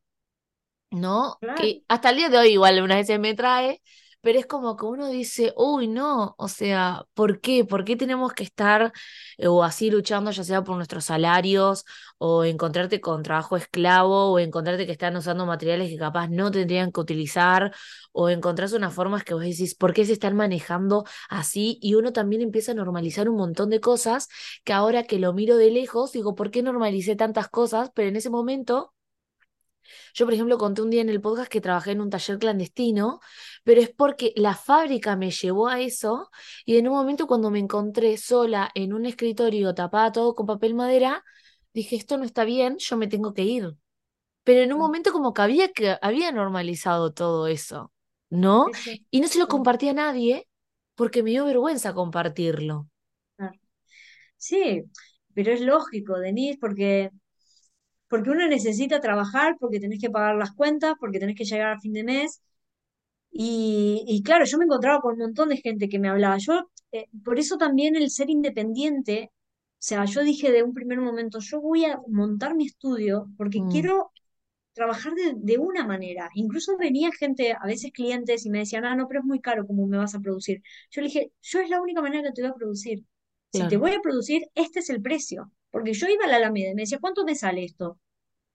¿no? 0.91 1.39
Claro. 1.39 1.57
Que 1.57 1.83
hasta 1.87 2.09
el 2.11 2.17
día 2.17 2.29
de 2.29 2.37
hoy 2.37 2.49
igual 2.49 2.75
algunas 2.75 2.97
veces 2.97 3.19
me 3.19 3.35
trae, 3.35 3.81
pero 4.27 4.39
es 4.39 4.45
como 4.45 4.75
que 4.75 4.85
uno 4.85 5.07
dice, 5.07 5.53
uy, 5.55 5.87
no, 5.87 6.35
o 6.37 6.49
sea, 6.49 7.05
¿por 7.13 7.39
qué? 7.39 7.63
¿Por 7.63 7.85
qué 7.85 7.95
tenemos 7.95 8.33
que 8.33 8.43
estar 8.43 8.91
eh, 9.37 9.47
o 9.47 9.63
así 9.63 9.89
luchando, 9.89 10.31
ya 10.31 10.43
sea 10.43 10.65
por 10.65 10.75
nuestros 10.75 11.05
salarios, 11.05 11.85
o 12.17 12.43
encontrarte 12.43 12.99
con 12.99 13.23
trabajo 13.23 13.55
esclavo, 13.55 14.33
o 14.33 14.39
encontrarte 14.39 14.85
que 14.85 14.91
están 14.91 15.15
usando 15.15 15.45
materiales 15.45 15.89
que 15.89 15.95
capaz 15.97 16.27
no 16.27 16.51
tendrían 16.51 16.91
que 16.91 16.99
utilizar, 16.99 17.73
o 18.11 18.27
encontrarse 18.29 18.75
unas 18.75 18.93
formas 18.93 19.23
que 19.23 19.33
vos 19.33 19.43
decís, 19.43 19.75
¿por 19.75 19.93
qué 19.93 20.05
se 20.05 20.11
están 20.11 20.35
manejando 20.35 21.05
así? 21.29 21.79
Y 21.81 21.95
uno 21.95 22.11
también 22.11 22.41
empieza 22.41 22.73
a 22.73 22.75
normalizar 22.75 23.29
un 23.29 23.37
montón 23.37 23.69
de 23.69 23.79
cosas 23.79 24.27
que 24.65 24.73
ahora 24.73 25.03
que 25.03 25.19
lo 25.19 25.31
miro 25.31 25.55
de 25.55 25.71
lejos, 25.71 26.11
digo, 26.11 26.35
¿por 26.35 26.51
qué 26.51 26.61
normalicé 26.63 27.15
tantas 27.15 27.47
cosas? 27.47 27.91
Pero 27.95 28.09
en 28.09 28.17
ese 28.17 28.29
momento... 28.29 28.93
Yo, 30.13 30.25
por 30.25 30.33
ejemplo, 30.33 30.57
conté 30.57 30.81
un 30.81 30.89
día 30.89 31.01
en 31.01 31.09
el 31.09 31.21
podcast 31.21 31.49
que 31.49 31.61
trabajé 31.61 31.91
en 31.91 32.01
un 32.01 32.09
taller 32.09 32.39
clandestino, 32.39 33.19
pero 33.63 33.81
es 33.81 33.89
porque 33.89 34.33
la 34.35 34.55
fábrica 34.55 35.15
me 35.15 35.31
llevó 35.31 35.67
a 35.67 35.79
eso 35.81 36.29
y 36.65 36.77
en 36.77 36.87
un 36.87 36.95
momento 36.95 37.27
cuando 37.27 37.49
me 37.49 37.59
encontré 37.59 38.17
sola 38.17 38.69
en 38.75 38.93
un 38.93 39.05
escritorio 39.05 39.73
tapada 39.73 40.11
todo 40.11 40.35
con 40.35 40.45
papel 40.45 40.73
madera, 40.73 41.23
dije, 41.73 41.95
esto 41.95 42.17
no 42.17 42.23
está 42.23 42.43
bien, 42.43 42.77
yo 42.77 42.97
me 42.97 43.07
tengo 43.07 43.33
que 43.33 43.43
ir. 43.43 43.75
Pero 44.43 44.61
en 44.61 44.73
un 44.73 44.79
momento 44.79 45.11
como 45.11 45.33
que 45.33 45.41
había, 45.41 45.71
que 45.73 45.97
había 46.01 46.31
normalizado 46.31 47.13
todo 47.13 47.47
eso, 47.47 47.91
¿no? 48.29 48.67
Y 49.11 49.21
no 49.21 49.27
se 49.27 49.39
lo 49.39 49.47
compartí 49.47 49.89
a 49.89 49.93
nadie 49.93 50.47
porque 50.95 51.21
me 51.21 51.31
dio 51.31 51.45
vergüenza 51.45 51.93
compartirlo. 51.93 52.87
Sí, 54.37 54.83
pero 55.33 55.51
es 55.51 55.61
lógico, 55.61 56.17
Denise, 56.19 56.57
porque, 56.59 57.11
porque 58.09 58.29
uno 58.31 58.47
necesita 58.47 58.99
trabajar, 59.01 59.57
porque 59.59 59.79
tenés 59.79 59.99
que 60.01 60.09
pagar 60.09 60.35
las 60.35 60.53
cuentas, 60.53 60.95
porque 60.99 61.19
tenés 61.19 61.35
que 61.37 61.45
llegar 61.45 61.71
a 61.73 61.79
fin 61.79 61.93
de 61.93 62.03
mes. 62.03 62.41
Y, 63.31 64.03
y 64.07 64.23
claro, 64.23 64.45
yo 64.45 64.57
me 64.57 64.65
encontraba 64.65 65.01
con 65.01 65.13
un 65.13 65.19
montón 65.19 65.49
de 65.49 65.57
gente 65.57 65.89
que 65.89 65.99
me 65.99 66.09
hablaba. 66.09 66.37
Yo, 66.37 66.69
eh, 66.91 67.07
por 67.23 67.39
eso 67.39 67.57
también 67.57 67.95
el 67.95 68.09
ser 68.11 68.29
independiente, 68.29 69.31
o 69.33 69.35
sea, 69.79 70.05
yo 70.05 70.23
dije 70.23 70.51
de 70.51 70.63
un 70.63 70.73
primer 70.73 70.99
momento, 70.99 71.39
yo 71.39 71.61
voy 71.61 71.85
a 71.85 71.99
montar 72.07 72.55
mi 72.55 72.65
estudio 72.67 73.27
porque 73.37 73.63
Mm, 73.63 73.67
quiero 73.67 74.11
trabajar 74.73 75.13
de, 75.15 75.33
de 75.37 75.57
una 75.57 75.85
manera. 75.85 76.29
Incluso 76.35 76.77
venía 76.77 77.11
gente, 77.11 77.53
a 77.53 77.65
veces 77.65 77.91
clientes, 77.93 78.45
y 78.45 78.49
me 78.49 78.59
decían, 78.59 78.85
ah, 78.85 78.95
no, 78.95 79.07
pero 79.07 79.21
es 79.21 79.25
muy 79.25 79.39
caro, 79.41 79.65
¿cómo 79.67 79.87
me 79.87 79.97
vas 79.97 80.15
a 80.15 80.19
producir? 80.19 80.61
Yo 80.91 81.01
le 81.01 81.07
dije, 81.07 81.31
yo 81.41 81.59
es 81.61 81.69
la 81.69 81.81
única 81.81 82.01
manera 82.01 82.23
que 82.29 82.33
te 82.33 82.41
voy 82.43 82.51
a 82.51 82.55
producir. 82.55 83.03
Si 83.51 83.67
te 83.67 83.77
voy 83.77 83.93
a 83.93 84.01
producir, 84.01 84.43
este 84.55 84.79
es 84.79 84.89
el 84.89 85.01
precio. 85.01 85.51
Porque 85.71 85.93
yo 85.93 86.07
iba 86.07 86.25
a 86.25 86.27
la 86.27 86.37
Alameda 86.37 86.71
y 86.71 86.75
me 86.75 86.83
decía, 86.83 86.99
¿cuánto 86.99 87.25
me 87.25 87.35
sale 87.35 87.63
esto? 87.63 87.99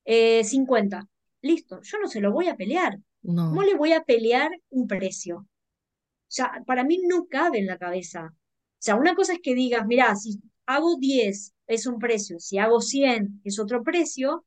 Eh, 0.04 0.44
50. 0.44 1.08
Listo, 1.42 1.80
yo 1.82 1.98
no 1.98 2.08
se 2.08 2.20
lo 2.20 2.32
voy 2.32 2.48
a 2.48 2.56
pelear. 2.56 2.98
¿Cómo 3.24 3.54
no, 3.54 3.62
le 3.62 3.74
voy 3.74 3.92
a 3.92 4.02
pelear 4.02 4.50
un 4.70 4.86
precio? 4.86 5.38
O 5.38 6.34
sea, 6.34 6.62
para 6.66 6.84
mí 6.84 7.00
no 7.06 7.26
cabe 7.26 7.58
en 7.58 7.66
la 7.66 7.78
cabeza. 7.78 8.32
O 8.32 8.36
sea, 8.78 8.96
una 8.96 9.14
cosa 9.14 9.34
es 9.34 9.40
que 9.42 9.54
digas, 9.54 9.86
mira, 9.86 10.14
si 10.16 10.40
hago 10.66 10.96
10 10.98 11.54
es 11.66 11.86
un 11.86 11.98
precio, 11.98 12.38
si 12.40 12.58
hago 12.58 12.80
100 12.80 13.40
es 13.44 13.58
otro 13.58 13.82
precio, 13.82 14.44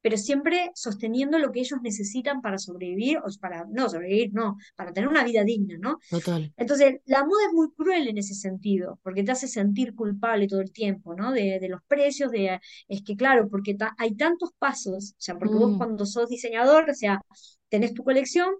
pero 0.00 0.16
siempre 0.16 0.70
sosteniendo 0.74 1.38
lo 1.38 1.52
que 1.52 1.60
ellos 1.60 1.80
necesitan 1.82 2.40
para 2.40 2.58
sobrevivir, 2.58 3.18
o 3.18 3.26
para, 3.40 3.64
no 3.70 3.88
sobrevivir, 3.88 4.32
no, 4.32 4.56
para 4.76 4.92
tener 4.92 5.08
una 5.08 5.24
vida 5.24 5.44
digna, 5.44 5.76
¿no? 5.80 5.98
Total. 6.10 6.52
Entonces, 6.56 7.00
la 7.06 7.24
moda 7.24 7.40
es 7.48 7.54
muy 7.54 7.70
cruel 7.72 8.08
en 8.08 8.18
ese 8.18 8.34
sentido, 8.34 8.98
porque 9.02 9.22
te 9.22 9.32
hace 9.32 9.48
sentir 9.48 9.94
culpable 9.94 10.46
todo 10.48 10.60
el 10.60 10.72
tiempo, 10.72 11.14
¿no? 11.14 11.32
De, 11.32 11.58
de 11.60 11.68
los 11.68 11.82
precios, 11.86 12.30
de, 12.30 12.60
es 12.88 13.02
que 13.02 13.16
claro, 13.16 13.48
porque 13.48 13.76
hay 13.98 14.14
tantos 14.14 14.50
pasos, 14.58 15.12
o 15.12 15.20
sea, 15.20 15.36
porque 15.38 15.54
vos 15.56 15.74
Mm, 15.74 15.78
cuando 15.78 16.06
sos 16.06 16.28
diseñador, 16.28 16.90
o 16.90 16.94
sea, 16.94 17.20
tenés 17.68 17.94
tu 17.94 18.04
colección, 18.04 18.54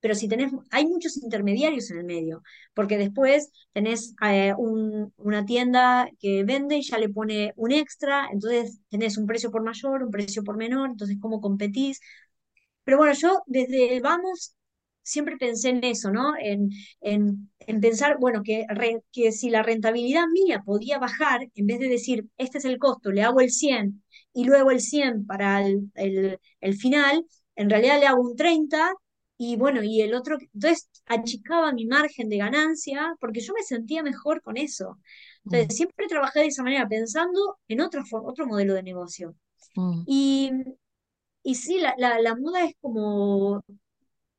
pero 0.00 0.14
si 0.14 0.28
tenés, 0.28 0.52
hay 0.70 0.86
muchos 0.86 1.16
intermediarios 1.22 1.90
en 1.90 1.98
el 1.98 2.04
medio, 2.04 2.42
porque 2.74 2.96
después 2.98 3.50
tenés 3.72 4.14
eh, 4.26 4.54
un- 4.56 5.12
una 5.18 5.44
tienda 5.44 6.08
que 6.18 6.44
vende 6.44 6.76
y 6.78 6.82
ya 6.82 6.98
le 6.98 7.08
pone 7.10 7.52
un 7.56 7.72
extra, 7.72 8.28
entonces 8.32 8.80
tenés 8.88 9.18
un 9.18 9.26
precio 9.26 9.50
por 9.50 9.62
mayor, 9.62 10.02
un 10.02 10.10
precio 10.10 10.42
por 10.44 10.56
menor, 10.56 10.90
entonces 10.90 11.16
cómo 11.20 11.40
competís. 11.40 12.00
Pero 12.84 12.98
bueno, 12.98 13.12
yo 13.14 13.42
desde 13.46 13.94
el 13.96 14.02
vamos 14.02 14.54
siempre 15.02 15.36
pensé 15.38 15.70
en 15.70 15.84
eso, 15.84 16.10
¿no? 16.10 16.34
En, 16.38 16.70
en, 17.00 17.50
en 17.60 17.80
pensar, 17.80 18.18
bueno, 18.18 18.42
que, 18.44 18.66
que 19.12 19.32
si 19.32 19.50
la 19.50 19.62
rentabilidad 19.62 20.26
mía 20.28 20.62
podía 20.64 20.98
bajar, 20.98 21.48
en 21.54 21.66
vez 21.66 21.78
de 21.80 21.88
decir, 21.88 22.26
este 22.38 22.58
es 22.58 22.64
el 22.64 22.78
costo, 22.78 23.10
le 23.12 23.22
hago 23.22 23.40
el 23.40 23.50
100 23.50 24.02
y 24.32 24.44
luego 24.44 24.70
el 24.70 24.80
100 24.80 25.26
para 25.26 25.66
el, 25.66 25.90
el, 25.94 26.38
el 26.60 26.74
final, 26.76 27.24
en 27.56 27.70
realidad 27.70 27.98
le 28.00 28.06
hago 28.06 28.20
un 28.22 28.36
30 28.36 28.92
y 29.40 29.56
bueno, 29.56 29.82
y 29.82 30.02
el 30.02 30.14
otro, 30.14 30.36
entonces 30.54 30.90
achicaba 31.06 31.72
mi 31.72 31.86
margen 31.86 32.28
de 32.28 32.36
ganancia 32.38 33.14
porque 33.20 33.40
yo 33.40 33.54
me 33.54 33.62
sentía 33.62 34.02
mejor 34.02 34.42
con 34.42 34.56
eso. 34.58 34.98
mm, 35.44 35.50
Entonces 35.50 35.76
siempre 35.76 36.06
trabajé 36.08 36.40
de 36.40 36.46
esa 36.48 36.62
manera, 36.62 36.88
pensando 36.88 37.58
en 37.68 37.80
otra, 37.80 38.04
for- 38.04 38.22
otro 38.26 38.46
modelo 38.46 38.74
de 38.74 38.82
negocio. 38.82 39.34
mm, 39.76 40.06
Y, 40.06 40.52
y 41.42 41.54
sí, 41.56 41.80
la, 41.80 41.94
la, 41.98 42.20
la 42.20 42.36
moda 42.36 42.64
es 42.64 42.74
como 42.80 43.62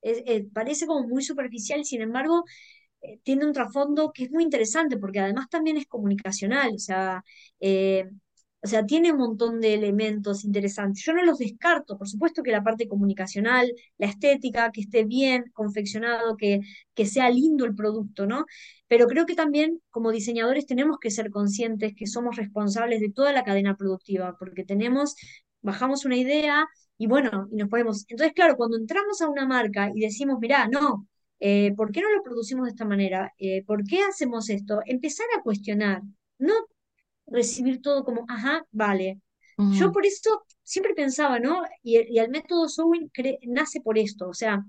es- 0.01 0.23
eh, 0.25 0.47
parece 0.53 0.85
como 0.87 1.07
muy 1.07 1.23
superficial, 1.23 1.85
sin 1.85 2.01
embargo, 2.01 2.43
eh, 3.01 3.19
tiene 3.23 3.45
un 3.45 3.53
trasfondo 3.53 4.11
que 4.13 4.25
es 4.25 4.31
muy 4.31 4.43
interesante, 4.43 4.97
porque 4.97 5.19
además 5.19 5.49
también 5.49 5.77
es 5.77 5.87
comunicacional, 5.87 6.73
o 6.75 6.79
sea, 6.79 7.23
eh, 7.59 8.09
o 8.63 8.67
sea, 8.67 8.85
tiene 8.85 9.11
un 9.11 9.17
montón 9.17 9.59
de 9.59 9.73
elementos 9.73 10.43
interesantes. 10.45 11.03
Yo 11.03 11.13
no 11.13 11.23
los 11.23 11.39
descarto, 11.39 11.97
por 11.97 12.07
supuesto 12.07 12.43
que 12.43 12.51
la 12.51 12.63
parte 12.63 12.87
comunicacional, 12.87 13.73
la 13.97 14.07
estética, 14.07 14.71
que 14.71 14.81
esté 14.81 15.03
bien 15.03 15.45
confeccionado, 15.53 16.37
que, 16.37 16.59
que 16.93 17.05
sea 17.07 17.29
lindo 17.29 17.65
el 17.65 17.75
producto, 17.75 18.27
¿no? 18.27 18.45
Pero 18.87 19.07
creo 19.07 19.25
que 19.25 19.35
también 19.35 19.81
como 19.89 20.11
diseñadores 20.11 20.65
tenemos 20.67 20.99
que 20.99 21.11
ser 21.11 21.31
conscientes 21.31 21.93
que 21.95 22.05
somos 22.07 22.35
responsables 22.35 22.99
de 23.01 23.11
toda 23.11 23.33
la 23.33 23.43
cadena 23.43 23.75
productiva, 23.75 24.35
porque 24.37 24.63
tenemos, 24.63 25.15
bajamos 25.61 26.05
una 26.05 26.17
idea 26.17 26.67
y 26.97 27.07
bueno, 27.07 27.47
y 27.51 27.55
nos 27.55 27.69
podemos. 27.69 28.05
Entonces, 28.09 28.33
claro, 28.35 28.55
cuando 28.57 28.77
entramos 28.77 29.21
a 29.21 29.29
una 29.29 29.45
marca 29.47 29.91
y 29.95 30.01
decimos, 30.01 30.37
mirá, 30.39 30.67
no, 30.67 31.07
eh, 31.39 31.73
¿por 31.75 31.91
qué 31.91 32.01
no 32.01 32.11
lo 32.11 32.21
producimos 32.23 32.65
de 32.65 32.71
esta 32.71 32.85
manera? 32.85 33.33
Eh, 33.39 33.63
¿por 33.65 33.83
qué 33.85 34.01
hacemos 34.03 34.49
esto? 34.49 34.81
Empezar 34.85 35.25
a 35.37 35.41
cuestionar, 35.41 36.01
no 36.37 36.53
recibir 37.31 37.81
todo 37.81 38.03
como, 38.05 38.25
ajá, 38.29 38.65
vale. 38.71 39.21
Yo 39.69 39.91
por 39.91 40.05
eso 40.05 40.43
siempre 40.63 40.93
pensaba, 40.95 41.39
¿no? 41.39 41.63
Y, 41.83 41.99
y 42.15 42.19
el 42.19 42.29
método 42.29 42.67
cre- 43.13 43.39
nace 43.47 43.81
por 43.81 43.97
esto, 43.97 44.29
o 44.29 44.33
sea, 44.33 44.65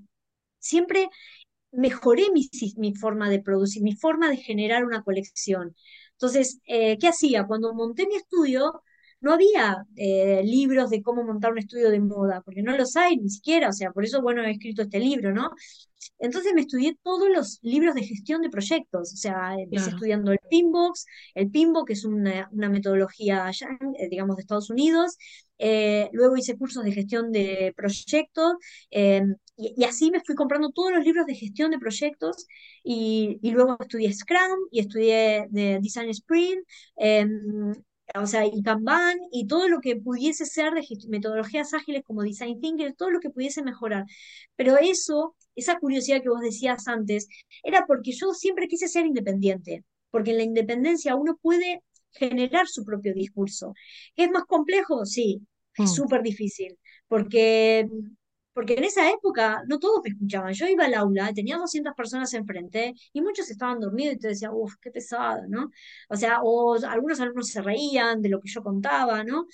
siempre 0.58 1.08
mejoré 1.72 2.30
mi, 2.32 2.48
mi 2.78 2.94
forma 2.94 3.30
de 3.30 3.40
producir, 3.42 3.82
mi 3.82 3.94
forma 3.94 4.30
de 4.30 4.36
generar 4.38 4.84
una 4.84 5.02
colección. 5.02 5.74
Entonces, 6.12 6.60
eh, 6.66 6.98
¿qué 6.98 7.08
hacía? 7.08 7.46
Cuando 7.46 7.74
monté 7.74 8.06
mi 8.06 8.16
estudio, 8.16 8.82
no 9.22 9.32
había 9.32 9.84
eh, 9.96 10.42
libros 10.44 10.90
de 10.90 11.02
cómo 11.02 11.24
montar 11.24 11.52
un 11.52 11.58
estudio 11.58 11.90
de 11.90 12.00
moda, 12.00 12.42
porque 12.42 12.62
no 12.62 12.76
los 12.76 12.96
hay 12.96 13.16
ni 13.16 13.30
siquiera, 13.30 13.68
o 13.70 13.72
sea, 13.72 13.90
por 13.92 14.04
eso, 14.04 14.20
bueno, 14.20 14.42
he 14.44 14.50
escrito 14.50 14.82
este 14.82 15.00
libro, 15.00 15.32
¿no? 15.32 15.50
Entonces 16.18 16.52
me 16.54 16.62
estudié 16.62 16.96
todos 17.02 17.28
los 17.30 17.58
libros 17.62 17.94
de 17.94 18.02
gestión 18.04 18.42
de 18.42 18.50
proyectos, 18.50 19.12
o 19.12 19.16
sea, 19.16 19.54
empecé 19.54 19.84
claro. 19.84 19.96
estudiando 19.96 20.32
el 20.32 20.38
Pinbox, 20.50 21.06
el 21.34 21.50
PIMBO, 21.50 21.84
que 21.84 21.92
es 21.94 22.04
una, 22.04 22.48
una 22.52 22.68
metodología, 22.68 23.50
eh, 23.50 24.08
digamos, 24.08 24.36
de 24.36 24.42
Estados 24.42 24.70
Unidos, 24.70 25.16
eh, 25.58 26.10
luego 26.12 26.36
hice 26.36 26.58
cursos 26.58 26.84
de 26.84 26.92
gestión 26.92 27.30
de 27.30 27.72
proyectos, 27.76 28.54
eh, 28.90 29.22
y, 29.56 29.74
y 29.76 29.84
así 29.84 30.10
me 30.10 30.20
fui 30.20 30.34
comprando 30.34 30.70
todos 30.70 30.92
los 30.92 31.04
libros 31.04 31.26
de 31.26 31.36
gestión 31.36 31.70
de 31.70 31.78
proyectos, 31.78 32.46
y, 32.82 33.38
y 33.42 33.50
luego 33.52 33.76
estudié 33.80 34.12
Scrum, 34.12 34.58
y 34.72 34.80
estudié 34.80 35.46
de 35.50 35.78
Design 35.80 36.10
Sprint, 36.10 36.66
eh, 36.96 37.26
o 38.14 38.26
sea, 38.26 38.46
y 38.46 38.62
Kanban, 38.62 39.18
y 39.30 39.46
todo 39.46 39.68
lo 39.68 39.80
que 39.80 39.96
pudiese 39.96 40.44
ser 40.46 40.72
de 40.72 40.86
metodologías 41.08 41.72
ágiles 41.74 42.02
como 42.04 42.22
Design 42.22 42.60
Thinker, 42.60 42.94
todo 42.94 43.10
lo 43.10 43.20
que 43.20 43.30
pudiese 43.30 43.62
mejorar. 43.62 44.04
Pero 44.56 44.76
eso, 44.78 45.34
esa 45.54 45.78
curiosidad 45.78 46.22
que 46.22 46.28
vos 46.28 46.40
decías 46.40 46.88
antes, 46.88 47.28
era 47.62 47.86
porque 47.86 48.12
yo 48.12 48.32
siempre 48.34 48.68
quise 48.68 48.88
ser 48.88 49.06
independiente, 49.06 49.84
porque 50.10 50.32
en 50.32 50.38
la 50.38 50.42
independencia 50.44 51.16
uno 51.16 51.38
puede 51.40 51.82
generar 52.10 52.66
su 52.68 52.84
propio 52.84 53.14
discurso. 53.14 53.74
¿Es 54.16 54.30
más 54.30 54.44
complejo? 54.44 55.06
Sí, 55.06 55.40
es 55.78 55.90
mm. 55.90 55.94
súper 55.94 56.22
difícil, 56.22 56.78
porque, 57.08 57.88
porque 58.52 58.74
en 58.74 58.84
esa 58.84 59.10
época 59.10 59.62
no 59.68 59.78
todos 59.78 60.00
me 60.04 60.10
escuchaban. 60.10 60.52
Yo 60.54 60.66
iba 60.66 60.84
al 60.84 60.94
aula, 60.94 61.32
tenía 61.34 61.56
200 61.58 61.94
personas 61.94 62.32
enfrente 62.34 62.94
y 63.12 63.20
muchos 63.22 63.50
estaban 63.50 63.80
dormidos 63.80 64.16
y 64.16 64.18
te 64.18 64.28
decía, 64.28 64.52
uff, 64.52 64.74
qué 64.80 64.90
pesado, 64.90 65.42
¿no? 65.48 65.70
O 66.08 66.16
sea, 66.16 66.40
o 66.42 66.74
algunos 66.84 67.20
alumnos 67.20 67.48
se 67.48 67.62
reían 67.62 68.20
de 68.22 68.28
lo 68.28 68.40
que 68.40 68.50
yo 68.50 68.62
contaba, 68.62 69.24
¿no? 69.24 69.46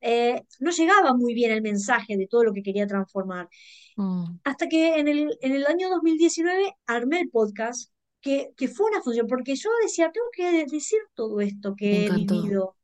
Eh, 0.00 0.42
no 0.60 0.70
llegaba 0.70 1.14
muy 1.14 1.34
bien 1.34 1.50
el 1.52 1.62
mensaje 1.62 2.16
de 2.16 2.26
todo 2.28 2.44
lo 2.44 2.52
que 2.52 2.62
quería 2.62 2.86
transformar. 2.86 3.48
Mm, 3.96 4.38
Hasta 4.44 4.68
que 4.68 4.98
en 4.98 5.08
el, 5.08 5.36
en 5.40 5.52
el 5.52 5.66
año 5.66 5.90
2019 5.90 6.74
armé 6.86 7.20
el 7.20 7.30
podcast, 7.30 7.92
que, 8.20 8.52
que 8.56 8.68
fue 8.68 8.90
una 8.90 9.02
función, 9.02 9.26
porque 9.26 9.56
yo 9.56 9.70
decía, 9.82 10.10
tengo 10.12 10.26
que 10.32 10.66
decir 10.66 11.00
todo 11.14 11.40
esto 11.40 11.74
que 11.76 12.06
he 12.06 12.10
vivido. 12.10 12.76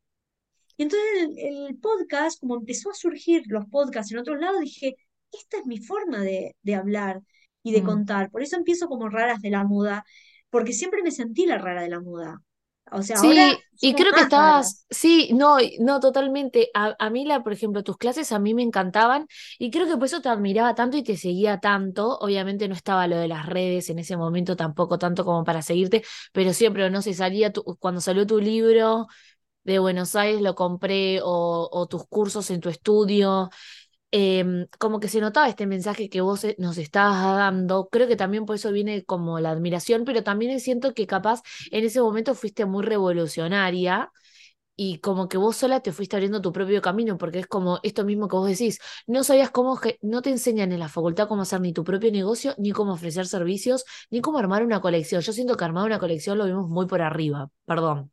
Y 0.77 0.85
entonces 0.85 1.09
el, 1.23 1.39
el 1.69 1.79
podcast, 1.79 2.41
como 2.41 2.57
empezó 2.57 2.91
a 2.91 2.95
surgir 2.95 3.43
los 3.49 3.67
podcasts 3.67 4.13
en 4.13 4.19
otros 4.19 4.39
lados, 4.41 4.61
dije, 4.61 4.97
esta 5.33 5.59
es 5.59 5.67
mi 5.67 5.79
forma 5.79 6.21
de, 6.21 6.57
de 6.63 6.75
hablar 6.75 7.23
y 7.63 7.73
de 7.73 7.83
Mm. 7.83 7.83
contar. 7.83 8.31
Por 8.31 8.43
eso 8.43 8.57
empiezo 8.57 8.89
como 8.89 9.09
raras 9.09 9.41
de 9.43 9.51
la 9.51 9.65
moda, 9.65 10.05
porque 10.51 10.73
siempre 10.73 11.03
me 11.03 11.11
sentí 11.13 11.47
la 11.47 11.59
rara 11.59 11.83
de 11.83 11.89
la 11.91 12.01
moda. 12.01 12.41
O 12.93 13.03
sea, 13.03 13.21
ahora 13.21 13.43
Sí, 13.45 13.69
y 13.81 13.95
creo 13.95 14.15
que 14.15 14.21
raras. 14.21 14.23
estabas, 14.23 14.87
sí, 14.89 15.31
no, 15.35 15.59
no, 15.81 16.01
totalmente. 16.01 16.71
A, 16.75 16.97
a 16.99 17.11
mí, 17.11 17.25
la, 17.27 17.43
por 17.43 17.53
ejemplo, 17.53 17.83
tus 17.83 17.99
clases 17.99 18.33
a 18.33 18.39
mí 18.39 18.55
me 18.55 18.63
encantaban 18.63 19.27
y 19.59 19.71
creo 19.71 19.87
que 19.87 19.95
por 19.97 20.05
eso 20.07 20.23
te 20.23 20.29
admiraba 20.31 20.75
tanto 20.75 20.97
y 20.97 21.03
te 21.03 21.17
seguía 21.17 21.59
tanto. 21.61 22.17
Obviamente 22.21 22.69
no 22.69 22.75
estaba 22.75 23.07
lo 23.09 23.17
de 23.19 23.29
las 23.29 23.47
redes 23.47 23.91
en 23.91 23.99
ese 23.99 24.17
momento 24.17 24.57
tampoco 24.57 24.99
tanto 24.99 25.25
como 25.25 25.45
para 25.45 25.61
seguirte, 25.63 26.03
pero 26.33 26.53
siempre, 26.55 26.89
no 26.91 27.03
sé, 27.03 27.13
salía 27.15 27.53
tu, 27.53 27.63
cuando 27.79 28.01
salió 28.01 28.27
tu 28.27 28.41
libro 28.41 29.09
de 29.65 29.79
Buenos 29.79 30.17
Aires, 30.17 30.41
lo 30.43 30.55
compré 30.55 31.21
o, 31.23 31.69
o 31.73 31.87
tus 31.87 32.07
cursos 32.09 32.51
en 32.51 32.61
tu 32.61 32.69
estudio. 32.69 33.51
Em, 34.13 34.67
como 34.79 35.01
que 35.01 35.09
se 35.09 35.21
notaba 35.21 35.49
este 35.49 35.67
mensaje 35.67 36.09
que 36.11 36.21
vos 36.21 36.45
eh, 36.45 36.57
nos 36.59 36.79
estabas 36.79 37.37
dando. 37.37 37.89
Creo 37.91 38.09
que 38.09 38.17
también 38.17 38.47
por 38.47 38.57
eso 38.57 38.73
viene 38.73 39.05
como 39.05 39.41
la 39.41 39.51
admiración, 39.51 40.05
pero 40.05 40.23
también 40.23 40.61
siento 40.61 40.95
que 40.95 41.07
capaz 41.07 41.43
en 41.71 41.85
ese 41.85 42.01
momento 42.01 42.35
fuiste 42.35 42.67
muy 42.67 42.85
revolucionaria 42.85 44.13
y 44.77 44.99
como 45.01 45.29
que 45.29 45.37
vos 45.39 45.57
sola 45.57 45.81
te 45.81 45.93
fuiste 45.93 46.17
abriendo 46.17 46.41
tu 46.41 46.53
propio 46.53 46.81
camino, 46.83 47.19
porque 47.19 47.41
es 47.41 47.47
como 47.47 47.79
esto 47.83 48.05
mismo 48.05 48.29
que 48.29 48.37
vos 48.37 48.49
decís, 48.49 48.81
no 49.07 49.23
sabías 49.25 49.51
cómo, 49.51 49.79
no 50.03 50.23
te 50.23 50.31
enseñan 50.31 50.73
en 50.73 50.81
la 50.81 50.89
facultad 50.89 51.29
cómo 51.29 51.43
hacer 51.43 51.61
ni 51.61 51.73
tu 51.73 51.85
propio 51.85 52.11
negocio, 52.11 52.55
ni 52.59 52.73
cómo 52.73 52.95
ofrecer 52.95 53.27
servicios, 53.27 53.85
ni 54.11 54.21
cómo 54.21 54.39
armar 54.39 54.65
una 54.65 54.81
colección. 54.81 55.21
Yo 55.23 55.33
siento 55.33 55.57
que 55.57 55.65
armar 55.65 55.85
una 55.87 55.99
colección 55.99 56.39
lo 56.39 56.47
vimos 56.47 56.69
muy 56.69 56.87
por 56.87 57.03
arriba, 57.03 57.51
perdón. 57.67 58.11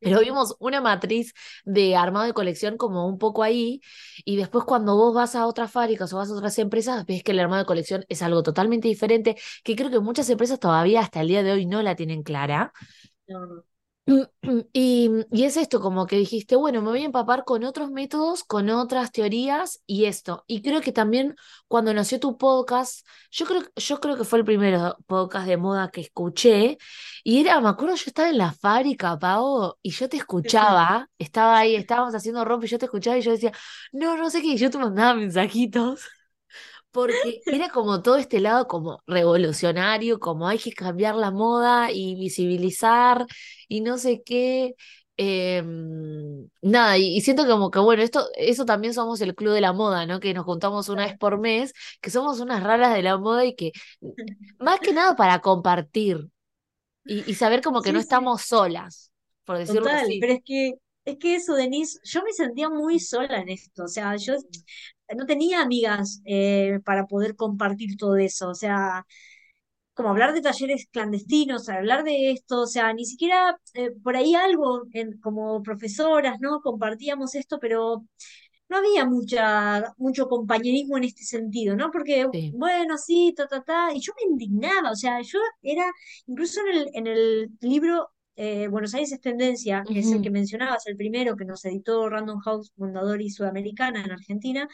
Pero 0.00 0.20
vimos 0.20 0.56
una 0.60 0.80
matriz 0.80 1.32
de 1.64 1.96
armado 1.96 2.26
de 2.26 2.32
colección 2.34 2.76
como 2.76 3.06
un 3.08 3.18
poco 3.18 3.42
ahí, 3.42 3.80
y 4.24 4.36
después 4.36 4.64
cuando 4.64 4.96
vos 4.96 5.14
vas 5.14 5.34
a 5.34 5.46
otras 5.46 5.70
fábricas 5.72 6.12
o 6.12 6.18
vas 6.18 6.30
a 6.30 6.34
otras 6.34 6.58
empresas, 6.58 7.04
ves 7.06 7.22
que 7.22 7.32
el 7.32 7.40
armado 7.40 7.62
de 7.62 7.66
colección 7.66 8.04
es 8.08 8.22
algo 8.22 8.42
totalmente 8.42 8.88
diferente, 8.88 9.36
que 9.64 9.74
creo 9.76 9.90
que 9.90 10.00
muchas 10.00 10.28
empresas 10.30 10.60
todavía 10.60 11.00
hasta 11.00 11.20
el 11.22 11.28
día 11.28 11.42
de 11.42 11.52
hoy 11.52 11.66
no 11.66 11.82
la 11.82 11.96
tienen 11.96 12.22
clara. 12.22 12.72
No. 13.28 13.64
Y, 14.72 15.10
y 15.32 15.44
es 15.44 15.56
esto, 15.56 15.80
como 15.80 16.06
que 16.06 16.16
dijiste, 16.16 16.54
bueno, 16.56 16.80
me 16.80 16.88
voy 16.90 17.02
a 17.02 17.06
empapar 17.06 17.44
con 17.44 17.64
otros 17.64 17.90
métodos, 17.90 18.44
con 18.44 18.70
otras 18.70 19.10
teorías 19.10 19.82
y 19.86 20.04
esto. 20.04 20.44
Y 20.46 20.62
creo 20.62 20.80
que 20.80 20.92
también 20.92 21.34
cuando 21.68 21.92
nació 21.92 22.20
tu 22.20 22.38
podcast, 22.38 23.04
yo 23.32 23.46
creo, 23.46 23.62
yo 23.74 24.00
creo 24.00 24.16
que 24.16 24.24
fue 24.24 24.38
el 24.38 24.44
primer 24.44 24.78
podcast 25.06 25.46
de 25.48 25.56
moda 25.56 25.90
que 25.90 26.02
escuché. 26.02 26.78
Y 27.24 27.40
era, 27.40 27.60
me 27.60 27.68
acuerdo, 27.68 27.96
yo 27.96 28.04
estaba 28.06 28.28
en 28.30 28.38
la 28.38 28.52
fábrica, 28.52 29.18
Pau, 29.18 29.74
y 29.82 29.90
yo 29.90 30.08
te 30.08 30.16
escuchaba, 30.18 31.08
estaba 31.18 31.58
ahí, 31.58 31.74
estábamos 31.74 32.14
haciendo 32.14 32.44
ropa 32.44 32.64
y 32.66 32.68
yo 32.68 32.78
te 32.78 32.84
escuchaba 32.86 33.18
y 33.18 33.22
yo 33.22 33.32
decía, 33.32 33.52
no, 33.92 34.16
no 34.16 34.30
sé 34.30 34.40
qué, 34.42 34.48
y 34.48 34.56
yo 34.56 34.70
te 34.70 34.78
mandaba 34.78 35.14
mensajitos. 35.14 36.02
Porque 36.96 37.42
era 37.48 37.68
como 37.70 38.02
todo 38.02 38.16
este 38.16 38.40
lado 38.40 38.66
como 38.68 39.02
revolucionario, 39.06 40.18
como 40.20 40.48
hay 40.48 40.58
que 40.58 40.72
cambiar 40.72 41.14
la 41.16 41.30
moda 41.30 41.90
y 41.92 42.14
visibilizar 42.16 43.26
y 43.68 43.80
no 43.82 43.98
sé 43.98 44.22
qué. 44.24 44.74
Em, 45.18 46.48
nada, 46.60 46.98
y, 46.98 47.16
y 47.16 47.20
siento 47.22 47.46
como 47.46 47.70
que, 47.70 47.78
bueno, 47.78 48.02
esto, 48.02 48.28
eso 48.36 48.66
también 48.66 48.92
somos 48.94 49.20
el 49.22 49.34
club 49.34 49.54
de 49.54 49.62
la 49.62 49.72
moda, 49.72 50.04
¿no? 50.06 50.20
Que 50.20 50.34
nos 50.34 50.44
juntamos 50.44 50.88
una 50.90 51.06
vez 51.06 51.16
por 51.18 51.38
mes, 51.38 51.72
que 52.02 52.10
somos 52.10 52.40
unas 52.40 52.62
raras 52.62 52.94
de 52.94 53.02
la 53.02 53.16
moda 53.18 53.44
y 53.46 53.54
que, 53.54 53.72
más 54.58 54.80
que 54.80 54.92
nada 54.92 55.16
para 55.16 55.40
compartir 55.40 56.28
y, 57.06 57.30
y 57.30 57.34
saber 57.34 57.62
como 57.62 57.82
que 57.82 57.92
no 57.92 57.98
sí, 57.98 58.00
estamos 58.00 58.42
solas, 58.42 59.12
por 59.44 59.58
decirlo 59.58 59.90
total, 59.90 59.94
así. 59.94 60.18
pero 60.18 60.32
es 60.34 60.40
que, 60.44 60.74
es 61.04 61.18
que 61.18 61.36
eso, 61.36 61.54
Denise, 61.54 61.98
yo 62.04 62.22
me 62.24 62.32
sentía 62.32 62.68
muy 62.70 62.98
sola 63.00 63.40
en 63.40 63.48
esto, 63.50 63.84
o 63.84 63.88
sea, 63.88 64.16
yo 64.16 64.34
no 65.16 65.26
tenía 65.26 65.62
amigas 65.62 66.20
eh, 66.24 66.80
para 66.84 67.06
poder 67.06 67.36
compartir 67.36 67.96
todo 67.96 68.16
eso, 68.16 68.48
o 68.50 68.54
sea, 68.54 69.06
como 69.94 70.10
hablar 70.10 70.34
de 70.34 70.42
talleres 70.42 70.88
clandestinos, 70.92 71.68
hablar 71.70 72.04
de 72.04 72.30
esto, 72.32 72.62
o 72.62 72.66
sea, 72.66 72.92
ni 72.92 73.06
siquiera 73.06 73.58
eh, 73.74 73.90
por 74.02 74.16
ahí 74.16 74.34
algo 74.34 74.84
en- 74.92 75.18
como 75.20 75.62
profesoras, 75.62 76.38
¿no? 76.40 76.60
Compartíamos 76.60 77.34
esto, 77.34 77.58
pero 77.60 78.04
no 78.68 78.76
había 78.78 79.04
mucha, 79.06 79.94
mucho 79.98 80.28
compañerismo 80.28 80.96
en 80.98 81.04
este 81.04 81.24
sentido, 81.24 81.76
¿no? 81.76 81.90
Porque, 81.90 82.26
Sí. 82.32 82.52
bueno, 82.52 82.98
sí, 82.98 83.32
ta, 83.36 83.46
ta, 83.48 83.62
ta, 83.62 83.92
y 83.94 84.00
yo 84.00 84.12
me 84.16 84.30
indignaba, 84.32 84.90
o 84.92 84.96
sea, 84.96 85.20
yo 85.22 85.38
era, 85.62 85.90
incluso 86.26 86.60
en 86.62 86.68
el, 86.78 86.90
en 86.94 87.06
el 87.06 87.50
libro 87.60 88.10
eh, 88.36 88.68
Buenos 88.68 88.94
Aires 88.94 89.12
es 89.12 89.20
tendencia, 89.20 89.82
que 89.86 89.98
es 89.98 90.12
el 90.12 90.22
que 90.22 90.30
mencionabas, 90.30 90.86
el 90.86 90.96
primero 90.96 91.36
que 91.36 91.44
nos 91.44 91.64
editó 91.64 92.08
Random 92.08 92.38
House 92.40 92.72
Fundador 92.76 93.20
y 93.22 93.30
Sudamericana 93.30 94.04
en 94.04 94.12
Argentina, 94.12 94.68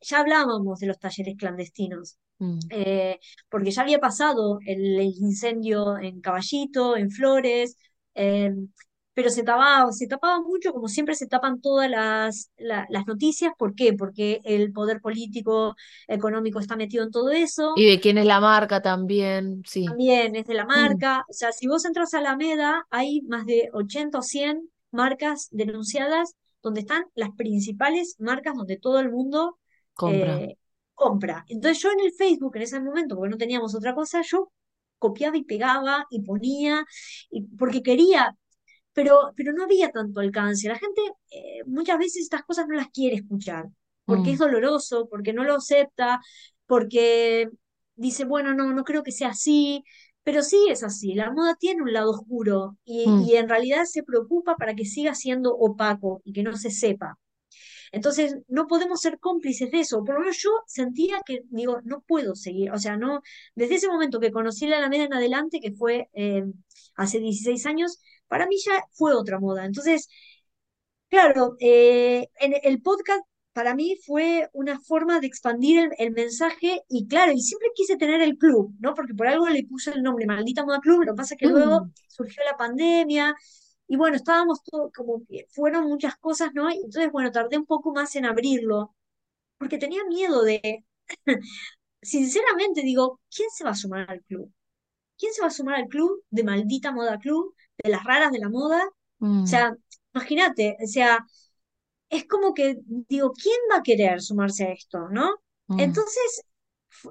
ya 0.00 0.20
hablábamos 0.20 0.78
de 0.80 0.86
los 0.86 0.98
talleres 0.98 1.34
clandestinos 1.36 2.18
mm. 2.38 2.58
eh, 2.70 3.18
porque 3.48 3.70
ya 3.70 3.82
había 3.82 3.98
pasado 3.98 4.58
el, 4.66 5.00
el 5.00 5.14
incendio 5.20 5.98
en 5.98 6.20
Caballito, 6.20 6.96
en 6.96 7.10
Flores, 7.10 7.76
eh, 8.14 8.52
pero 9.18 9.30
se 9.30 9.42
tapaba, 9.42 9.90
se 9.92 10.06
tapaba 10.06 10.40
mucho, 10.40 10.72
como 10.72 10.88
siempre 10.88 11.14
se 11.16 11.26
tapan 11.26 11.60
todas 11.60 11.90
las, 11.90 12.50
la- 12.56 12.86
las 12.90 13.06
noticias. 13.06 13.52
¿Por 13.58 13.74
qué? 13.74 13.92
Porque 13.94 14.40
el 14.44 14.72
poder 14.72 15.00
político, 15.00 15.74
económico 16.06 16.60
está 16.60 16.76
metido 16.76 17.04
en 17.04 17.10
todo 17.10 17.30
eso. 17.32 17.74
Y 17.74 17.86
de 17.88 18.00
quién 18.00 18.18
es 18.18 18.26
la 18.26 18.40
marca 18.40 18.82
también, 18.82 19.62
sí. 19.66 19.98
También 19.98 20.36
es 20.36 20.46
de 20.46 20.54
la 20.54 20.66
Mm. 20.74 21.04
marca. 21.06 21.24
O 21.28 21.32
sea, 21.32 21.52
si 21.52 21.66
vos 21.66 21.84
entras 21.84 22.12
a 22.14 22.18
Alameda, 22.18 22.86
hay 22.90 23.22
más 23.22 23.46
de 23.46 23.70
80 23.72 24.18
o 24.18 24.22
100 24.22 24.70
marcas 24.90 25.48
denunciadas 25.50 26.34
donde 26.62 26.80
están 26.80 27.04
las 27.14 27.30
principales 27.36 28.16
marcas 28.18 28.54
donde 28.56 28.76
todo 28.78 29.00
el 29.00 29.10
mundo 29.10 29.58
Compra. 30.02 30.36
eh, 30.40 30.56
compra. 30.94 31.44
Entonces 31.48 31.82
yo 31.82 31.90
en 31.92 32.00
el 32.00 32.12
Facebook, 32.12 32.56
en 32.56 32.62
ese 32.62 32.80
momento, 32.80 33.16
porque 33.16 33.30
no 33.30 33.36
teníamos 33.38 33.74
otra 33.74 33.94
cosa, 33.94 34.22
yo 34.22 34.50
copiaba 34.98 35.36
y 35.36 35.44
pegaba 35.44 36.06
y 36.10 36.22
ponía, 36.22 36.84
y, 37.30 37.42
porque 37.56 37.82
quería, 37.82 38.36
pero, 38.92 39.32
pero 39.36 39.52
no 39.52 39.64
había 39.64 39.90
tanto 39.90 40.20
alcance. 40.20 40.68
La 40.68 40.78
gente 40.78 41.00
eh, 41.30 41.62
muchas 41.66 41.98
veces 41.98 42.22
estas 42.22 42.42
cosas 42.44 42.66
no 42.68 42.74
las 42.76 42.88
quiere 42.90 43.16
escuchar, 43.16 43.66
porque 44.06 44.32
es 44.32 44.38
Mm, 44.38 44.38
doloroso, 44.38 45.08
porque 45.08 45.32
no 45.32 45.44
lo 45.44 45.56
acepta, 45.56 46.20
porque 46.66 47.48
dice, 47.96 48.24
bueno, 48.24 48.54
no, 48.54 48.72
no 48.72 48.84
creo 48.84 49.02
que 49.02 49.12
sea 49.12 49.28
así, 49.30 49.84
pero 50.22 50.42
sí 50.42 50.66
es 50.70 50.82
así. 50.84 51.14
La 51.14 51.30
moda 51.32 51.56
tiene 51.58 51.82
un 51.82 51.92
lado 51.92 52.10
oscuro 52.10 52.76
y, 52.84 53.04
mm, 53.04 53.30
y 53.30 53.36
en 53.36 53.48
realidad 53.48 53.84
se 53.84 54.02
preocupa 54.02 54.56
para 54.56 54.74
que 54.74 54.84
siga 54.84 55.14
siendo 55.14 55.54
opaco 55.56 56.20
y 56.24 56.32
que 56.32 56.42
no 56.42 56.56
se 56.56 56.70
sepa. 56.70 57.18
Entonces, 57.92 58.36
no 58.48 58.66
podemos 58.66 59.00
ser 59.00 59.18
cómplices 59.18 59.70
de 59.70 59.80
eso. 59.80 60.04
Por 60.04 60.14
lo 60.14 60.20
menos 60.20 60.38
yo 60.42 60.50
sentía 60.66 61.20
que, 61.24 61.42
digo, 61.50 61.80
no 61.84 62.02
puedo 62.02 62.34
seguir. 62.34 62.70
O 62.72 62.78
sea, 62.78 62.96
no, 62.96 63.22
desde 63.54 63.76
ese 63.76 63.88
momento 63.88 64.20
que 64.20 64.32
conocí 64.32 64.66
la 64.66 64.78
Alameda 64.78 65.04
en 65.04 65.14
adelante, 65.14 65.60
que 65.60 65.72
fue 65.72 66.08
eh, 66.14 66.44
hace 66.96 67.18
16 67.20 67.66
años, 67.66 67.98
para 68.28 68.46
mí 68.46 68.56
ya 68.64 68.84
fue 68.92 69.14
otra 69.14 69.38
moda. 69.40 69.64
Entonces, 69.64 70.08
claro, 71.08 71.56
eh, 71.60 72.28
en 72.40 72.54
el 72.62 72.82
podcast 72.82 73.22
para 73.52 73.74
mí 73.74 73.96
fue 74.06 74.48
una 74.52 74.78
forma 74.80 75.20
de 75.20 75.26
expandir 75.26 75.78
el, 75.80 75.90
el 75.98 76.12
mensaje 76.12 76.82
y 76.88 77.08
claro, 77.08 77.32
y 77.32 77.40
siempre 77.40 77.70
quise 77.74 77.96
tener 77.96 78.20
el 78.22 78.38
club, 78.38 78.74
¿no? 78.78 78.94
Porque 78.94 79.14
por 79.14 79.26
algo 79.26 79.48
le 79.48 79.64
puse 79.64 79.90
el 79.90 80.02
nombre 80.02 80.26
Maldita 80.26 80.64
Moda 80.64 80.80
Club, 80.80 81.04
lo 81.04 81.12
que 81.12 81.16
pasa 81.16 81.34
es 81.34 81.40
que 81.40 81.46
luego 81.48 81.86
mm, 81.86 81.92
surgió 82.08 82.44
la 82.44 82.56
pandemia 82.56 83.34
y 83.88 83.96
bueno, 83.96 84.16
estábamos 84.16 84.62
todos 84.64 84.92
como 84.92 85.24
que 85.26 85.46
fueron 85.50 85.86
muchas 85.86 86.16
cosas, 86.18 86.50
¿no? 86.54 86.70
Y 86.70 86.76
entonces, 86.76 87.10
bueno, 87.10 87.30
tardé 87.32 87.56
un 87.58 87.66
poco 87.66 87.92
más 87.92 88.14
en 88.16 88.26
abrirlo, 88.26 88.94
porque 89.58 89.78
tenía 89.78 90.04
miedo 90.06 90.42
de, 90.44 90.84
sinceramente 92.02 92.82
digo, 92.82 93.20
¿quién 93.34 93.50
se 93.50 93.64
va 93.64 93.70
a 93.70 93.74
sumar 93.74 94.10
al 94.10 94.22
club? 94.24 94.52
¿Quién 95.18 95.32
se 95.34 95.42
va 95.42 95.48
a 95.48 95.50
sumar 95.50 95.76
al 95.76 95.88
club 95.88 96.24
de 96.30 96.44
Maldita 96.44 96.92
Moda 96.92 97.18
Club, 97.18 97.54
de 97.82 97.90
las 97.90 98.04
raras 98.04 98.32
de 98.32 98.38
la 98.40 98.48
moda? 98.48 98.82
O 99.20 99.26
mm, 99.26 99.46
sea, 99.46 99.74
imagínate, 100.14 100.76
o 100.82 100.86
sea, 100.86 101.24
es 102.10 102.26
como 102.26 102.54
que 102.54 102.78
digo, 103.08 103.32
¿quién 103.32 103.56
va 103.72 103.78
a 103.78 103.82
querer 103.82 104.20
sumarse 104.22 104.64
a 104.64 104.72
esto, 104.72 105.08
no? 105.10 105.30
mm. 105.68 105.80
Entonces, 105.80 106.42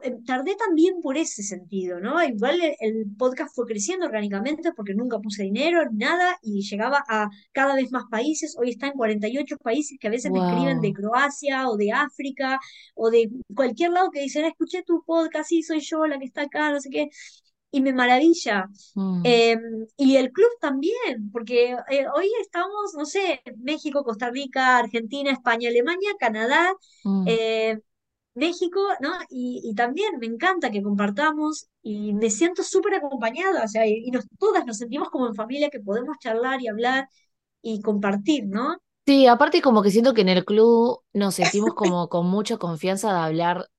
eh, 0.01 0.15
tardé 0.25 0.55
también 0.55 1.01
por 1.01 1.17
ese 1.17 1.43
sentido, 1.43 1.99
¿no? 1.99 2.21
Igual 2.23 2.59
el, 2.61 2.75
el 2.79 3.05
podcast 3.17 3.55
fue 3.55 3.65
creciendo 3.65 4.05
orgánicamente 4.07 4.71
porque 4.75 4.93
nunca 4.95 5.19
puse 5.19 5.43
dinero, 5.43 5.83
nada, 5.93 6.37
y 6.41 6.61
llegaba 6.67 7.03
a 7.07 7.29
cada 7.53 7.75
vez 7.75 7.91
más 7.91 8.03
países. 8.09 8.55
Hoy 8.59 8.71
está 8.71 8.87
en 8.87 8.93
48 8.93 9.57
países 9.57 9.97
que 9.99 10.07
a 10.07 10.11
veces 10.11 10.31
me 10.31 10.39
escriben 10.39 10.81
de. 10.81 10.93
Croacia 10.93 11.69
o 11.69 11.77
de 11.77 11.91
África 11.91 12.59
o 12.95 13.09
de 13.11 13.29
cualquier 13.55 13.91
lado 13.91 14.09
que 14.11 14.21
dicen, 14.21 14.45
"Ah, 14.45 14.49
escuché 14.49 14.83
tu 14.83 15.03
podcast, 15.05 15.47
sí, 15.49 15.61
soy 15.63 15.79
yo 15.81 16.05
la 16.07 16.17
que 16.19 16.25
está 16.25 16.43
acá, 16.43 16.71
no 16.71 16.79
sé 16.81 16.89
qué. 16.89 17.09
Y 17.71 17.81
me 17.81 17.93
maravilla. 17.93 18.67
Mm, 18.95 19.21
Eh, 19.23 19.57
y 19.97 20.15
el 20.17 20.31
club 20.31 20.49
también, 20.61 21.31
porque 21.31 21.71
eh, 21.89 22.05
hoy 22.15 22.29
estamos, 22.41 22.93
no 22.97 23.05
sé, 23.05 23.41
México, 23.57 24.03
Costa 24.03 24.29
Rica, 24.31 24.77
Argentina, 24.79 25.31
España, 25.31 25.69
Alemania, 25.69 26.11
Canadá, 26.19 26.73
mm. 27.03 27.25
eh, 27.25 27.79
México, 28.35 28.79
¿no? 29.01 29.11
Y, 29.29 29.61
y 29.63 29.75
también 29.75 30.17
me 30.19 30.27
encanta 30.27 30.71
que 30.71 30.83
compartamos 30.83 31.67
y 31.81 32.13
me 32.13 32.29
siento 32.29 32.63
súper 32.63 32.95
acompañada, 32.95 33.63
o 33.65 33.67
sea, 33.67 33.87
y, 33.87 34.03
y 34.05 34.11
nos, 34.11 34.25
todas 34.39 34.65
nos 34.65 34.77
sentimos 34.77 35.09
como 35.09 35.27
en 35.27 35.35
familia 35.35 35.69
que 35.69 35.79
podemos 35.79 36.17
charlar 36.19 36.61
y 36.61 36.67
hablar 36.67 37.09
y 37.61 37.81
compartir, 37.81 38.45
¿no? 38.47 38.77
Sí, 39.05 39.25
aparte 39.27 39.61
como 39.61 39.81
que 39.81 39.89
siento 39.91 40.13
que 40.13 40.21
en 40.21 40.29
el 40.29 40.43
club 40.43 41.01
nos 41.13 41.35
sentimos 41.35 41.73
como 41.75 42.09
con 42.09 42.25
mucha 42.27 42.57
confianza 42.57 43.13
de 43.13 43.19
hablar 43.19 43.69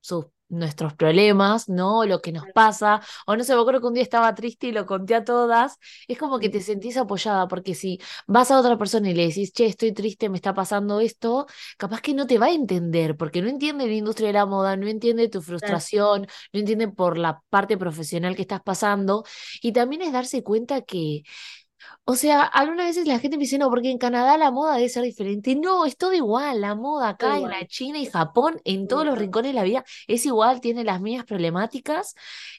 sus, 0.00 0.26
nuestros 0.48 0.94
problemas, 0.94 1.68
¿no? 1.68 2.04
Lo 2.04 2.20
que 2.20 2.32
nos 2.32 2.44
pasa. 2.54 3.00
O 3.26 3.36
no 3.36 3.44
sé, 3.44 3.54
me 3.54 3.60
acuerdo 3.60 3.80
que 3.80 3.86
un 3.88 3.94
día 3.94 4.02
estaba 4.02 4.34
triste 4.34 4.68
y 4.68 4.72
lo 4.72 4.86
conté 4.86 5.14
a 5.14 5.24
todas. 5.24 5.78
Es 6.08 6.18
como 6.18 6.38
que 6.38 6.48
te 6.48 6.60
sentís 6.60 6.96
apoyada, 6.96 7.48
porque 7.48 7.74
si 7.74 8.00
vas 8.26 8.50
a 8.50 8.58
otra 8.58 8.78
persona 8.78 9.10
y 9.10 9.14
le 9.14 9.26
decís, 9.28 9.52
che, 9.52 9.66
estoy 9.66 9.92
triste, 9.92 10.28
me 10.28 10.36
está 10.36 10.54
pasando 10.54 11.00
esto, 11.00 11.46
capaz 11.76 12.00
que 12.00 12.14
no 12.14 12.26
te 12.26 12.38
va 12.38 12.46
a 12.46 12.52
entender, 12.52 13.16
porque 13.16 13.42
no 13.42 13.48
entiende 13.48 13.86
la 13.86 13.94
industria 13.94 14.28
de 14.28 14.34
la 14.34 14.46
moda, 14.46 14.76
no 14.76 14.86
entiende 14.86 15.28
tu 15.28 15.42
frustración, 15.42 16.26
no 16.52 16.60
entiende 16.60 16.88
por 16.88 17.18
la 17.18 17.42
parte 17.50 17.76
profesional 17.78 18.36
que 18.36 18.42
estás 18.42 18.62
pasando. 18.62 19.24
Y 19.62 19.72
también 19.72 20.02
es 20.02 20.12
darse 20.12 20.42
cuenta 20.42 20.82
que 20.82 21.22
o 22.06 22.16
sea, 22.16 22.42
algunas 22.42 22.86
veces 22.88 23.06
la 23.06 23.18
gente 23.18 23.36
me 23.38 23.42
dice, 23.44 23.58
no, 23.58 23.70
porque 23.70 23.90
en 23.90 23.98
Canadá 23.98 24.36
la 24.36 24.50
moda 24.50 24.76
debe 24.76 24.88
ser 24.90 25.02
diferente. 25.04 25.56
No, 25.56 25.86
es 25.86 25.96
todo 25.96 26.12
igual. 26.12 26.60
La 26.60 26.74
moda 26.74 27.08
Da 27.18 27.30
acá 27.30 27.38
en 27.38 27.48
la 27.48 27.66
China 27.66 27.98
y 27.98 28.06
Japón, 28.06 28.60
en 28.64 28.86
todo 28.88 28.94
todos 28.94 29.06
los 29.06 29.18
rincones 29.18 29.50
de 29.50 29.54
la 29.54 29.64
vida, 29.64 29.84
es 30.06 30.24
igual, 30.26 30.60
tiene 30.60 30.84
las 30.84 31.00
mismas 31.00 31.26
problemáticas 31.26 32.14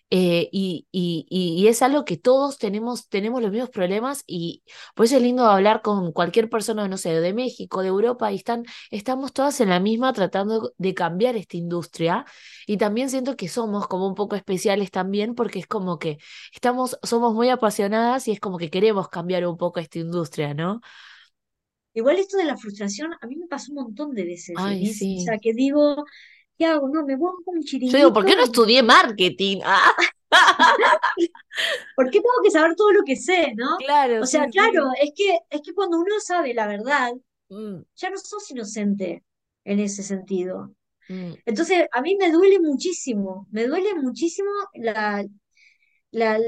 eh, 0.09 0.49
y, 0.51 0.87
y, 0.91 1.25
y- 1.29 1.61
y 1.63 1.67
es 1.67 1.81
algo 1.81 2.05
que 2.05 2.17
todos 2.17 2.57
tenemos, 2.57 3.09
tenemos 3.09 3.41
los 3.41 3.51
mismos 3.51 3.69
problemas 3.69 4.23
y 4.27 4.63
por 4.95 5.05
eso 5.05 5.17
es 5.17 5.21
lindo 5.23 5.45
hablar 5.45 5.81
con 5.81 6.11
cualquier 6.11 6.49
persona, 6.49 6.87
no 6.87 6.97
sé, 6.97 7.13
de 7.19 7.33
México, 7.33 7.81
de 7.81 7.87
Europa, 7.89 8.31
y 8.31 8.35
están, 8.37 8.63
estamos 8.91 9.33
todas 9.33 9.59
en 9.61 9.69
la 9.69 9.79
misma 9.79 10.13
tratando 10.13 10.73
de 10.77 10.93
cambiar 10.93 11.35
esta 11.35 11.57
industria. 11.57 12.25
Y 12.67 12.77
también 12.77 13.09
siento 13.09 13.35
que 13.35 13.47
somos 13.47 13.87
como 13.87 14.07
un 14.07 14.15
poco 14.15 14.35
especiales 14.35 14.91
también 14.91 15.35
porque 15.35 15.59
es 15.59 15.67
como 15.67 15.99
que 15.99 16.17
estamos, 16.53 16.97
somos 17.03 17.33
muy 17.33 17.49
apasionadas 17.49 18.27
y 18.27 18.31
es 18.31 18.39
como 18.39 18.57
que 18.57 18.69
queremos 18.69 19.09
cambiar 19.15 19.45
un 19.47 19.57
poco 19.57 19.79
esta 19.79 19.99
industria, 19.99 20.53
¿no? 20.53 20.81
Igual 21.93 22.17
esto 22.19 22.37
de 22.37 22.43
la 22.45 22.57
frustración, 22.57 23.13
a 23.21 23.25
mí 23.27 23.35
me 23.37 23.47
pasó 23.47 23.71
un 23.71 23.77
montón 23.83 24.13
de 24.13 24.25
veces, 24.25 24.65
Ay. 24.65 24.93
O 25.15 25.19
sea, 25.19 25.37
que 25.39 25.53
digo, 25.53 26.05
¿qué 26.57 26.65
hago? 26.65 26.89
No, 26.89 27.05
me 27.05 27.17
pongo 27.17 27.41
un 27.47 27.63
Yo 27.83 27.97
digo, 27.97 28.13
¿por 28.13 28.25
qué 28.25 28.35
chiringuito 28.35 28.35
no 28.35 28.43
estudié 28.43 28.83
marketing? 28.83 29.61
Ah, 29.63 29.93
¿Por 31.95 32.05
qué 32.09 32.19
tengo 32.19 32.43
que 32.43 32.51
saber 32.51 32.75
todo 32.75 32.91
lo 32.93 33.03
que 33.03 33.15
sé, 33.15 33.53
no? 33.55 33.77
claro, 33.77 34.19
O 34.19 34.25
sea, 34.25 34.47
sí, 34.47 34.49
claro, 34.49 34.71
sí. 34.71 34.91
es 35.01 35.11
que, 35.15 35.39
es 35.49 35.61
que 35.61 35.73
cuando 35.73 35.99
uno 35.99 36.19
sabe 36.19 36.53
la 36.53 36.67
verdad, 36.67 37.11
Mm, 37.51 37.85
ya 37.97 38.09
no 38.09 38.17
sos 38.17 38.49
inocente 38.51 39.23
en 39.65 39.79
ese 39.79 40.03
sentido. 40.03 40.73
mm, 41.09 41.35
Entonces, 41.45 41.87
a 41.93 42.01
mí 42.01 42.17
me 42.17 42.31
duele 42.31 42.59
muchísimo, 42.61 43.47
me 43.51 43.67
duele 43.67 43.95
muchísimo 43.95 44.49
la, 44.75 45.25
la- 46.15 46.39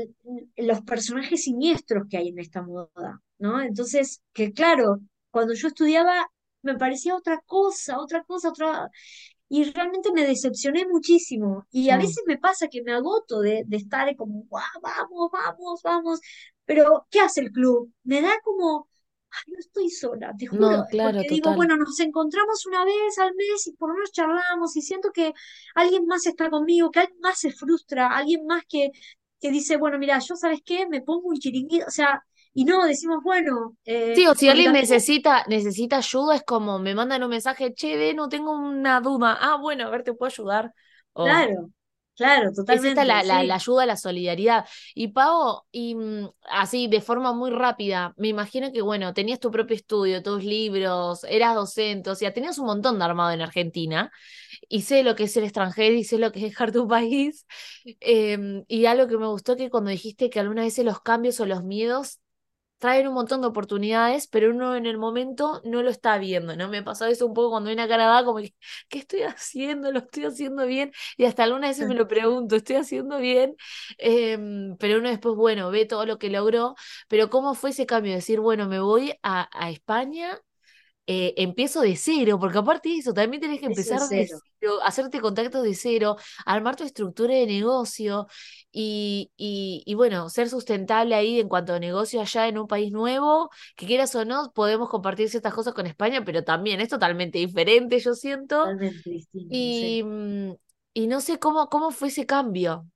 los 0.58 0.82
personajes 0.82 1.44
siniestros 1.44 2.08
que 2.10 2.18
hay 2.18 2.30
en 2.30 2.40
esta 2.40 2.62
moda, 2.62 3.22
¿no? 3.40 3.62
Entonces, 3.62 4.22
que 4.34 4.54
claro, 4.54 5.00
cuando 5.32 5.54
yo 5.54 5.68
estudiaba 5.68 6.28
me 6.64 6.76
parecía 6.78 7.16
otra 7.16 7.42
cosa, 7.46 8.00
otra 8.00 8.24
cosa, 8.24 8.50
otra... 8.50 8.90
Y 9.50 9.64
realmente 9.72 10.12
me 10.12 10.26
decepcioné 10.28 10.86
muchísimo. 10.88 11.68
Y 11.72 11.90
a 11.90 11.98
mm. 11.98 12.00
veces 12.02 12.24
me 12.28 12.38
pasa 12.38 12.68
que 12.68 12.84
me 12.84 12.94
agoto 12.94 13.40
de, 13.42 13.64
de 13.66 13.78
estar 13.78 14.14
como, 14.18 14.44
"Guau, 14.50 14.64
vamos, 14.82 15.32
vamos, 15.32 15.82
vamos. 15.84 16.20
Pero, 16.66 17.08
¿qué 17.10 17.22
hace 17.22 17.42
el 17.42 17.52
club? 17.52 17.92
Me 18.04 18.22
da 18.22 18.34
como, 18.44 18.90
ay, 19.32 19.54
no 19.54 19.60
estoy 19.60 19.90
sola, 19.90 20.34
te 20.38 20.48
juro, 20.48 20.70
No, 20.70 20.86
claro, 20.86 21.18
porque 21.20 21.30
digo, 21.36 21.54
bueno, 21.56 21.78
nos 21.78 22.00
encontramos 22.00 22.66
una 22.66 22.84
vez 22.86 23.18
al 23.20 23.34
mes 23.36 23.68
y 23.68 23.74
por 23.74 23.90
lo 23.90 23.96
menos 23.96 24.12
charlamos 24.12 24.76
y 24.76 24.82
siento 24.82 25.12
que 25.14 25.34
alguien 25.76 26.06
más 26.06 26.26
está 26.26 26.50
conmigo, 26.50 26.92
que 26.92 27.00
alguien 27.02 27.20
más 27.22 27.40
se 27.40 27.52
frustra, 27.52 28.08
alguien 28.10 28.46
más 28.46 28.64
que, 28.68 28.92
que 29.40 29.52
dice, 29.52 29.78
bueno, 29.78 29.98
mira, 30.00 30.20
yo 30.20 30.36
sabes 30.36 30.62
qué, 30.66 30.88
me 30.88 31.02
pongo 31.02 31.30
un 31.30 31.38
chiringuito, 31.38 31.86
o 31.88 31.92
sea, 31.92 32.24
y 32.54 32.66
no, 32.66 32.86
decimos, 32.86 33.20
bueno, 33.24 33.76
eh, 33.86 34.16
Sí, 34.16 34.26
o 34.26 34.34
si 34.34 34.50
alguien 34.50 34.66
también 34.66 34.82
necesita, 34.82 35.44
necesita 35.48 35.98
ayuda, 35.98 36.36
es 36.36 36.44
como 36.44 36.80
me 36.80 36.96
mandan 36.96 37.24
un 37.24 37.30
mensaje, 37.30 37.74
che, 37.74 38.14
no 38.16 38.30
tengo 38.30 38.52
una 38.52 39.00
duda. 39.00 39.38
Ah, 39.40 39.58
bueno, 39.62 39.86
a 39.86 39.90
ver, 39.92 40.04
te 40.04 40.14
puedo 40.14 40.32
ayudar. 40.32 40.74
O 41.14 41.24
Claro, 41.24 41.70
claro, 42.18 42.54
es 42.70 42.84
esta 42.84 43.06
totalmente, 43.06 43.06
la, 43.06 43.24
la, 43.24 43.44
la 43.44 43.56
sí, 43.56 43.56
ayuda, 43.56 43.86
la 43.86 43.96
solidaridad. 43.98 44.66
Y 44.94 45.10
Pau, 45.10 45.62
y 45.72 45.96
mm, 45.96 46.30
así, 46.50 46.88
de 46.88 47.02
forma 47.02 47.34
muy 47.34 47.52
rápida, 47.52 48.14
me 48.18 48.28
imagino 48.28 48.72
que, 48.74 48.82
bueno, 48.82 49.14
tenías 49.14 49.40
tu 49.40 49.52
propio 49.52 49.76
estudio, 49.76 50.22
tus 50.24 50.44
libros, 50.44 51.24
eras 51.26 51.56
docente, 51.56 52.10
o 52.10 52.16
sea, 52.16 52.34
tenías 52.34 52.58
un 52.60 52.66
montón 52.66 53.00
de 53.00 53.06
armado 53.06 53.32
en 53.32 53.42
Argentina, 53.42 54.12
y 54.70 54.82
sé 54.84 55.04
lo 55.04 55.16
que 55.16 55.24
es 55.26 55.38
el 55.38 55.46
extranjero 55.46 55.96
y 55.96 56.04
sé 56.04 56.18
lo 56.20 56.32
que 56.32 56.40
es 56.40 56.46
dejar 56.46 56.72
tu 56.72 56.88
país. 56.88 57.46
Em, 58.02 58.64
y 58.68 58.86
algo 58.86 59.08
que 59.08 59.18
me 59.18 59.28
gustó 59.28 59.56
que 59.56 59.70
cuando 59.70 59.90
dijiste 59.92 60.30
que 60.30 60.40
algunas 60.40 60.66
veces 60.66 60.86
los 60.86 61.02
cambios 61.02 61.40
o 61.40 61.46
los 61.46 61.64
miedos 61.64 62.20
traen 62.80 63.08
un 63.08 63.14
montón 63.16 63.42
de 63.42 63.48
oportunidades, 63.48 64.28
pero 64.28 64.52
uno 64.52 64.76
en 64.76 64.86
el 64.86 64.98
momento 64.98 65.62
no 65.66 65.82
lo 65.84 65.90
está 65.90 66.18
viendo, 66.18 66.56
¿no? 66.56 66.70
Me 66.70 66.84
pasó 66.84 67.06
eso 67.06 67.26
un 67.26 67.34
poco 67.34 67.52
cuando 67.52 67.70
vine 67.70 67.82
a 67.84 67.88
Canadá, 67.88 68.24
como 68.24 68.40
que, 68.40 68.54
¿qué 68.90 69.00
estoy 69.00 69.22
haciendo? 69.24 69.92
¿Lo 69.92 70.00
estoy 70.00 70.26
haciendo 70.26 70.66
bien? 70.66 70.92
Y 71.18 71.26
hasta 71.26 71.44
algunas 71.44 71.72
veces 71.72 71.88
me 71.88 71.96
lo 71.96 72.08
pregunto, 72.08 72.56
¿estoy 72.56 72.76
haciendo 72.78 73.18
bien? 73.18 73.56
Em, 73.98 74.76
pero 74.78 75.00
uno 75.00 75.10
después, 75.10 75.36
bueno, 75.36 75.70
ve 75.72 75.86
todo 75.86 76.06
lo 76.06 76.18
que 76.20 76.30
logró, 76.30 76.76
pero 77.08 77.30
¿cómo 77.30 77.54
fue 77.56 77.72
ese 77.72 77.86
cambio? 77.86 78.14
Decir, 78.14 78.40
bueno, 78.40 78.68
me 78.68 78.80
voy 78.80 79.14
a, 79.24 79.50
a 79.52 79.70
España 79.72 80.40
eh, 81.08 81.34
empiezo 81.38 81.82
de 81.82 81.96
cero, 81.96 82.40
porque 82.40 82.58
aparte 82.60 82.90
de 82.90 82.96
eso, 82.98 83.14
también 83.14 83.42
tenés 83.42 83.60
que 83.60 83.66
empezar 83.68 84.08
de 84.10 84.26
cero, 84.28 84.40
cero, 84.60 84.74
hacerte 84.84 85.20
contactos 85.22 85.64
de 85.64 85.74
cero, 85.76 86.18
armar 86.46 86.76
tu 86.76 86.84
estructura 86.84 87.34
de 87.36 87.48
negocio 87.48 88.28
y, 88.72 89.32
y, 89.38 89.84
y 89.86 89.94
bueno, 89.96 90.30
ser 90.30 90.50
sustentable 90.50 91.16
ahí 91.16 91.40
en 91.40 91.48
cuanto 91.50 91.74
a 91.74 91.80
negocio 91.80 92.22
allá 92.22 92.48
en 92.48 92.58
un 92.60 92.68
país 92.68 92.92
nuevo, 92.92 93.50
que 93.76 93.86
quieras 93.88 94.14
o 94.16 94.26
no, 94.26 94.52
podemos 94.54 94.90
compartir 94.90 95.30
ciertas 95.30 95.54
cosas 95.54 95.74
con 95.74 95.88
España, 95.88 96.24
pero 96.26 96.44
también 96.44 96.82
es 96.82 96.90
totalmente 96.90 97.40
diferente, 97.40 98.00
yo 98.00 98.14
siento, 98.14 98.58
totalmente 98.58 99.10
distinto, 99.10 99.56
y, 99.56 100.04
mm, 100.04 100.54
y 100.94 101.08
no 101.08 101.22
sé 101.22 101.40
cómo, 101.40 101.70
cómo 101.70 101.92
fue 101.92 102.10
ese 102.10 102.26
cambio. 102.26 102.88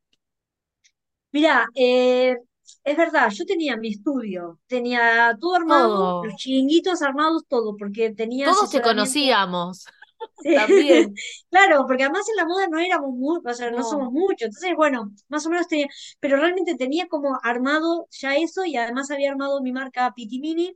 Mira, 1.32 1.66
eh, 1.76 2.36
es 2.84 2.98
verdad, 2.98 3.30
yo 3.32 3.46
tenía 3.46 3.78
mi 3.78 3.90
estudio, 3.90 4.60
tenía 4.68 5.36
todo 5.40 5.56
armado, 5.56 6.12
los 6.22 6.36
chiringuitos 6.36 7.02
armados, 7.02 7.46
todo, 7.48 7.76
porque 7.78 8.12
tenía 8.14 8.54
todos 8.54 8.70
te 8.72 8.82
conocíamos 8.82 9.86
Sí. 10.44 10.50
también, 10.54 11.16
Claro, 11.50 11.86
porque 11.88 12.04
además 12.04 12.28
en 12.30 12.36
la 12.38 12.46
moda 12.46 12.68
no 12.68 12.80
éramos 12.80 13.12
muchos, 13.16 13.52
o 13.52 13.54
sea, 13.56 13.72
no 13.72 13.84
no. 13.84 13.84
somos 13.84 14.12
muchos, 14.12 14.48
entonces, 14.48 14.74
bueno, 14.76 15.12
más 15.30 15.46
o 15.46 15.50
menos 15.50 15.68
tenía, 15.68 15.88
pero 16.20 16.38
realmente 16.38 16.76
tenía 16.76 17.08
como 17.08 17.40
armado 17.44 18.08
ya 18.12 18.36
eso 18.36 18.66
y 18.66 18.76
además 18.78 19.12
había 19.12 19.32
armado 19.32 19.62
mi 19.62 19.72
marca 19.72 20.12
Pitimini, 20.16 20.76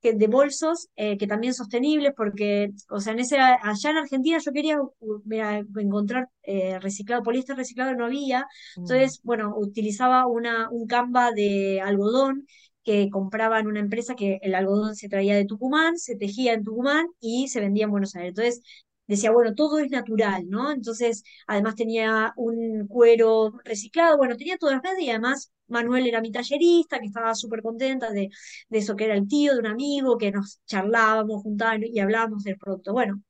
que 0.00 0.12
de 0.14 0.26
bolsos, 0.28 0.88
eh, 0.96 1.16
que 1.18 1.26
también 1.26 1.54
sostenibles, 1.54 2.12
porque, 2.16 2.70
o 2.90 3.00
sea, 3.00 3.12
en 3.12 3.20
ese, 3.20 3.38
allá 3.38 3.90
en 3.90 3.96
Argentina 3.98 4.38
yo 4.44 4.52
quería 4.52 4.78
mira, 5.24 5.58
encontrar 5.76 6.28
eh, 6.42 6.78
reciclado, 6.80 7.22
poliéster 7.22 7.56
reciclado 7.56 7.94
no 7.94 8.06
había, 8.06 8.46
Mm, 8.76 8.82
entonces, 8.82 9.20
bueno, 9.24 9.54
utilizaba 9.56 10.26
una, 10.26 10.68
un 10.70 10.86
Canva 10.86 11.32
de 11.32 11.80
algodón 11.80 12.46
que 12.84 13.10
compraba 13.10 13.58
en 13.58 13.66
una 13.66 13.80
empresa 13.80 14.14
que 14.14 14.38
el 14.42 14.54
algodón 14.54 14.94
se 14.94 15.08
traía 15.08 15.34
de 15.34 15.44
Tucumán, 15.44 15.98
se 15.98 16.16
tejía 16.16 16.52
en 16.52 16.62
Tucumán 16.62 17.06
y 17.20 17.48
se 17.48 17.60
vendía 17.60 17.84
en 17.84 17.90
Buenos 17.90 18.14
Aires. 18.14 18.30
Entonces, 18.30 18.62
decía, 19.06 19.30
bueno, 19.30 19.54
todo 19.54 19.78
es 19.78 19.90
natural, 19.90 20.48
¿no? 20.48 20.72
Entonces, 20.72 21.22
además 21.46 21.74
tenía 21.76 22.32
un 22.36 22.86
cuero 22.88 23.52
reciclado, 23.64 24.16
bueno, 24.16 24.36
tenía 24.36 24.58
todas 24.58 24.76
las 24.76 24.82
redes 24.84 25.02
y 25.04 25.10
además 25.10 25.52
Manuel 25.68 26.06
era 26.06 26.20
mi 26.20 26.30
tallerista, 26.32 26.98
que 27.00 27.06
estaba 27.06 27.34
súper 27.34 27.62
contenta 27.62 28.10
de 28.10 28.30
de 28.68 28.78
eso 28.78 28.96
que 28.96 29.04
era 29.04 29.14
el 29.14 29.28
tío 29.28 29.54
de 29.54 29.60
un 29.60 29.66
amigo, 29.66 30.18
que 30.18 30.30
nos 30.32 30.60
charlábamos, 30.66 31.42
juntábamos 31.42 31.86
y 31.92 32.00
hablábamos 32.00 32.44
del 32.44 32.58
producto. 32.58 32.92
Bueno, 32.92 33.22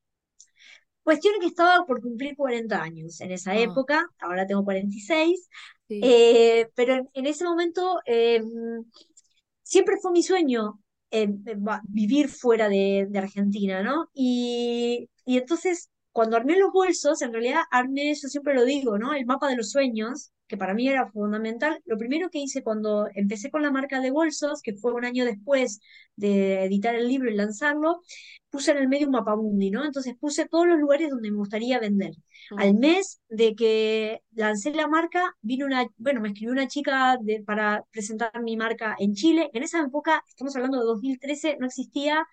cuestión 1.02 1.34
que 1.40 1.46
estaba 1.46 1.84
por 1.86 2.00
cumplir 2.00 2.36
40 2.36 2.82
años 2.82 3.20
en 3.20 3.30
esa 3.32 3.52
ah, 3.52 3.58
época, 3.58 4.08
ahora 4.18 4.46
tengo 4.46 4.64
46, 4.64 5.48
sí. 5.88 6.00
eh, 6.02 6.68
pero 6.74 6.94
en, 6.94 7.08
en 7.14 7.26
ese 7.26 7.44
momento 7.44 8.00
eh, 8.06 8.42
siempre 9.62 9.96
fue 10.00 10.12
mi 10.12 10.22
sueño 10.22 10.80
eh, 11.10 11.28
vivir 11.84 12.28
fuera 12.28 12.68
de, 12.68 13.06
de 13.08 13.18
Argentina, 13.18 13.82
¿no? 13.82 14.10
Y, 14.14 15.08
y 15.26 15.38
entonces, 15.38 15.90
cuando 16.12 16.36
armé 16.36 16.56
los 16.56 16.72
bolsos, 16.72 17.20
en 17.20 17.32
realidad 17.32 17.62
armé, 17.70 18.14
yo 18.14 18.28
siempre 18.28 18.54
lo 18.54 18.64
digo, 18.64 18.96
¿no? 18.98 19.12
El 19.12 19.26
mapa 19.26 19.48
de 19.48 19.56
los 19.56 19.70
sueños, 19.70 20.32
que 20.46 20.56
para 20.56 20.72
mí 20.72 20.88
era 20.88 21.10
fundamental. 21.10 21.82
Lo 21.84 21.98
primero 21.98 22.30
que 22.30 22.38
hice 22.38 22.62
cuando 22.62 23.08
empecé 23.14 23.50
con 23.50 23.62
la 23.62 23.72
marca 23.72 24.00
de 24.00 24.12
bolsos, 24.12 24.62
que 24.62 24.74
fue 24.74 24.92
un 24.94 25.04
año 25.04 25.24
después 25.24 25.80
de 26.14 26.64
editar 26.64 26.94
el 26.94 27.08
libro 27.08 27.28
y 27.28 27.34
lanzarlo, 27.34 28.02
puse 28.50 28.70
en 28.70 28.78
el 28.78 28.88
medio 28.88 29.06
un 29.06 29.12
mapamundi, 29.12 29.70
¿no? 29.70 29.84
Entonces 29.84 30.14
puse 30.18 30.46
todos 30.46 30.66
los 30.66 30.78
lugares 30.78 31.10
donde 31.10 31.30
me 31.30 31.38
gustaría 31.38 31.80
vender. 31.80 32.12
Al 32.56 32.74
mes 32.74 33.20
de 33.28 33.54
que 33.56 34.20
lancé 34.32 34.72
la 34.72 34.86
marca, 34.86 35.34
vino 35.40 35.66
una, 35.66 35.86
bueno, 35.96 36.20
me 36.20 36.28
escribió 36.28 36.52
una 36.52 36.68
chica 36.68 37.18
de, 37.20 37.42
para 37.42 37.84
presentar 37.90 38.30
mi 38.42 38.56
marca 38.56 38.94
en 38.98 39.14
Chile. 39.14 39.50
En 39.52 39.64
esa 39.64 39.80
época, 39.82 40.22
estamos 40.28 40.54
hablando 40.54 40.78
de 40.78 40.84
2013, 40.86 41.56
no 41.58 41.66
existía 41.66 42.24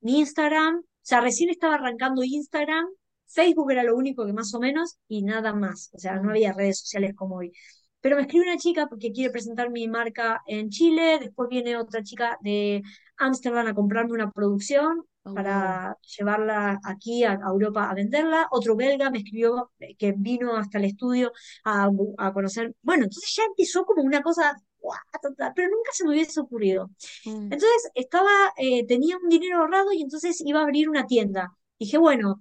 ni 0.00 0.20
Instagram, 0.20 0.82
sea, 1.02 1.20
recién 1.20 1.50
estaba 1.50 1.74
arrancando 1.76 2.22
Instagram, 2.24 2.86
Facebook 3.26 3.70
era 3.72 3.82
lo 3.84 3.96
único 3.96 4.26
que 4.26 4.32
más 4.32 4.54
o 4.54 4.60
menos, 4.60 4.98
y 5.08 5.22
nada 5.22 5.54
más, 5.54 5.90
o 5.94 5.98
sea, 5.98 6.16
no 6.16 6.30
había 6.30 6.52
redes 6.52 6.80
sociales 6.80 7.14
como 7.16 7.36
hoy. 7.36 7.52
Pero 8.00 8.16
me 8.16 8.22
escribe 8.22 8.44
una 8.46 8.58
chica 8.58 8.88
porque 8.88 9.12
quiere 9.12 9.30
presentar 9.30 9.70
mi 9.70 9.86
marca 9.88 10.42
en 10.46 10.70
Chile, 10.70 11.18
después 11.20 11.48
viene 11.48 11.76
otra 11.76 12.02
chica 12.02 12.36
de 12.42 12.82
Ámsterdam 13.16 13.66
a 13.68 13.74
comprarme 13.74 14.12
una 14.12 14.30
producción 14.30 15.04
Oh, 15.24 15.30
wow. 15.34 15.36
para 15.36 15.96
llevarla 16.18 16.80
aquí 16.84 17.22
a, 17.24 17.32
a 17.34 17.48
Europa 17.52 17.88
a 17.88 17.94
venderla, 17.94 18.48
otro 18.50 18.74
belga 18.74 19.08
me 19.10 19.18
escribió 19.18 19.70
eh, 19.78 19.94
que 19.96 20.12
vino 20.16 20.56
hasta 20.56 20.78
el 20.78 20.86
estudio 20.86 21.32
a, 21.64 21.88
a 22.18 22.32
conocer, 22.32 22.74
bueno, 22.82 23.04
entonces 23.04 23.32
ya 23.36 23.44
empezó 23.44 23.84
como 23.84 24.02
una 24.02 24.20
cosa, 24.22 24.56
pero 25.54 25.68
nunca 25.68 25.90
se 25.92 26.04
me 26.04 26.10
hubiese 26.10 26.40
ocurrido. 26.40 26.90
Mm, 27.24 27.48
Entonces 27.50 27.90
estaba, 27.94 28.30
eh, 28.56 28.86
tenía 28.86 29.16
un 29.18 29.28
dinero 29.28 29.58
ahorrado 29.60 29.92
y 29.92 30.02
entonces 30.02 30.40
iba 30.44 30.60
a 30.60 30.62
abrir 30.64 30.88
una 30.88 31.06
tienda. 31.06 31.52
Dije, 31.78 31.98
bueno, 31.98 32.40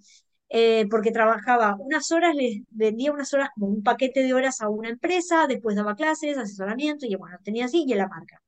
eh, 0.50 0.86
porque 0.90 1.12
trabajaba 1.12 1.76
unas 1.80 2.12
horas, 2.12 2.36
les 2.36 2.60
vendía 2.70 3.12
unas 3.12 3.34
horas 3.34 3.50
como 3.56 3.68
un 3.68 3.84
paquete 3.84 4.24
de 4.24 4.34
horas 4.34 4.62
a 4.62 4.70
una 4.70 4.90
empresa, 4.90 5.48
después 5.48 5.76
daba 5.76 5.96
clases, 5.96 6.38
asesoramiento 6.38 7.06
y 7.06 7.16
bueno, 7.16 7.38
tenía 7.44 7.66
así 7.66 7.86
y 7.88 7.92
en 7.94 8.00
la 8.00 8.08
marca. 8.08 8.42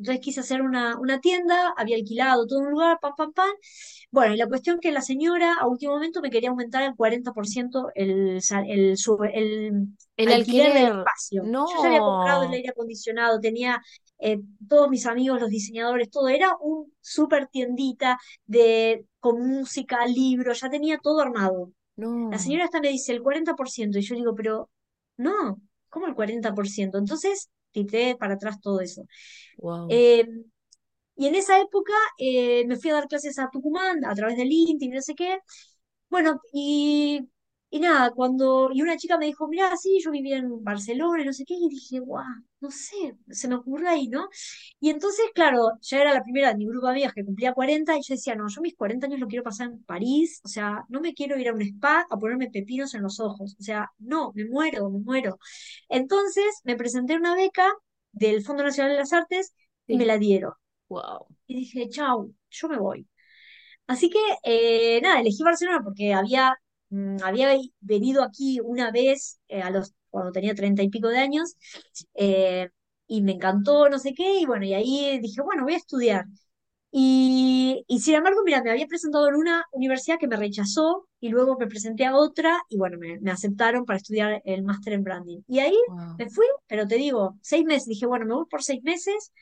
Entonces 0.00 0.22
quise 0.24 0.40
hacer 0.40 0.62
una, 0.62 0.98
una 0.98 1.20
tienda, 1.20 1.74
había 1.76 1.96
alquilado 1.96 2.46
todo 2.46 2.60
un 2.60 2.70
lugar, 2.70 2.98
pam, 3.02 3.12
pam, 3.16 3.32
pam. 3.34 3.50
Bueno, 4.10 4.34
y 4.34 4.38
la 4.38 4.46
cuestión 4.46 4.80
que 4.80 4.92
la 4.92 5.02
señora 5.02 5.54
a 5.60 5.66
último 5.68 5.92
momento 5.92 6.22
me 6.22 6.30
quería 6.30 6.48
aumentar 6.48 6.82
al 6.82 6.96
40% 6.96 7.90
el, 7.94 8.40
el, 8.66 8.96
el 9.34 9.88
El 10.16 10.32
alquiler 10.32 10.72
del 10.72 10.86
alquiler, 10.86 10.86
espacio. 10.86 11.42
Yo 11.66 11.82
ya 11.82 11.88
había 11.88 12.00
comprado 12.00 12.44
el 12.44 12.50
no, 12.50 12.54
aire 12.54 12.70
acondicionado, 12.70 13.40
tenía 13.40 13.82
eh, 14.18 14.38
todos 14.68 14.88
mis 14.88 15.04
amigos, 15.06 15.40
los 15.40 15.50
diseñadores, 15.50 16.10
todo. 16.10 16.28
Era 16.28 16.56
un 16.60 16.92
súper 17.00 17.48
tiendita 17.48 18.18
de, 18.46 19.06
con 19.18 19.46
música, 19.46 20.06
libros, 20.06 20.60
ya 20.60 20.70
tenía 20.70 20.98
todo 20.98 21.20
armado. 21.20 21.72
La 22.30 22.38
no, 22.38 22.38
señora 22.38 22.64
hasta 22.64 22.80
me 22.80 22.88
dice 22.88 23.12
el 23.12 23.22
40% 23.22 23.98
y 23.98 24.02
yo 24.02 24.14
digo, 24.14 24.34
pero 24.34 24.70
no, 25.18 25.60
¿cómo 25.88 26.06
el 26.06 26.14
40%? 26.14 26.98
Entonces, 26.98 27.50
tiré 27.72 28.16
para 28.16 28.34
atrás 28.34 28.60
todo 28.60 28.80
eso. 28.80 29.06
wow. 29.58 29.86
Eh, 29.90 30.26
y 31.16 31.26
en 31.26 31.34
esa 31.34 31.60
época 31.60 31.92
eh, 32.18 32.64
me 32.66 32.76
fui 32.76 32.90
a 32.90 32.94
dar 32.94 33.08
clases 33.08 33.38
a 33.38 33.50
Tucumán 33.50 34.04
a 34.06 34.14
través 34.14 34.36
del 34.38 34.48
LinkedIn 34.48 34.92
y 34.92 34.96
no 34.96 35.02
sé 35.02 35.14
qué. 35.14 35.38
Bueno, 36.08 36.40
y, 36.52 37.20
y 37.70 37.80
nada, 37.80 38.10
cuando. 38.10 38.70
Y 38.72 38.82
una 38.82 38.96
chica 38.96 39.18
me 39.18 39.26
dijo, 39.26 39.48
mirá, 39.48 39.76
sí, 39.76 40.00
yo 40.02 40.10
vivía 40.10 40.38
en 40.38 40.62
Barcelona 40.64 41.22
y 41.22 41.26
no 41.26 41.32
sé 41.32 41.44
qué. 41.44 41.54
Y 41.54 41.68
dije, 41.68 42.00
guau, 42.00 42.24
no 42.60 42.70
sé, 42.70 43.16
se 43.30 43.48
me 43.48 43.54
ocurre 43.56 43.88
ahí, 43.88 44.08
¿no? 44.08 44.28
Y 44.80 44.90
entonces, 44.90 45.26
claro, 45.34 45.70
ya 45.80 46.00
era 46.00 46.14
la 46.14 46.22
primera 46.22 46.50
de 46.50 46.56
mi 46.56 46.66
grupo 46.66 46.86
de 46.86 46.92
amigas 46.92 47.12
que 47.14 47.24
cumplía 47.24 47.54
40 47.54 47.96
y 47.96 48.02
yo 48.02 48.14
decía, 48.14 48.34
no, 48.34 48.48
yo 48.48 48.60
mis 48.60 48.76
40 48.76 49.06
años 49.06 49.20
lo 49.20 49.28
quiero 49.28 49.44
pasar 49.44 49.68
en 49.68 49.82
París. 49.84 50.40
O 50.44 50.48
sea, 50.48 50.84
no 50.88 51.00
me 51.00 51.14
quiero 51.14 51.38
ir 51.38 51.48
a 51.48 51.54
un 51.54 51.62
spa 51.62 52.06
a 52.10 52.16
ponerme 52.18 52.50
pepinos 52.50 52.94
en 52.94 53.02
los 53.02 53.20
ojos. 53.20 53.56
O 53.58 53.62
sea, 53.62 53.90
no, 53.98 54.32
me 54.34 54.44
muero, 54.46 54.90
me 54.90 54.98
muero. 55.00 55.38
Entonces 55.88 56.44
me 56.64 56.76
presenté 56.76 57.16
una 57.16 57.34
beca 57.34 57.72
del 58.12 58.42
Fondo 58.44 58.62
Nacional 58.64 58.92
de 58.92 58.98
las 58.98 59.12
Artes 59.12 59.54
y 59.86 59.96
me 59.96 60.06
la 60.06 60.18
dieron 60.18 60.52
wow. 60.90 61.26
y 61.46 61.54
dije, 61.60 61.88
chau, 61.88 62.34
yo 62.50 62.68
me 62.68 62.78
voy. 62.78 63.08
Así 63.86 64.10
que, 64.10 64.18
eh, 64.44 65.00
nada, 65.02 65.20
elegí 65.20 65.42
Barcelona 65.42 65.80
porque 65.84 66.14
había, 66.14 66.56
había 67.22 67.56
venido 67.80 68.22
aquí 68.22 68.60
una 68.62 68.90
vez, 68.90 69.40
eh, 69.48 69.62
a 69.62 69.70
los, 69.70 69.94
cuando 70.10 70.32
tenía 70.32 70.54
treinta 70.54 70.82
y 70.82 70.88
pico 70.90 71.08
de 71.08 71.18
años, 71.18 71.56
eh, 72.14 72.68
y 73.06 73.22
me 73.22 73.32
encantó, 73.32 73.88
no 73.88 73.98
sé 73.98 74.14
qué, 74.14 74.40
y 74.40 74.46
bueno, 74.46 74.64
y 74.66 74.74
ahí 74.74 75.18
dije, 75.20 75.42
bueno, 75.42 75.64
voy 75.64 75.74
a 75.74 75.76
estudiar. 75.78 76.26
Y, 76.92 77.84
y 77.88 78.00
sin 78.00 78.16
embargo, 78.16 78.42
mira, 78.44 78.62
me 78.62 78.70
había 78.70 78.86
presentado 78.86 79.28
en 79.28 79.36
una 79.36 79.64
universidad 79.72 80.18
que 80.18 80.26
me 80.28 80.36
rechazó 80.36 81.08
y 81.20 81.28
luego 81.28 81.56
me 81.58 81.68
presenté 81.68 82.04
a 82.06 82.16
otra 82.16 82.58
y 82.68 82.78
bueno, 82.78 82.98
me, 82.98 83.20
me 83.20 83.30
aceptaron 83.30 83.84
para 83.84 83.98
estudiar 83.98 84.42
el 84.44 84.62
máster 84.64 84.94
en 84.94 85.04
branding. 85.04 85.40
Y 85.48 85.60
ahí 85.60 85.76
Wow. 85.86 86.16
me 86.18 86.28
fui, 86.30 86.46
pero 86.66 86.88
te 86.88 86.96
digo, 86.96 87.38
seis 87.42 87.64
meses, 87.64 87.86
dije, 87.88 88.06
bueno, 88.06 88.26
me 88.26 88.34
voy 88.34 88.46
por 88.50 88.62
seis 88.64 88.82
meses, 88.82 89.32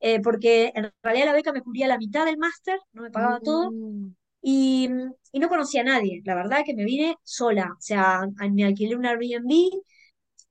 eh, 0.00 0.20
porque 0.22 0.72
en 0.74 0.92
realidad 1.02 1.26
la 1.26 1.32
beca 1.34 1.52
me 1.52 1.62
cubría 1.62 1.88
la 1.88 1.98
mitad 1.98 2.24
del 2.26 2.38
máster, 2.38 2.78
no 2.92 3.02
me 3.02 3.10
pagaba 3.10 3.40
todo, 3.42 3.74
Mm, 3.74 4.14
y, 4.50 4.88
y 5.32 5.38
no 5.40 5.48
conocía 5.48 5.82
a 5.82 5.84
nadie. 5.84 6.22
La 6.24 6.34
verdad 6.34 6.62
que 6.64 6.74
me 6.74 6.84
vine 6.84 7.16
sola, 7.22 7.72
o 7.78 7.80
sea, 7.80 8.22
me 8.52 8.64
alquilé 8.64 8.96
un 8.96 9.06
Airbnb, 9.06 9.50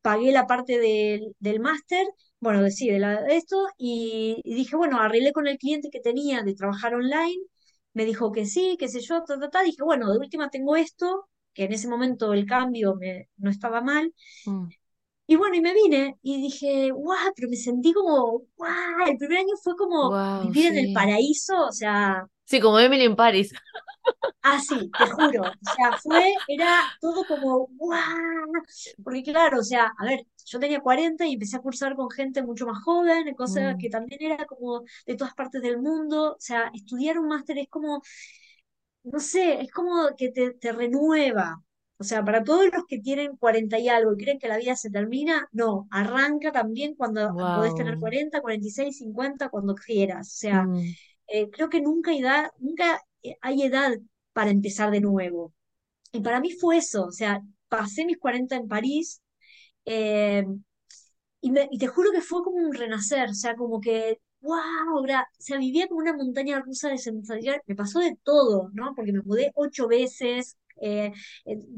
pagué 0.01 0.31
la 0.31 0.47
parte 0.47 0.79
del, 0.79 1.35
del 1.39 1.59
máster, 1.59 2.05
bueno, 2.39 2.61
de, 2.63 2.71
sí, 2.71 2.89
la- 2.99 3.25
esto, 3.27 3.57
y, 3.77 4.41
y 4.43 4.55
dije, 4.55 4.75
bueno, 4.75 4.99
arreglé 5.01 5.33
con 5.33 5.47
el 5.47 5.57
cliente 5.57 5.89
que 5.91 5.99
tenía 6.01 6.43
de 6.43 6.55
trabajar 6.55 6.95
online, 6.95 7.43
me 7.93 8.05
dijo 8.05 8.31
que 8.31 8.45
sí, 8.45 8.77
qué 8.79 8.87
sé 8.89 9.01
yo, 9.01 9.23
ta, 9.25 9.39
ta, 9.39 9.49
ta, 9.49 9.63
dije, 9.63 9.83
bueno, 9.83 10.11
de 10.11 10.19
última 10.19 10.49
tengo 10.49 10.75
esto, 10.75 11.29
que 11.53 11.65
en 11.65 11.73
ese 11.73 11.87
momento 11.89 12.33
el 12.33 12.45
cambio 12.45 12.95
me, 12.95 13.29
no 13.37 13.49
estaba 13.49 13.81
mal, 13.81 14.13
mm. 14.45 14.71
y 15.27 15.35
bueno, 15.35 15.55
y 15.55 15.61
me 15.61 15.73
vine 15.73 16.17
y 16.21 16.41
dije, 16.41 16.91
guau, 16.91 17.33
pero 17.35 17.49
me 17.49 17.55
sentí 17.57 17.93
como, 17.93 18.43
guau, 18.57 19.07
el 19.07 19.17
primer 19.17 19.39
año 19.39 19.55
fue 19.63 19.75
como 19.75 20.13
Wow, 20.13 20.53
vivir 20.53 20.67
en 20.67 20.77
el 20.77 20.89
sí. 20.89 20.91
paraíso, 20.91 21.65
o 21.67 21.71
sea, 21.71 22.25
Sí, 22.47 22.59
como 22.61 22.79
Emily 22.79 23.05
en 23.05 23.17
Paris. 23.17 23.53
Ah, 24.43 24.59
sí, 24.61 24.93
te 24.97 25.07
juro. 25.09 25.49
O 25.61 25.65
sea, 25.65 25.93
fue, 25.93 26.23
era 26.47 26.87
todo 27.01 27.25
como, 27.27 27.67
¡guau! 27.71 28.01
Porque 29.03 29.23
claro, 29.23 29.59
o 29.59 29.63
sea, 29.63 29.91
a 29.97 30.05
ver, 30.05 30.21
yo 30.45 30.59
tenía 30.59 30.79
40 30.79 31.25
y 31.27 31.33
empecé 31.33 31.57
a 31.57 31.59
cursar 31.61 31.95
con 31.95 32.09
gente 32.09 32.41
mucho 32.43 32.65
más 32.65 32.81
joven, 32.83 33.33
cosa 33.35 33.75
Mm, 33.75 33.77
que 33.77 33.89
también 33.89 34.21
era 34.23 34.45
como 34.45 34.83
de 35.05 35.15
todas 35.17 35.33
partes 35.35 35.61
del 35.61 35.79
mundo. 35.81 36.33
O 36.35 36.37
sea, 36.39 36.71
estudiar 36.73 37.19
un 37.19 37.27
máster 37.27 37.57
es 37.57 37.67
como, 37.69 38.01
no 39.03 39.19
sé, 39.19 39.61
es 39.61 39.71
como 39.71 40.09
que 40.17 40.31
te, 40.31 40.53
te 40.53 40.71
renueva. 40.71 41.63
O 41.99 42.03
sea, 42.03 42.23
para 42.23 42.43
todos 42.43 42.65
los 42.71 42.85
que 42.87 42.99
tienen 42.99 43.37
40 43.37 43.79
y 43.79 43.89
algo 43.89 44.13
y 44.13 44.17
creen 44.23 44.37
que 44.39 44.47
la 44.47 44.57
vida 44.57 44.75
se 44.75 44.91
termina, 44.91 45.47
no, 45.51 45.87
arranca 45.91 46.51
también 46.51 46.95
cuando 46.95 47.35
podés 47.51 47.73
tener 47.73 47.97
wow. 47.97 47.99
40, 47.99 48.41
46, 48.41 48.97
50, 48.99 49.49
cuando 49.49 49.73
quieras. 49.75 50.27
O 50.27 50.37
sea, 50.37 50.69
Mm, 50.69 50.95
eh, 51.27 51.49
creo 51.51 51.69
que 51.69 51.81
nunca 51.81 52.11
hay 52.11 52.19
edad, 52.19 52.51
nunca 52.59 53.01
eh, 53.23 53.37
hay 53.41 53.63
edad 53.63 53.93
para 54.33 54.51
empezar 54.51 54.91
de 54.91 55.01
nuevo. 55.01 55.53
Y 56.13 56.21
para 56.21 56.39
mí 56.41 56.51
fue 56.53 56.77
eso, 56.77 57.05
o 57.07 57.11
sea, 57.11 57.41
pasé 57.69 58.05
mis 58.05 58.17
40 58.19 58.55
en 58.57 58.67
París 58.67 59.21
eh, 59.85 60.45
y, 61.41 61.51
me- 61.51 61.67
y 61.71 61.77
te 61.77 61.87
juro 61.87 62.11
que 62.11 62.21
fue 62.21 62.43
como 62.43 62.57
un 62.57 62.73
renacer, 62.73 63.29
o 63.29 63.33
sea, 63.33 63.55
como 63.55 63.79
que, 63.81 64.19
wow, 64.41 65.03
o 65.03 65.05
sea, 65.39 65.57
vivía 65.57 65.87
como 65.87 65.99
una 66.01 66.13
montaña 66.15 66.59
rusa 66.61 66.89
de 66.89 66.97
sensaciones, 66.97 67.61
me 67.67 67.75
pasó 67.75 67.99
de 67.99 68.17
todo, 68.23 68.69
¿no? 68.73 68.93
Porque 68.95 69.13
me 69.13 69.21
mudé 69.21 69.51
ocho 69.55 69.87
veces, 69.87 70.57
eh, 70.81 71.11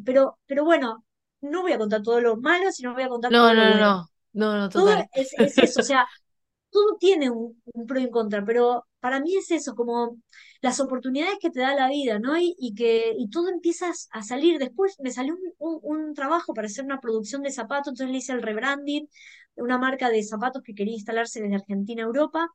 pero, 0.06 0.38
pero 0.46 0.64
bueno, 0.66 1.06
no 1.42 1.62
voy 1.62 1.74
a 1.74 1.78
contar 1.78 2.02
todo 2.04 2.22
lo 2.22 2.38
malo, 2.38 2.72
sino 2.72 2.94
voy 2.94 3.04
a 3.04 3.10
contar 3.10 3.36
No, 3.36 3.38
todo 3.38 3.54
no, 3.54 3.66
lo 3.66 3.68
no, 3.68 3.78
bueno. 3.78 3.94
no. 3.94 4.10
No, 4.34 4.58
no, 4.58 4.70
Todo 4.74 4.90
total. 4.90 5.10
es, 5.14 5.34
es 5.34 5.58
eso, 5.60 5.80
o 5.82 5.84
sea, 5.84 6.08
todo 6.72 6.98
tiene 7.00 7.30
un, 7.32 7.62
un 7.74 7.88
pro 7.88 8.00
y 8.00 8.06
un 8.06 8.12
contra, 8.12 8.46
pero 8.46 8.86
para 9.00 9.20
mí 9.22 9.36
es 9.38 9.52
eso, 9.52 9.76
como 9.76 10.18
las 10.62 10.80
oportunidades 10.80 11.38
que 11.42 11.50
te 11.52 11.62
da 11.62 11.76
la 11.76 11.90
vida, 11.90 12.20
¿no? 12.20 12.38
Y, 12.38 12.56
y 12.60 12.76
que 12.76 13.14
y 13.18 13.30
todo 13.30 13.50
empieza 13.50 13.92
a 14.12 14.24
salir. 14.24 14.60
Después 14.60 14.96
me 15.00 15.12
salió 15.12 15.36
un, 15.36 15.54
un- 15.60 15.80
un 16.08 16.14
trabajo 16.14 16.54
para 16.54 16.68
hacer 16.68 16.86
una 16.86 17.00
producción 17.00 17.42
de 17.44 17.52
zapatos, 17.52 17.90
entonces 17.90 18.12
le 18.12 18.18
hice 18.18 18.34
el 18.34 18.42
rebranding 18.42 19.08
de 19.56 19.64
una 19.64 19.78
marca 19.78 20.10
de 20.10 20.24
zapatos 20.24 20.64
que 20.64 20.74
quería 20.74 20.94
instalarse 20.94 21.42
desde 21.42 21.56
Argentina 21.56 22.04
a 22.04 22.06
Europa. 22.08 22.48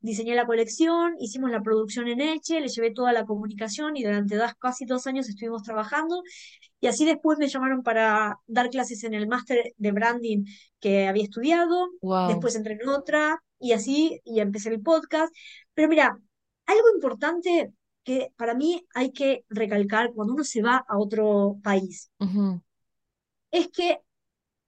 Diseñé 0.00 0.34
la 0.34 0.46
colección, 0.46 1.14
hicimos 1.18 1.50
la 1.50 1.62
producción 1.62 2.08
en 2.08 2.20
Elche, 2.20 2.60
le 2.60 2.68
llevé 2.68 2.92
toda 2.92 3.12
la 3.12 3.24
comunicación 3.24 3.96
y 3.96 4.04
durante 4.04 4.36
dos- 4.36 4.54
casi 4.58 4.84
dos 4.84 5.06
años 5.06 5.28
estuvimos 5.28 5.62
trabajando. 5.62 6.22
Y 6.80 6.86
así 6.88 7.04
después 7.04 7.38
me 7.38 7.48
llamaron 7.48 7.82
para 7.82 8.38
dar 8.46 8.70
clases 8.70 9.04
en 9.04 9.14
el 9.14 9.28
máster 9.28 9.72
de 9.76 9.92
branding 9.92 10.44
que 10.80 11.06
había 11.08 11.24
estudiado 11.24 11.88
Wow. 12.02 12.28
después 12.28 12.54
entré 12.56 12.74
en 12.80 12.88
otra 12.88 13.42
y 13.62 13.72
así, 13.72 14.20
y 14.24 14.40
empecé 14.40 14.70
el 14.70 14.82
podcast. 14.82 15.34
Pero 15.74 15.88
mira, 15.88 16.18
algo 16.66 16.90
importante 16.94 17.72
que 18.04 18.32
para 18.36 18.54
mí 18.54 18.84
hay 18.94 19.12
que 19.12 19.44
recalcar 19.48 20.12
cuando 20.12 20.34
uno 20.34 20.44
se 20.44 20.62
va 20.62 20.84
a 20.88 20.98
otro 20.98 21.58
país 21.62 22.10
es 23.52 23.68
que 23.68 23.98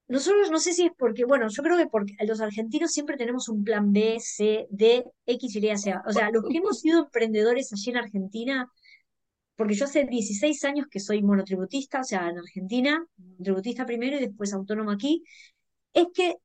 nosotros, 0.07 0.51
no 0.51 0.59
sé 0.59 0.75
si 0.75 0.85
es 0.85 0.93
porque, 0.97 1.25
bueno, 1.25 1.49
yo 1.49 1.63
creo 1.63 1.79
que 1.79 1.87
porque 1.87 2.15
los 2.27 2.41
argentinos 2.41 2.93
siempre 2.93 3.17
tenemos 3.17 3.49
un 3.49 3.65
plan 3.65 3.91
B, 3.93 4.19
C, 4.21 4.67
D, 4.71 5.05
X, 5.27 5.57
Y, 5.57 5.77
Z. 5.79 6.03
O 6.07 6.13
sea, 6.13 6.31
los 6.31 6.45
que 6.45 6.59
hemos 6.59 6.81
sido 6.81 7.05
emprendedores 7.05 7.73
allí 7.73 7.91
en 7.91 7.97
Argentina, 7.97 8.71
porque 9.57 9.75
yo 9.75 9.87
hace 9.87 10.05
16 10.05 10.65
años 10.65 10.87
que 10.91 11.01
soy 11.01 11.23
monotributista, 11.23 12.01
o 12.01 12.05
sea, 12.05 12.29
en 12.29 12.39
Argentina, 12.39 13.05
tributista 13.43 13.87
primero 13.87 14.19
y 14.19 14.21
después 14.21 14.53
autónomo 14.53 14.91
aquí, 14.91 15.25
es 15.95 16.09
que 16.15 16.37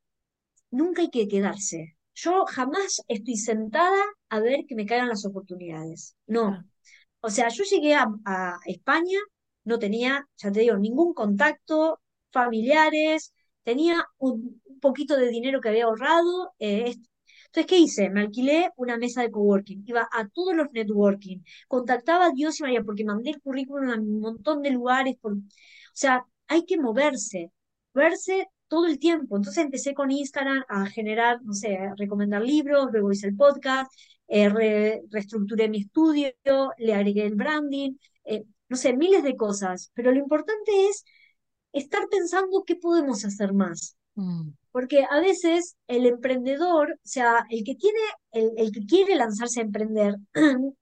nunca 0.71 1.01
hay 1.01 1.09
que 1.09 1.27
quedarse. 1.27 1.97
Yo 2.21 2.45
jamás 2.45 3.01
estoy 3.07 3.35
sentada 3.37 4.03
a 4.29 4.39
ver 4.39 4.65
que 4.67 4.75
me 4.75 4.85
caigan 4.85 5.09
las 5.09 5.25
oportunidades. 5.25 6.15
No. 6.27 6.63
O 7.21 7.29
sea, 7.29 7.49
yo 7.49 7.63
llegué 7.65 7.95
a, 7.95 8.07
a 8.25 8.59
España, 8.65 9.19
no 9.65 9.79
tenía, 9.79 10.27
ya 10.37 10.51
te 10.51 10.61
digo, 10.61 10.77
ningún 10.77 11.13
contacto, 11.13 11.99
familiares, 12.31 13.33
tenía 13.63 14.05
un, 14.17 14.61
un 14.65 14.79
poquito 14.79 15.17
de 15.17 15.29
dinero 15.29 15.61
que 15.61 15.69
había 15.69 15.85
ahorrado. 15.85 16.53
eh, 16.59 16.95
entonces, 17.47 17.65
¿qué 17.67 17.77
hice? 17.79 18.09
Me 18.09 18.21
alquilé 18.21 18.71
una 18.77 18.97
mesa 18.97 19.21
de 19.23 19.31
coworking, 19.31 19.83
iba 19.87 20.07
a 20.11 20.27
todos 20.29 20.55
los 20.55 20.67
networking, 20.71 21.39
contactaba 21.67 22.27
a 22.27 22.31
Dios 22.31 22.59
y 22.59 22.63
María 22.63 22.83
porque 22.83 23.03
mandé 23.05 23.31
el 23.31 23.41
currículum 23.41 23.89
a 23.89 23.95
un 23.95 24.19
montón 24.21 24.61
de 24.61 24.71
lugares. 24.71 25.15
por- 25.21 25.33
O 25.33 25.37
sea, 25.93 26.25
hay 26.47 26.65
que 26.65 26.77
moverse, 26.79 27.51
moverse 27.93 28.47
todo 28.69 28.87
el 28.87 28.99
tiempo. 28.99 29.37
Entonces 29.37 29.63
empecé 29.65 29.93
con 29.95 30.11
Instagram 30.11 30.63
a 30.69 30.87
generar, 30.87 31.41
no 31.43 31.53
sé, 31.53 31.77
a 31.77 31.95
recomendar 31.97 32.43
libros, 32.43 32.89
luego 32.91 33.11
hice 33.11 33.27
el 33.27 33.35
podcast, 33.37 33.91
eh, 34.29 34.49
re- 34.49 35.01
reestructuré 35.11 35.69
mi 35.69 35.79
estudio, 35.81 36.31
le 36.77 36.93
agregué 36.95 37.25
el 37.25 37.35
branding, 37.35 37.93
eh, 38.25 38.45
no 38.69 38.77
sé, 38.77 38.93
miles 38.95 39.23
de 39.23 39.35
cosas. 39.37 39.91
Pero 39.95 40.11
lo 40.11 40.19
importante 40.19 40.71
es 40.89 41.05
estar 41.73 42.07
pensando 42.09 42.63
qué 42.65 42.75
podemos 42.75 43.25
hacer 43.25 43.53
más. 43.53 43.95
Mm, 44.15 44.49
Porque 44.71 45.05
a 45.09 45.19
veces 45.19 45.77
el 45.87 46.05
emprendedor, 46.05 46.91
o 46.93 46.97
sea, 47.03 47.45
el 47.49 47.63
que 47.63 47.75
tiene, 47.75 47.99
el, 48.31 48.51
el 48.57 48.71
que 48.71 48.85
quiere 48.85 49.15
lanzarse 49.15 49.59
a 49.61 49.63
emprender, 49.63 50.15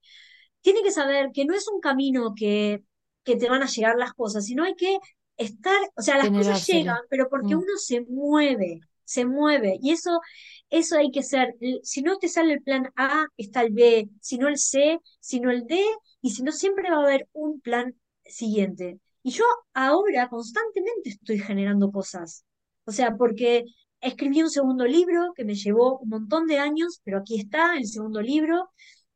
tiene 0.61 0.83
que 0.83 0.91
saber 0.91 1.29
que 1.33 1.45
no 1.45 1.53
es 1.55 1.67
un 1.67 1.79
camino 1.81 2.33
que, 2.35 2.83
que 3.23 3.35
te 3.37 3.49
van 3.49 3.63
a 3.63 3.67
llegar 3.67 3.97
las 3.97 4.13
cosas, 4.13 4.45
sino 4.45 4.63
hay 4.63 4.75
que 4.75 4.97
estar, 5.37 5.77
o 5.95 6.01
sea, 6.01 6.17
las 6.17 6.31
cosas 6.31 6.65
llegan, 6.65 6.97
pero 7.09 7.29
porque 7.29 7.55
Mm, 7.55 7.57
uno 7.57 7.77
se 7.77 8.01
mueve, 8.01 8.81
se 9.05 9.25
mueve. 9.25 9.77
Y 9.81 9.91
eso, 9.91 10.19
eso 10.69 10.97
hay 10.97 11.11
que 11.11 11.23
ser. 11.23 11.55
Si 11.83 12.01
no 12.01 12.17
te 12.17 12.27
sale 12.29 12.53
el 12.53 12.61
plan 12.63 12.91
A, 12.95 13.27
está 13.37 13.61
el 13.61 13.73
B, 13.73 14.09
si 14.21 14.37
no 14.37 14.47
el 14.47 14.57
C, 14.57 14.99
si 15.19 15.39
no 15.39 15.51
el 15.51 15.65
D, 15.67 15.79
y 16.21 16.31
si 16.31 16.43
no, 16.43 16.51
siempre 16.51 16.89
va 16.89 16.97
a 16.97 17.03
haber 17.03 17.27
un 17.33 17.61
plan 17.61 17.95
siguiente. 18.25 18.99
Y 19.23 19.31
yo 19.31 19.43
ahora 19.73 20.29
constantemente 20.29 21.09
estoy 21.09 21.39
generando 21.39 21.91
cosas. 21.91 22.45
O 22.85 22.91
sea, 22.91 23.15
porque 23.17 23.65
escribí 24.01 24.41
un 24.41 24.49
segundo 24.49 24.85
libro 24.85 25.33
que 25.35 25.43
me 25.45 25.55
llevó 25.55 25.99
un 25.99 26.09
montón 26.09 26.47
de 26.47 26.59
años, 26.59 27.01
pero 27.03 27.17
aquí 27.19 27.39
está 27.39 27.75
el 27.77 27.87
segundo 27.87 28.21
libro 28.21 28.69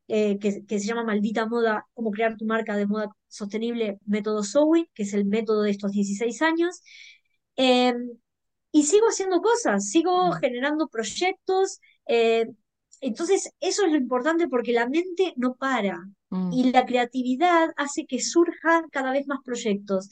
eh, 0.07 0.37
que, 0.39 0.65
que 0.65 0.79
se 0.79 0.87
llama 0.87 1.03
Maldita 1.03 1.45
Moda, 1.47 1.87
cómo 1.93 2.11
crear 2.11 2.35
tu 2.37 2.45
marca 2.45 2.75
de 2.75 2.87
moda 2.87 3.09
sostenible, 3.31 3.99
método 4.05 4.43
Sewing, 4.43 4.87
que 4.93 5.03
es 5.03 5.13
el 5.13 5.25
método 5.25 5.63
de 5.63 5.71
estos 5.71 5.91
16 5.91 6.41
años. 6.41 6.81
Eh, 7.55 7.93
y 8.71 8.83
sigo 8.83 9.07
haciendo 9.07 9.41
cosas, 9.41 9.89
sigo 9.89 10.27
mm, 10.27 10.33
generando 10.33 10.87
proyectos. 10.87 11.79
eh, 12.07 12.47
entonces, 13.01 13.51
eso 13.59 13.85
es 13.85 13.91
lo 13.91 13.97
importante 13.97 14.47
porque 14.47 14.73
la 14.73 14.87
mente 14.87 15.33
no 15.35 15.55
para 15.55 15.99
mm. 16.29 16.53
y 16.53 16.71
la 16.71 16.85
creatividad 16.85 17.71
hace 17.75 18.05
que 18.05 18.21
surjan 18.21 18.89
cada 18.91 19.11
vez 19.11 19.25
más 19.27 19.39
proyectos. 19.43 20.07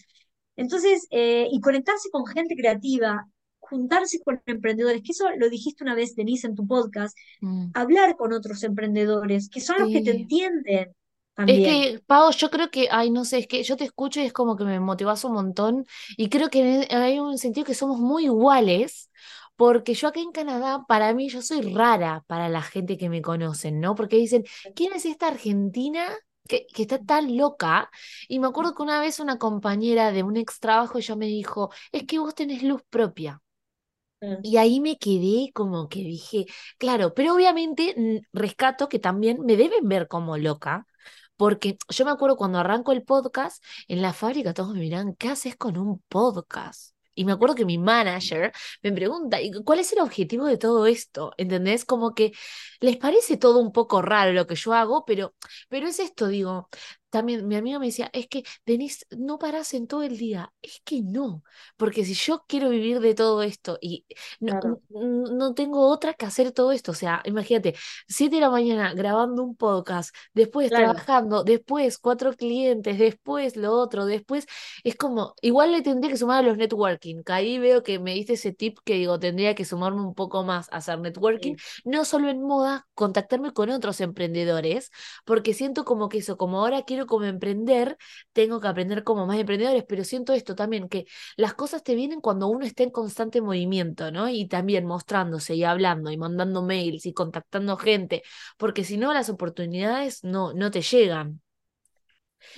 Entonces, 0.55 1.07
eh, 1.11 1.47
y 1.51 1.61
conectarse 1.61 2.09
con 2.09 2.25
gente 2.25 2.55
creativa, 2.55 3.27
juntarse 3.59 4.19
con 4.21 4.41
emprendedores, 4.47 5.03
que 5.03 5.11
eso 5.11 5.29
lo 5.37 5.49
dijiste 5.49 5.83
una 5.83 5.93
vez, 5.93 6.15
Denise, 6.15 6.47
en 6.47 6.55
tu 6.55 6.65
podcast, 6.65 7.15
mm. 7.41 7.67
hablar 7.75 8.15
con 8.17 8.33
otros 8.33 8.63
emprendedores, 8.63 9.49
que 9.49 9.61
son 9.61 9.79
los 9.79 9.89
que 9.89 10.01
te 10.01 10.13
Sí. 10.13 10.95
Es 11.45 11.61
que, 11.61 12.01
Pau, 12.05 12.31
yo 12.31 12.49
creo 12.51 12.69
que, 12.69 12.87
ay, 12.91 13.09
no 13.11 13.25
sé, 13.25 13.39
es 13.39 13.47
que 13.47 13.63
yo 13.63 13.75
te 13.77 13.83
escucho 13.85 14.19
y 14.21 14.25
es 14.25 14.33
como 14.33 14.55
que 14.55 14.63
me 14.65 14.79
motivas 14.79 15.23
un 15.23 15.33
montón 15.33 15.85
y 16.17 16.29
creo 16.29 16.49
que 16.49 16.83
en- 16.85 16.95
hay 16.97 17.19
un 17.19 17.37
sentido 17.37 17.65
que 17.65 17.73
somos 17.73 17.99
muy 17.99 18.25
iguales, 18.25 19.09
porque 19.55 19.93
yo 19.95 20.07
acá 20.07 20.19
en 20.21 20.31
Canadá, 20.31 20.85
para 20.87 21.13
mí, 21.13 21.29
yo 21.29 21.41
soy 21.41 21.61
rara 21.73 22.23
para 22.27 22.49
la 22.49 22.61
gente 22.61 22.97
que 22.97 23.09
me 23.09 23.21
conocen, 23.21 23.79
¿no? 23.79 23.95
Porque 23.95 24.17
dicen, 24.17 24.43
¿quién 24.75 24.93
es 24.93 25.05
esta 25.05 25.27
argentina 25.27 26.07
que, 26.47 26.65
que 26.73 26.83
está 26.83 26.99
tan 27.03 27.35
loca? 27.35 27.89
Y 28.27 28.39
me 28.39 28.47
acuerdo 28.47 28.75
que 28.75 28.83
una 28.83 28.99
vez 29.01 29.19
una 29.19 29.37
compañera 29.39 30.11
de 30.11 30.23
un 30.23 30.37
ex 30.37 30.59
trabajo 30.59 30.99
ya 30.99 31.15
me 31.15 31.25
dijo, 31.27 31.71
es 31.91 32.03
que 32.05 32.19
vos 32.19 32.35
tenés 32.35 32.63
luz 32.63 32.83
propia. 32.89 33.41
Y 34.41 34.57
ahí 34.57 34.79
me 34.79 34.97
quedé 34.97 35.51
como 35.53 35.89
que 35.89 35.99
dije, 35.99 36.45
claro, 36.77 37.13
pero 37.13 37.33
obviamente 37.35 37.93
mm, 37.97 38.37
rescato 38.37 38.87
que 38.89 38.99
también 38.99 39.39
me 39.45 39.57
deben 39.57 39.87
ver 39.89 40.07
como 40.07 40.37
loca, 40.37 40.87
porque 41.39 41.77
yo 41.87 42.03
me 42.03 42.11
acuerdo 42.11 42.35
cuando 42.35 42.59
arranco 42.59 42.91
el 42.91 43.03
podcast, 43.03 43.63
en 43.87 44.01
la 44.01 44.11
fábrica 44.11 44.53
todos 44.53 44.73
me 44.73 44.81
miran, 44.81 45.15
¿qué 45.15 45.29
haces 45.29 45.55
con 45.55 45.77
un 45.77 46.03
podcast? 46.09 46.95
Y 47.15 47.23
me 47.23 47.31
acuerdo 47.31 47.55
que 47.55 47.63
mi 47.63 47.77
manager 47.77 48.51
me 48.83 48.91
pregunta, 48.91 49.41
¿y 49.41 49.51
cuál 49.63 49.79
es 49.79 49.93
el 49.93 50.01
objetivo 50.01 50.45
de 50.47 50.57
todo 50.57 50.85
esto? 50.85 51.31
¿Entendés? 51.37 51.85
Como 51.85 52.13
que 52.13 52.33
les 52.81 52.97
parece 52.97 53.37
todo 53.37 53.59
un 53.59 53.71
poco 53.71 54.01
raro 54.01 54.33
lo 54.33 54.47
que 54.47 54.55
yo 54.55 54.73
hago, 54.73 55.05
pero, 55.05 55.33
pero 55.69 55.87
es 55.87 55.99
esto, 55.99 56.27
digo, 56.27 56.67
también 57.09 57.47
mi 57.47 57.55
amiga 57.55 57.79
me 57.79 57.87
decía, 57.87 58.09
es 58.13 58.27
que, 58.27 58.43
Denise, 58.65 59.05
no 59.11 59.39
paras 59.39 59.73
en 59.73 59.87
todo 59.87 60.03
el 60.03 60.17
día. 60.17 60.51
Es 60.61 60.81
que 60.83 61.01
no, 61.01 61.43
porque 61.77 62.05
si 62.05 62.13
yo 62.13 62.43
quiero 62.47 62.69
vivir 62.69 62.99
de 62.99 63.15
todo 63.15 63.41
esto 63.43 63.77
y 63.81 64.05
no, 64.39 64.59
no 64.89 65.53
tengo 65.53 65.87
otra 65.87 66.13
que 66.13 66.25
hacer 66.25 66.51
todo 66.51 66.71
esto, 66.71 66.91
o 66.91 66.95
sea, 66.95 67.21
imagínate, 67.25 67.75
siete 68.07 68.35
de 68.35 68.41
la 68.41 68.49
mañana 68.49 68.93
grabando 68.93 69.43
un 69.43 69.55
podcast, 69.55 70.15
después 70.33 70.69
trabajando, 70.69 71.43
después 71.43 71.97
cuatro 71.97 72.33
clientes, 72.33 72.97
después 72.97 73.55
lo 73.55 73.73
otro, 73.73 74.05
después, 74.05 74.45
es 74.83 74.95
como, 74.95 75.33
igual 75.41 75.71
le 75.71 75.81
tendría 75.81 76.11
que 76.11 76.17
sumar 76.17 76.43
a 76.43 76.47
los 76.47 76.57
networking, 76.57 77.23
que 77.23 77.33
ahí 77.33 77.59
veo 77.59 77.83
que 77.83 77.99
me 77.99 78.13
diste 78.13 78.33
ese 78.33 78.53
tip 78.53 78.79
que 78.83 78.95
digo, 78.95 79.19
tendría 79.19 79.55
que 79.55 79.65
sumarme 79.65 80.01
un 80.01 80.13
poco 80.13 80.43
más 80.43 80.69
a 80.71 80.77
hacer 80.77 80.99
networking, 80.99 81.55
no 81.85 82.05
solo 82.05 82.29
en 82.29 82.41
moda, 82.41 82.87
contactarme 82.93 83.53
con 83.53 83.69
otros 83.69 84.01
emprendedores, 84.01 84.91
porque 85.25 85.53
siento 85.53 85.85
como 85.85 86.09
que 86.09 86.19
eso, 86.19 86.37
como 86.37 86.59
ahora 86.59 86.83
quiero 86.83 86.98
como 87.05 87.25
emprender, 87.25 87.97
tengo 88.33 88.59
que 88.59 88.67
aprender 88.67 89.03
como 89.03 89.25
más 89.25 89.37
emprendedores, 89.37 89.83
pero 89.87 90.03
siento 90.03 90.33
esto 90.33 90.55
también, 90.55 90.89
que 90.89 91.05
las 91.37 91.53
cosas 91.53 91.83
te 91.83 91.95
vienen 91.95 92.21
cuando 92.21 92.47
uno 92.47 92.65
está 92.65 92.83
en 92.83 92.91
constante 92.91 93.41
movimiento, 93.41 94.11
¿no? 94.11 94.29
Y 94.29 94.47
también 94.47 94.85
mostrándose 94.85 95.55
y 95.55 95.63
hablando 95.63 96.11
y 96.11 96.17
mandando 96.17 96.61
mails 96.63 97.05
y 97.05 97.13
contactando 97.13 97.77
gente, 97.77 98.23
porque 98.57 98.83
si 98.83 98.97
no 98.97 99.13
las 99.13 99.29
oportunidades 99.29 100.23
no, 100.23 100.53
no 100.53 100.71
te 100.71 100.81
llegan. 100.81 101.41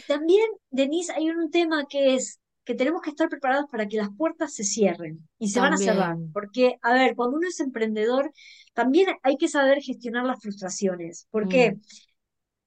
También, 0.08 0.46
Denise, 0.70 1.12
hay 1.14 1.30
un 1.30 1.50
tema 1.50 1.86
que 1.88 2.16
es 2.16 2.42
que 2.64 2.76
tenemos 2.76 3.02
que 3.02 3.10
estar 3.10 3.28
preparados 3.28 3.70
para 3.70 3.88
que 3.88 3.98
las 3.98 4.10
puertas 4.16 4.54
se 4.54 4.64
cierren 4.64 5.28
y 5.40 5.50
se 5.50 5.60
van 5.60 5.74
a 5.74 5.78
cerrar. 5.78 6.16
Porque, 6.32 6.78
a 6.82 6.94
ver, 6.94 7.16
cuando 7.16 7.38
uno 7.38 7.48
es 7.48 7.60
emprendedor, 7.60 8.32
también 8.74 9.08
hay 9.24 9.38
que 9.38 9.48
saber 9.48 9.82
gestionar 9.82 10.26
las 10.26 10.42
frustraciones. 10.42 11.28
¿Por 11.32 11.48
qué? 11.48 11.72
Mm. 11.72 11.82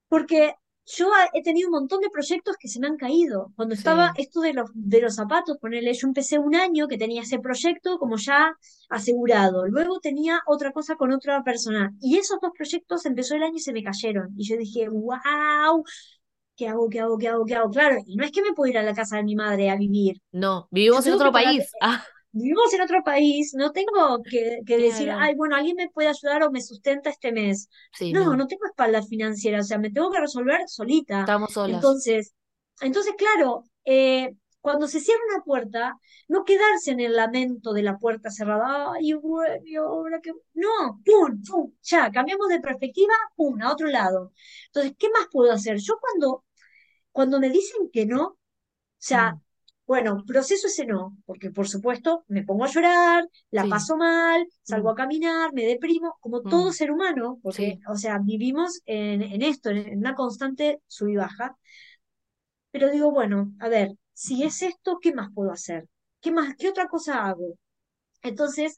Porque 0.09 0.55
yo 0.87 1.11
he 1.32 1.43
tenido 1.43 1.68
un 1.68 1.72
montón 1.72 2.01
de 2.01 2.11
proyectos 2.11 2.57
que 2.59 2.68
se 2.68 2.78
me 2.78 2.87
han 2.87 2.97
caído. 2.97 3.53
Cuando 3.57 3.74
estaba 3.74 4.12
esto 4.16 4.41
de 4.41 4.53
los, 4.53 4.70
de 4.74 5.01
los 5.01 5.14
zapatos, 5.14 5.59
ponerle, 5.59 5.95
yo 5.95 6.07
empecé 6.07 6.39
un 6.39 6.55
año 6.55 6.89
que 6.89 6.99
tenía 6.99 7.22
ese 7.22 7.39
proyecto 7.39 7.99
como 7.99 8.16
ya 8.16 8.57
asegurado. 8.91 9.66
Luego 9.66 9.99
tenía 10.01 10.41
otra 10.47 10.72
cosa 10.72 10.97
con 10.97 11.12
otra 11.12 11.43
persona. 11.43 11.93
Y 12.01 12.18
esos 12.18 12.39
dos 12.41 12.53
proyectos 12.57 13.07
empezó 13.07 13.35
el 13.35 13.45
año 13.45 13.57
y 13.57 13.61
se 13.61 13.72
me 13.72 13.82
cayeron. 13.82 14.35
Y 14.37 14.47
yo 14.47 14.57
dije, 14.57 14.89
wow, 14.89 15.85
¿qué 16.57 16.68
hago, 16.68 16.89
qué 16.89 17.01
hago, 17.01 17.16
qué 17.16 17.28
hago, 17.28 17.45
qué 17.45 17.55
hago? 17.55 17.70
Claro, 17.70 17.97
y 18.07 18.16
no 18.16 18.24
es 18.24 18.30
que 18.30 18.43
me 18.43 18.53
puedo 18.53 18.70
ir 18.70 18.78
a 18.78 18.82
la 18.82 18.95
casa 18.95 19.16
de 19.16 19.24
mi 19.24 19.37
madre 19.37 19.70
a 19.70 19.76
vivir. 19.76 20.20
No, 20.32 20.68
vivimos 20.70 21.07
en 21.07 21.14
otro 21.14 21.32
país. 21.32 21.70
Ah. 21.80 22.05
Vivimos 22.37 22.74
en 22.74 22.80
otro 22.80 23.05
país, 23.05 23.55
no 23.55 23.70
tengo 23.70 24.20
que, 24.28 24.61
decir, 24.66 25.09
ay, 25.11 25.37
bueno, 25.37 25.55
alguien 25.55 25.76
me 25.76 25.89
puede 25.89 26.09
ayudar 26.09 26.43
o 26.43 26.51
me 26.51 26.61
sustenta 26.61 27.09
este 27.09 27.30
mes. 27.30 27.68
no, 28.12 28.37
no, 28.37 28.49
tengo 28.49 28.66
espalda 28.66 29.03
financiera, 29.03 29.61
o 29.61 29.62
sea, 29.62 29.78
me 29.78 29.91
tengo 29.91 30.11
que 30.11 30.20
resolver 30.20 30.62
solita. 30.66 31.20
Estamos 31.20 31.53
solas. 31.53 31.76
Entonces, 31.76 32.35
entonces 32.80 33.14
claro, 33.16 33.62
eh, 33.85 34.35
cuando 34.61 34.89
se 34.89 34.99
cierra 34.99 35.20
una 35.32 35.45
puerta, 35.45 36.01
no 36.26 36.43
quedarse 36.43 36.91
en 36.91 37.01
el 37.01 37.14
lamento 37.14 37.72
de 37.72 37.82
la 37.82 37.99
puerta 37.99 38.30
cerrada, 38.30 38.93
ay, 38.95 39.12
bueno, 39.12 39.85
ahora 39.87 40.20
que... 40.20 40.32
No, 40.55 41.01
pum, 41.05 41.41
pum, 41.49 41.72
ya, 41.82 42.11
cambiamos 42.11 42.49
de 42.49 42.61
perspectiva, 42.61 43.12
pum, 43.37 43.62
a 43.62 43.70
otro 43.70 43.87
lado. 43.87 44.32
Entonces, 44.66 44.95
¿qué 44.99 45.09
más 45.11 45.28
puedo 45.30 45.53
hacer? 45.53 45.76
Yo 45.78 45.99
cuando, 46.01 46.45
cuando 47.12 47.39
me 47.39 47.51
dicen 47.51 47.91
que 47.93 48.07
no, 48.07 48.24
o 48.24 48.37
sea, 48.97 49.35
mm. 49.35 49.43
Bueno, 49.87 50.24
proceso 50.26 50.66
ese 50.66 50.87
no, 50.87 51.16
porque 51.26 51.51
por 51.51 51.68
supuesto 51.68 52.24
me 52.28 52.43
pongo 52.43 52.64
a 52.64 52.68
llorar, 52.68 53.28
la 53.51 53.66
paso 53.66 53.97
mal, 53.99 54.47
salgo 54.62 54.89
mm. 54.89 54.93
a 54.93 54.95
caminar, 54.95 55.53
me 55.53 55.64
deprimo, 55.66 56.16
como 56.20 56.39
mm. 56.39 56.49
todo 56.49 56.72
ser 56.72 56.91
humano, 56.91 57.39
porque, 57.43 57.80
o 57.89 57.97
sea, 57.97 58.18
vivimos 58.18 58.80
en, 58.87 59.20
en 59.22 59.43
esto, 59.43 59.70
en, 59.70 59.99
una 59.99 60.14
constante 60.14 60.80
sub 60.87 61.09
y 61.09 61.16
baja. 61.16 61.57
Pero 62.70 62.91
digo, 62.91 63.11
bueno, 63.11 63.53
a 63.61 63.68
ver, 63.68 63.93
si 64.12 64.43
es 64.43 64.62
esto, 64.62 64.99
¿qué 65.01 65.12
más 65.12 65.28
puedo 65.35 65.53
hacer? 65.53 65.87
¿Qué 66.20 66.32
más, 66.32 66.55
qué 66.57 66.68
otra 66.70 66.89
cosa 66.89 67.24
hago? 67.26 67.59
Entonces, 68.22 68.76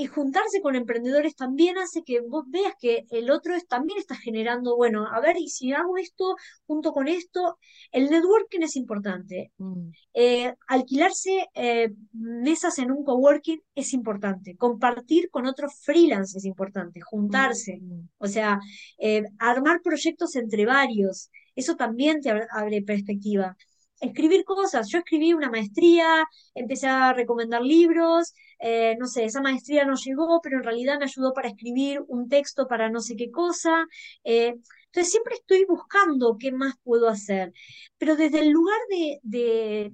y 0.00 0.06
juntarse 0.06 0.62
con 0.62 0.76
emprendedores 0.76 1.36
también 1.36 1.76
hace 1.76 2.02
que 2.02 2.20
vos 2.22 2.46
veas 2.48 2.72
que 2.80 3.04
el 3.10 3.30
otro 3.30 3.54
también 3.68 3.98
está 3.98 4.16
generando, 4.16 4.74
bueno, 4.74 5.06
a 5.06 5.20
ver, 5.20 5.36
y 5.36 5.50
si 5.50 5.74
hago 5.74 5.98
esto 5.98 6.36
junto 6.66 6.92
con 6.92 7.06
esto, 7.06 7.58
el 7.92 8.08
networking 8.08 8.62
es 8.62 8.76
importante. 8.76 9.52
Mm. 9.58 9.90
Eh, 10.14 10.54
alquilarse 10.68 11.50
eh, 11.52 11.90
mesas 12.12 12.78
en 12.78 12.92
un 12.92 13.04
coworking 13.04 13.60
es 13.74 13.92
importante. 13.92 14.56
Compartir 14.56 15.28
con 15.28 15.44
otros 15.44 15.74
freelance 15.82 16.38
es 16.38 16.46
importante. 16.46 17.02
Juntarse. 17.02 17.80
Mm. 17.82 18.08
O 18.16 18.26
sea, 18.26 18.58
eh, 18.96 19.24
armar 19.38 19.82
proyectos 19.82 20.34
entre 20.34 20.64
varios. 20.64 21.30
Eso 21.54 21.76
también 21.76 22.22
te 22.22 22.30
abre 22.30 22.80
perspectiva 22.80 23.54
escribir 24.00 24.44
cosas. 24.44 24.88
Yo 24.90 24.98
escribí 24.98 25.32
una 25.34 25.50
maestría, 25.50 26.26
empecé 26.54 26.88
a 26.88 27.12
recomendar 27.12 27.62
libros, 27.62 28.34
eh, 28.58 28.96
no 28.98 29.06
sé, 29.06 29.24
esa 29.24 29.40
maestría 29.40 29.84
no 29.84 29.94
llegó, 29.96 30.40
pero 30.42 30.58
en 30.58 30.64
realidad 30.64 30.98
me 30.98 31.04
ayudó 31.04 31.32
para 31.32 31.48
escribir 31.48 32.02
un 32.08 32.28
texto 32.28 32.66
para 32.68 32.90
no 32.90 33.00
sé 33.00 33.16
qué 33.16 33.30
cosa. 33.30 33.86
Eh, 34.24 34.54
entonces 34.86 35.10
siempre 35.12 35.34
estoy 35.36 35.64
buscando 35.66 36.36
qué 36.38 36.52
más 36.52 36.74
puedo 36.82 37.08
hacer, 37.08 37.52
pero 37.98 38.16
desde 38.16 38.40
el 38.40 38.50
lugar 38.50 38.78
de, 38.88 39.92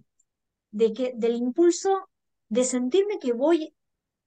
de, 0.71 0.93
que, 0.93 1.13
del 1.17 1.37
impulso 1.37 2.09
de 2.49 2.65
sentirme 2.65 3.19
que 3.19 3.33
voy 3.33 3.75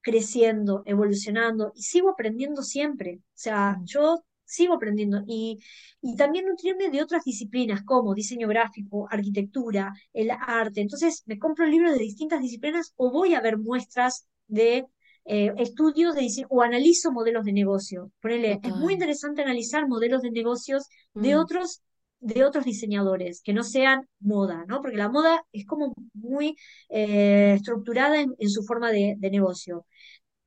creciendo, 0.02 0.84
evolucionando 0.86 1.72
y 1.76 1.84
sigo 1.84 2.10
aprendiendo 2.10 2.64
siempre. 2.64 3.20
O 3.20 3.32
sea, 3.34 3.78
yo 3.84 4.24
sigo 4.50 4.74
aprendiendo 4.74 5.22
y, 5.28 5.60
y 6.02 6.16
también 6.16 6.46
nutrirme 6.46 6.90
de 6.90 7.02
otras 7.02 7.24
disciplinas 7.24 7.84
como 7.84 8.14
diseño 8.14 8.48
gráfico, 8.48 9.08
arquitectura, 9.10 9.94
el 10.14 10.32
arte. 10.32 10.82
Entonces 10.82 11.24
me 11.26 11.38
compro 11.38 11.66
libros 11.68 11.94
de 11.94 12.00
distintas 12.00 12.42
disciplinas 12.42 12.94
o 12.98 13.12
voy 13.12 13.36
a 13.36 13.42
ver 13.42 13.58
muestras 13.58 14.28
de 14.48 14.86
eh, 15.26 15.54
estudios 15.58 16.16
de 16.16 16.22
diseño 16.22 16.48
o 16.50 16.64
analizo 16.64 17.12
modelos 17.12 17.46
de 17.46 17.54
negocio. 17.54 18.12
Ponele, 18.22 18.60
es 18.64 18.76
muy 18.76 18.94
interesante 18.94 19.44
analizar 19.44 19.88
modelos 19.88 20.24
de 20.24 20.32
negocios 20.32 20.88
de 21.14 21.36
mm. 21.36 21.40
otros 21.40 21.82
de 22.22 22.44
otros 22.44 22.66
diseñadores, 22.66 23.42
que 23.42 23.54
no 23.54 23.64
sean 23.64 24.10
moda, 24.20 24.66
¿no? 24.68 24.82
Porque 24.82 24.98
la 24.98 25.08
moda 25.08 25.46
es 25.54 25.66
como 25.66 25.94
muy 26.14 26.58
eh, 26.90 27.54
estructurada 27.56 28.20
en, 28.20 28.36
en, 28.40 28.50
su 28.50 28.64
forma 28.64 28.92
de, 28.92 29.16
de 29.18 29.32
negocio 29.32 29.86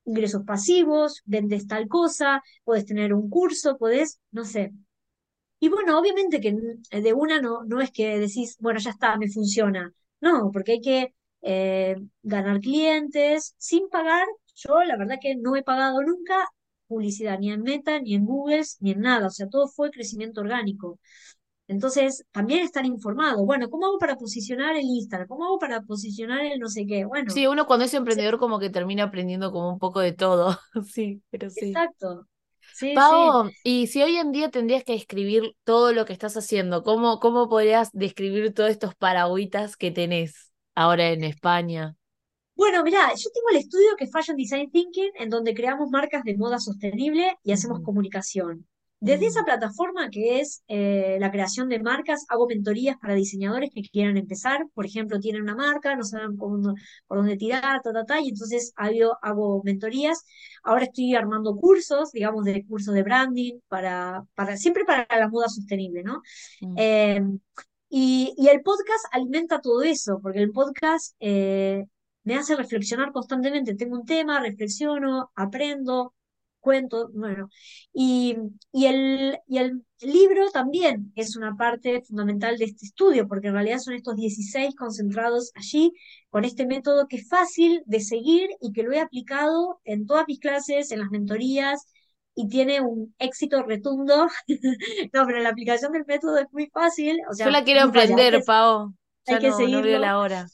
ingresos 0.04 0.44
pasivos, 0.44 1.22
vendes 1.24 1.66
tal 1.66 1.88
cosa, 1.88 2.42
puedes 2.64 2.86
tener 2.86 3.14
un 3.14 3.30
curso, 3.30 3.78
puedes, 3.78 4.20
no 4.30 4.44
sé. 4.44 4.72
Y 5.60 5.68
bueno, 5.68 5.98
obviamente 5.98 6.40
que 6.40 6.56
de 6.90 7.12
una 7.12 7.40
no, 7.40 7.64
no 7.64 7.80
es 7.80 7.90
que 7.92 8.18
decís, 8.18 8.56
bueno, 8.60 8.80
ya 8.80 8.90
está, 8.90 9.16
me 9.16 9.28
funciona. 9.30 9.92
No, 10.20 10.50
porque 10.52 10.72
hay 10.72 10.80
que 10.80 11.14
eh, 11.42 11.96
ganar 12.22 12.60
clientes 12.60 13.54
sin 13.58 13.88
pagar. 13.88 14.26
Yo 14.56 14.82
la 14.84 14.96
verdad 14.96 15.18
que 15.20 15.36
no 15.36 15.56
he 15.56 15.62
pagado 15.62 16.02
nunca 16.02 16.34
publicidad 16.88 17.38
ni 17.38 17.50
en 17.52 17.62
Meta, 17.62 18.00
ni 18.00 18.14
en 18.14 18.24
Google, 18.26 18.62
ni 18.80 18.90
en 18.92 19.00
nada. 19.00 19.28
O 19.28 19.30
sea, 19.30 19.48
todo 19.48 19.68
fue 19.68 19.90
crecimiento 19.90 20.40
orgánico. 20.40 20.98
Entonces, 21.72 22.24
también 22.30 22.60
estar 22.60 22.84
informado. 22.84 23.44
Bueno, 23.44 23.68
¿cómo 23.70 23.86
hago 23.86 23.98
para 23.98 24.16
posicionar 24.16 24.76
el 24.76 24.84
Instagram? 24.84 25.26
¿Cómo 25.26 25.46
hago 25.46 25.58
para 25.58 25.82
posicionar 25.82 26.44
el 26.44 26.60
no 26.60 26.68
sé 26.68 26.86
qué? 26.86 27.04
Bueno. 27.04 27.30
Sí, 27.30 27.46
uno 27.46 27.66
cuando 27.66 27.86
es 27.86 27.94
emprendedor 27.94 28.38
como 28.38 28.58
que 28.58 28.70
termina 28.70 29.04
aprendiendo 29.04 29.50
como 29.50 29.72
un 29.72 29.78
poco 29.78 30.00
de 30.00 30.12
todo. 30.12 30.58
sí, 30.92 31.22
pero 31.30 31.50
sí. 31.50 31.68
Exacto. 31.68 32.26
Sí, 32.74 32.94
Pau, 32.94 33.50
y 33.64 33.86
si 33.88 34.02
hoy 34.02 34.16
en 34.16 34.32
día 34.32 34.50
tendrías 34.50 34.84
que 34.84 34.94
escribir 34.94 35.56
todo 35.64 35.92
lo 35.92 36.04
que 36.04 36.12
estás 36.12 36.36
haciendo, 36.36 36.82
¿cómo, 36.82 37.18
cómo 37.20 37.48
podrías 37.48 37.90
describir 37.92 38.54
todos 38.54 38.70
estos 38.70 38.94
paragüitas 38.94 39.76
que 39.76 39.90
tenés 39.90 40.52
ahora 40.74 41.10
en 41.10 41.24
España? 41.24 41.96
Bueno, 42.54 42.82
mira, 42.84 43.08
yo 43.14 43.30
tengo 43.32 43.48
el 43.50 43.56
estudio 43.56 43.96
que 43.98 44.04
es 44.04 44.12
Fashion 44.12 44.36
Design 44.36 44.70
Thinking, 44.70 45.10
en 45.18 45.30
donde 45.30 45.54
creamos 45.54 45.90
marcas 45.90 46.22
de 46.22 46.36
moda 46.36 46.58
sostenible 46.58 47.36
y 47.42 47.52
hacemos 47.52 47.80
comunicación. 47.82 48.66
Desde 49.02 49.26
esa 49.26 49.42
mm. 49.42 49.46
plataforma 49.46 50.10
que 50.10 50.38
es 50.38 50.62
eh, 50.68 51.16
la 51.18 51.32
creación 51.32 51.68
de 51.68 51.80
marcas, 51.80 52.24
hago 52.28 52.46
mentorías 52.46 52.96
para 52.98 53.14
diseñadores 53.14 53.70
que 53.74 53.82
quieran 53.82 54.16
empezar. 54.16 54.64
Por 54.74 54.86
ejemplo, 54.86 55.18
tienen 55.18 55.42
una 55.42 55.56
marca, 55.56 55.96
no 55.96 56.04
saben 56.04 56.36
por 56.36 56.76
dónde 57.08 57.36
tirar, 57.36 57.82
ta, 57.82 57.92
ta, 57.92 58.04
ta, 58.04 58.20
y 58.20 58.28
entonces 58.28 58.72
hago, 58.76 59.18
hago 59.20 59.60
mentorías. 59.64 60.24
Ahora 60.62 60.84
estoy 60.84 61.16
armando 61.16 61.56
cursos, 61.56 62.12
digamos, 62.12 62.44
de 62.44 62.64
cursos 62.64 62.94
de 62.94 63.02
branding, 63.02 63.58
para, 63.66 64.24
para, 64.36 64.56
siempre 64.56 64.84
para 64.84 65.04
la 65.18 65.28
moda 65.28 65.48
sostenible, 65.48 66.04
¿no? 66.04 66.22
Mm. 66.60 66.74
Em, 66.76 67.38
y, 67.88 68.32
y, 68.38 68.48
el 68.48 68.62
podcast 68.62 69.04
alimenta 69.10 69.60
todo 69.60 69.82
eso, 69.82 70.20
porque 70.22 70.38
el 70.38 70.52
podcast 70.52 71.16
eh, 71.18 71.86
me 72.22 72.36
hace 72.36 72.54
reflexionar 72.54 73.10
constantemente. 73.10 73.74
Tengo 73.74 73.96
un 73.96 74.06
tema, 74.06 74.40
reflexiono, 74.40 75.32
aprendo, 75.34 76.14
cuento, 76.62 77.10
bueno. 77.12 77.50
Y, 77.92 78.36
y, 78.72 78.86
el, 78.86 79.38
y 79.46 79.58
el 79.58 79.84
libro 80.00 80.50
también 80.50 81.12
es 81.16 81.36
una 81.36 81.54
parte 81.56 82.00
fundamental 82.02 82.56
de 82.56 82.64
este 82.64 82.86
estudio, 82.86 83.28
porque 83.28 83.48
en 83.48 83.54
realidad 83.54 83.80
son 83.80 83.94
estos 83.94 84.16
16 84.16 84.74
concentrados 84.74 85.52
allí 85.54 85.92
con 86.30 86.46
este 86.46 86.64
método 86.66 87.06
que 87.08 87.16
es 87.16 87.28
fácil 87.28 87.82
de 87.84 88.00
seguir 88.00 88.48
y 88.62 88.72
que 88.72 88.84
lo 88.84 88.92
he 88.92 89.00
aplicado 89.00 89.80
en 89.84 90.06
todas 90.06 90.24
mis 90.26 90.40
clases, 90.40 90.90
en 90.92 91.00
las 91.00 91.10
mentorías, 91.10 91.86
y 92.34 92.48
tiene 92.48 92.80
un 92.80 93.14
éxito 93.18 93.62
retundo. 93.62 94.28
no, 95.12 95.26
pero 95.26 95.40
la 95.40 95.50
aplicación 95.50 95.92
del 95.92 96.06
método 96.06 96.38
es 96.38 96.46
muy 96.52 96.68
fácil. 96.68 97.18
O 97.30 97.34
sea, 97.34 97.46
Yo 97.46 97.52
la 97.52 97.64
quiero 97.64 97.82
aprender, 97.82 98.42
Pau. 98.44 98.94
hay 99.26 99.38
que 99.38 99.50
no, 99.50 99.56
seguirlo. 99.56 99.98
la 99.98 100.18
hora. 100.18 100.46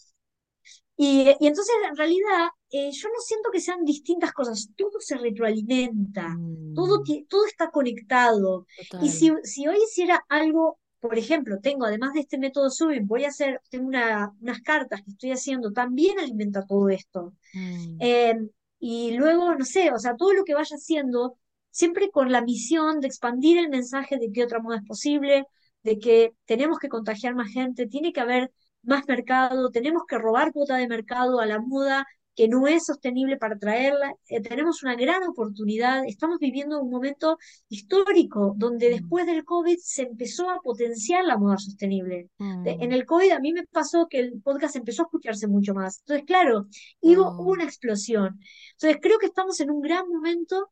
Y, 0.96 1.30
y, 1.38 1.46
entonces, 1.46 1.74
en 1.88 1.96
realidad, 1.96 2.48
eh, 2.70 2.90
yo 2.92 3.08
no 3.08 3.20
siento 3.20 3.50
que 3.50 3.60
sean 3.60 3.84
distintas 3.84 4.32
cosas, 4.32 4.70
todo 4.76 5.00
se 5.00 5.16
retroalimenta, 5.16 6.28
mm. 6.28 6.74
todo, 6.74 7.02
todo 7.28 7.46
está 7.46 7.70
conectado. 7.70 8.66
Total. 8.90 9.06
Y 9.06 9.08
si, 9.08 9.32
si, 9.42 9.66
hoy 9.66 9.78
hiciera 9.82 10.22
algo, 10.28 10.78
por 11.00 11.16
ejemplo, 11.16 11.58
tengo, 11.60 11.86
además 11.86 12.12
de 12.12 12.20
este 12.20 12.38
método 12.38 12.70
Subin, 12.70 13.06
voy 13.06 13.24
a 13.24 13.28
hacer, 13.28 13.60
tengo 13.70 13.86
una, 13.86 14.32
unas 14.40 14.60
cartas 14.60 15.02
que 15.02 15.12
estoy 15.12 15.32
haciendo, 15.32 15.72
también 15.72 16.18
alimenta 16.18 16.66
todo 16.66 16.88
esto. 16.90 17.34
Mm. 17.54 17.96
Eh, 18.00 18.36
y 18.80 19.12
luego, 19.12 19.54
no 19.54 19.64
sé, 19.64 19.90
o 19.92 19.98
sea, 19.98 20.14
todo 20.16 20.32
lo 20.34 20.44
que 20.44 20.54
vaya 20.54 20.76
haciendo, 20.76 21.38
siempre 21.70 22.10
con 22.10 22.30
la 22.30 22.42
misión 22.42 23.00
de 23.00 23.08
expandir 23.08 23.58
el 23.58 23.70
mensaje 23.70 24.18
de 24.18 24.30
que 24.30 24.44
otra 24.44 24.60
moda 24.60 24.76
es 24.76 24.84
posible, 24.84 25.46
de 25.82 25.98
que 25.98 26.34
tenemos 26.44 26.78
que 26.78 26.88
contagiar 26.88 27.34
más 27.34 27.50
gente, 27.50 27.86
tiene 27.86 28.12
que 28.12 28.20
haber 28.20 28.52
más 28.82 29.06
mercado, 29.08 29.70
tenemos 29.70 30.02
que 30.06 30.18
robar 30.18 30.52
cuota 30.52 30.76
de 30.76 30.88
mercado 30.88 31.40
a 31.40 31.46
la 31.46 31.60
moda 31.60 32.06
que 32.39 32.47
no 32.47 32.68
es 32.68 32.86
sostenible 32.86 33.36
para 33.36 33.59
traerla. 33.59 34.14
Eh, 34.28 34.41
tenemos 34.41 34.84
una 34.84 34.95
gran 34.95 35.24
oportunidad, 35.24 36.05
estamos 36.07 36.39
viviendo 36.39 36.80
un 36.80 36.89
momento 36.89 37.36
histórico 37.68 38.55
donde 38.57 38.91
después 38.91 39.26
del 39.26 39.45
COVID 39.45 39.76
se 39.82 40.03
empezó 40.03 40.49
a 40.49 40.61
potenciar 40.61 41.24
la 41.24 41.36
moda 41.36 41.59
sostenible. 41.59 42.30
En 42.39 42.93
el 42.93 43.07
COVID 43.07 43.32
a 43.32 43.41
mí 43.41 43.53
me 43.53 43.66
pasó 43.66 44.07
que 44.09 44.20
el 44.20 44.41
podcast 44.41 44.76
empezó 44.76 45.03
a 45.03 45.07
escucharse 45.07 45.49
mucho 45.49 45.74
más. 45.74 45.99
Entonces, 45.99 46.26
claro, 46.26 46.68
hubo 47.01 47.43
una 47.43 47.64
explosión. 47.64 48.39
Entonces, 48.74 49.01
creo 49.03 49.18
que 49.18 49.26
estamos 49.26 49.59
en 49.59 49.72
un 49.72 49.80
gran 49.80 50.09
momento 50.09 50.70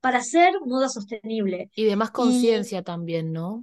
para 0.00 0.20
hacer 0.20 0.54
moda 0.64 0.88
sostenible. 0.88 1.70
Y 1.76 1.84
de 1.84 1.96
más 1.96 2.12
conciencia 2.12 2.82
también, 2.82 3.30
¿no? 3.30 3.62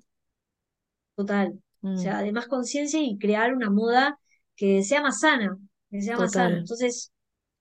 Total. 1.16 1.60
O 1.82 1.98
sea, 1.98 2.22
de 2.22 2.32
más 2.32 2.46
conciencia 2.46 3.02
y 3.02 3.18
crear 3.18 3.56
una 3.56 3.72
moda 3.72 4.20
que 4.56 4.84
sea 4.84 5.02
más 5.02 5.22
sana, 5.22 5.58
Entonces, 5.92 7.12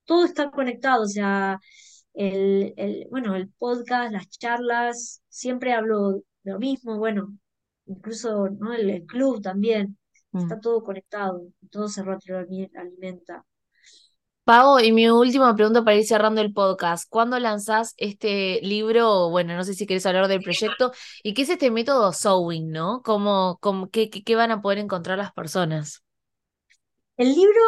todo 0.05 0.25
está 0.25 0.51
conectado, 0.51 1.03
o 1.03 1.09
sea, 1.09 1.59
el, 2.15 2.75
el, 2.77 3.07
bueno, 3.11 3.37
el 3.37 3.49
podcast, 3.51 4.13
las 4.13 4.29
charlas, 4.31 5.23
siempre 5.29 5.73
hablo 5.73 6.23
de 6.43 6.53
lo 6.53 6.59
mismo, 6.59 6.99
bueno, 6.99 7.37
incluso 7.87 8.49
¿no? 8.49 8.73
el, 8.73 9.05
club 9.07 9.41
también, 9.43 9.99
está 10.33 10.61
todo 10.61 10.83
conectado, 10.83 11.43
todo 11.71 11.89
se 11.89 12.03
retroalimenta. 12.03 13.45
Pau, 14.45 14.79
y 14.79 14.93
mi 14.93 15.11
última 15.11 15.55
pregunta 15.55 15.85
para 15.85 15.99
ir 15.99 16.07
cerrando 16.07 16.41
el 16.41 16.55
podcast. 16.55 17.07
¿Cuándo 17.11 17.39
lanzás 17.39 17.93
este 17.99 18.61
libro? 18.63 19.29
Bueno, 19.29 19.55
no 19.55 19.63
sé 19.63 19.75
si 19.75 19.87
querés 19.87 20.07
hablar 20.07 20.27
del 20.27 20.41
proyecto. 20.41 20.91
¿Y 21.23 21.35
qué 21.35 21.43
es 21.43 21.51
este 21.51 21.71
método 21.71 22.15
Sewing, 22.15 22.71
no? 22.71 23.03
¿Cómo, 23.05 23.59
cómo 23.61 23.91
qué, 23.91 24.09
qué, 24.09 24.37
van 24.37 24.51
a 24.51 24.63
poder 24.63 24.79
encontrar 24.79 25.19
las 25.19 25.35
personas? 25.35 26.03
El 27.19 27.35
libro, 27.35 27.61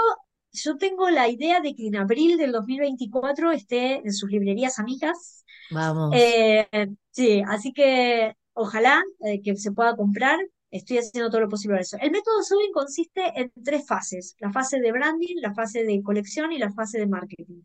yo 0.53 0.77
tengo 0.77 1.11
la 1.11 1.29
idea 1.29 1.61
de 1.61 1.75
que 1.75 1.87
en 1.87 1.97
abril 1.97 2.37
del 2.37 2.53
2024 2.53 3.53
esté 3.53 3.97
en 3.97 4.13
sus 4.13 4.31
librerías 4.31 4.79
amigas. 4.79 5.45
Vamos. 5.71 6.13
Eh, 6.15 6.67
sí, 7.11 7.43
así 7.47 7.73
que 7.73 8.35
ojalá 8.55 9.03
eh, 9.25 9.41
que 9.43 9.57
se 9.57 9.73
pueda 9.73 9.97
comprar. 9.97 10.39
Estoy 10.71 10.99
haciendo 10.99 11.31
todo 11.31 11.41
lo 11.41 11.49
posible 11.49 11.75
para 11.75 11.83
eso. 11.83 11.97
El 12.01 12.13
método 12.13 12.45
Subin 12.45 12.73
consiste 12.73 13.23
en 13.35 13.51
tres 13.65 13.85
fases, 13.89 14.37
la 14.39 14.53
fase 14.53 14.79
de 14.79 14.93
branding, 14.93 15.37
la 15.41 15.53
fase 15.53 15.83
de 15.83 16.01
colección 16.01 16.53
y 16.53 16.59
la 16.59 16.73
fase 16.73 17.01
de 17.01 17.09
marketing. 17.09 17.63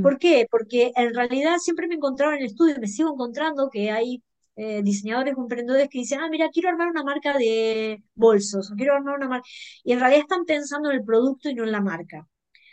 ¿Por 0.00 0.18
qué? 0.18 0.46
Porque 0.48 0.92
en 0.94 1.14
realidad 1.14 1.56
siempre 1.58 1.88
me 1.88 1.96
encontraba 1.96 2.34
en 2.34 2.42
el 2.42 2.46
estudio, 2.46 2.76
me 2.80 2.86
sigo 2.86 3.12
encontrando 3.12 3.70
que 3.70 3.90
hay 3.90 4.22
eh, 4.56 4.82
diseñadores 4.82 5.34
o 5.36 5.42
emprendedores 5.42 5.88
que 5.88 5.98
dicen, 5.98 6.20
ah, 6.20 6.28
mira, 6.30 6.48
quiero 6.50 6.68
armar 6.68 6.88
una 6.88 7.02
marca 7.02 7.36
de 7.36 8.02
bolsos, 8.14 8.70
o 8.70 8.74
quiero 8.74 8.94
armar 8.94 9.16
una 9.16 9.28
marca, 9.28 9.48
y 9.82 9.92
en 9.92 10.00
realidad 10.00 10.22
están 10.22 10.44
pensando 10.44 10.90
en 10.90 10.96
el 10.96 11.04
producto 11.04 11.48
y 11.48 11.54
no 11.54 11.64
en 11.64 11.72
la 11.72 11.80
marca. 11.80 12.26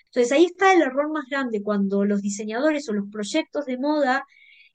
Entonces 0.06 0.32
ahí 0.34 0.46
está 0.46 0.74
el 0.74 0.82
error 0.82 1.10
más 1.12 1.26
grande 1.30 1.64
cuando 1.64 2.04
los 2.06 2.22
diseñadores 2.22 2.88
o 2.90 2.94
los 2.94 3.10
proyectos 3.10 3.66
de 3.66 3.78
moda 3.78 4.26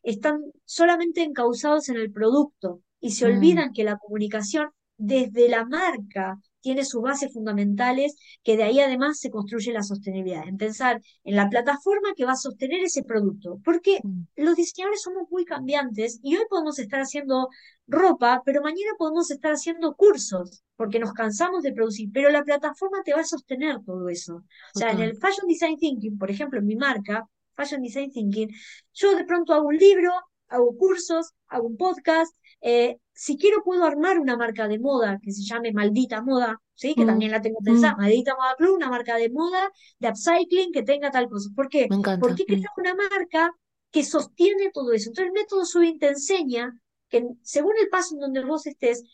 están 0.02 0.40
solamente 0.64 1.22
encausados 1.22 1.88
en 1.90 1.96
el 1.96 2.10
producto 2.10 2.80
y 3.00 3.10
se 3.10 3.26
mm. 3.26 3.36
olvidan 3.36 3.72
que 3.72 3.84
la 3.84 3.98
comunicación 3.98 4.70
desde 4.96 5.48
la 5.48 5.64
marca 5.66 6.38
tiene 6.66 6.84
sus 6.84 7.00
bases 7.00 7.32
fundamentales, 7.32 8.16
que 8.42 8.56
de 8.56 8.64
ahí 8.64 8.80
además 8.80 9.20
se 9.20 9.30
construye 9.30 9.72
la 9.72 9.84
sostenibilidad, 9.84 10.48
en 10.48 10.56
pensar 10.56 11.00
en 11.22 11.36
la 11.36 11.48
plataforma 11.48 12.12
que 12.16 12.24
va 12.24 12.32
a 12.32 12.36
sostener 12.36 12.82
ese 12.82 13.04
producto, 13.04 13.60
porque 13.64 14.00
mm. 14.02 14.22
los 14.34 14.56
diseñadores 14.56 15.00
somos 15.00 15.30
muy 15.30 15.44
cambiantes 15.44 16.18
y 16.24 16.36
hoy 16.36 16.42
podemos 16.50 16.80
estar 16.80 16.98
haciendo 16.98 17.50
ropa, 17.86 18.42
pero 18.44 18.62
mañana 18.62 18.90
podemos 18.98 19.30
estar 19.30 19.52
haciendo 19.52 19.94
cursos, 19.94 20.64
porque 20.74 20.98
nos 20.98 21.12
cansamos 21.12 21.62
de 21.62 21.72
producir, 21.72 22.10
pero 22.12 22.30
la 22.30 22.42
plataforma 22.42 23.04
te 23.04 23.14
va 23.14 23.20
a 23.20 23.24
sostener 23.24 23.76
todo 23.86 24.08
eso. 24.08 24.42
O 24.74 24.78
sea, 24.80 24.90
en 24.90 25.02
el 25.02 25.16
Fashion 25.16 25.46
Design 25.46 25.76
Thinking, 25.76 26.18
por 26.18 26.32
ejemplo, 26.32 26.58
en 26.58 26.66
mi 26.66 26.74
marca, 26.74 27.28
Fashion 27.54 27.80
Design 27.80 28.10
Thinking, 28.10 28.50
yo 28.92 29.14
de 29.14 29.24
pronto 29.24 29.54
hago 29.54 29.68
un 29.68 29.76
libro, 29.76 30.10
hago 30.48 30.76
cursos, 30.76 31.32
hago 31.46 31.68
un 31.68 31.76
podcast, 31.76 32.34
eh, 32.60 32.98
si 33.12 33.38
quiero 33.38 33.62
puedo 33.62 33.84
armar 33.84 34.18
una 34.18 34.36
marca 34.36 34.68
de 34.68 34.78
moda 34.78 35.18
que 35.22 35.32
se 35.32 35.42
llame 35.42 35.72
Maldita 35.72 36.22
Moda, 36.22 36.60
¿sí? 36.74 36.94
que 36.94 37.04
mm, 37.04 37.06
también 37.06 37.30
la 37.30 37.40
tengo 37.40 37.58
pensada, 37.64 37.94
mm. 37.94 38.00
Maldita 38.00 38.34
Moda 38.34 38.54
Club, 38.56 38.76
una 38.76 38.90
marca 38.90 39.16
de 39.16 39.30
moda, 39.30 39.70
de 39.98 40.08
upcycling 40.08 40.72
que 40.72 40.82
tenga 40.82 41.10
tal 41.10 41.28
cosa. 41.28 41.48
¿Por 41.54 41.68
qué? 41.68 41.86
Porque 41.88 42.44
mm. 42.44 42.46
creo 42.46 42.70
una 42.76 42.94
marca 42.94 43.52
que 43.90 44.04
sostiene 44.04 44.70
todo 44.72 44.92
eso. 44.92 45.10
Entonces 45.10 45.26
el 45.26 45.32
método 45.32 45.64
Subin 45.64 45.98
te 45.98 46.08
enseña 46.08 46.78
que 47.08 47.26
según 47.42 47.72
el 47.80 47.88
paso 47.88 48.14
en 48.14 48.20
donde 48.20 48.44
vos 48.44 48.66
estés, 48.66 49.04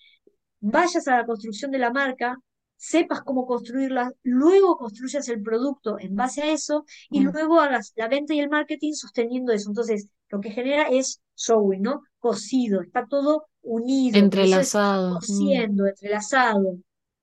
vayas 0.61 1.07
a 1.09 1.19
la 1.19 1.27
construcción 1.27 1.71
de 1.71 1.79
la 1.79 1.93
marca, 1.93 2.39
sepas 2.77 3.23
cómo 3.23 3.47
construirla, 3.47 4.11
luego 4.25 4.77
construyas 4.77 5.29
el 5.29 5.41
producto 5.41 5.99
en 6.01 6.17
base 6.17 6.43
a 6.43 6.53
eso 6.53 6.85
y 7.11 7.21
luego 7.21 7.61
hagas 7.61 7.93
la 7.95 8.09
venta 8.09 8.35
y 8.35 8.41
el 8.41 8.49
marketing 8.49 8.95
sosteniendo 8.95 9.53
eso. 9.53 9.71
Entonces, 9.71 10.09
lo 10.29 10.41
que 10.41 10.51
genera 10.51 10.89
es 10.89 11.21
sewing, 11.43 11.83
¿no? 11.83 12.03
Cosido, 12.19 12.83
está 12.83 13.07
todo 13.07 13.47
unido. 13.63 14.19
Entrelazado. 14.19 15.15
Cosiendo, 15.17 15.87
entrelazado. 15.87 16.79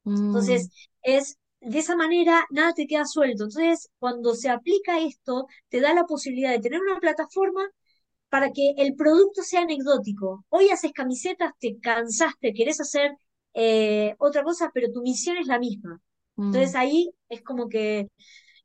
Entonces, 0.06 0.68
mm. 0.68 0.72
es 1.04 1.38
de 1.62 1.80
esa 1.80 1.96
manera 1.96 2.46
nada 2.52 2.74
te 2.74 2.88
queda 2.88 3.06
suelto. 3.06 3.44
Entonces, 3.44 3.90
cuando 4.00 4.34
se 4.36 4.50
aplica 4.50 5.00
esto, 5.00 5.48
te 5.70 5.82
da 5.82 5.94
la 5.94 6.06
posibilidad 6.06 6.52
de 6.52 6.60
tener 6.60 6.80
una 6.82 7.00
plataforma 7.00 7.62
para 8.30 8.52
que 8.52 8.74
el 8.78 8.96
producto 8.96 9.42
sea 9.42 9.62
anecdótico. 9.62 10.46
Hoy 10.50 10.70
haces 10.70 10.92
camisetas, 10.94 11.52
te 11.60 11.78
cansaste, 11.80 12.54
querés 12.54 12.80
hacer 12.80 13.12
eh, 13.54 14.16
otra 14.20 14.44
cosa, 14.44 14.72
pero 14.74 14.92
tu 14.92 15.02
misión 15.02 15.38
es 15.38 15.48
la 15.48 15.60
misma. 15.60 16.00
Entonces 16.38 16.74
mm. 16.74 16.78
ahí 16.78 17.12
es 17.28 17.42
como 17.42 17.68
que 17.68 18.08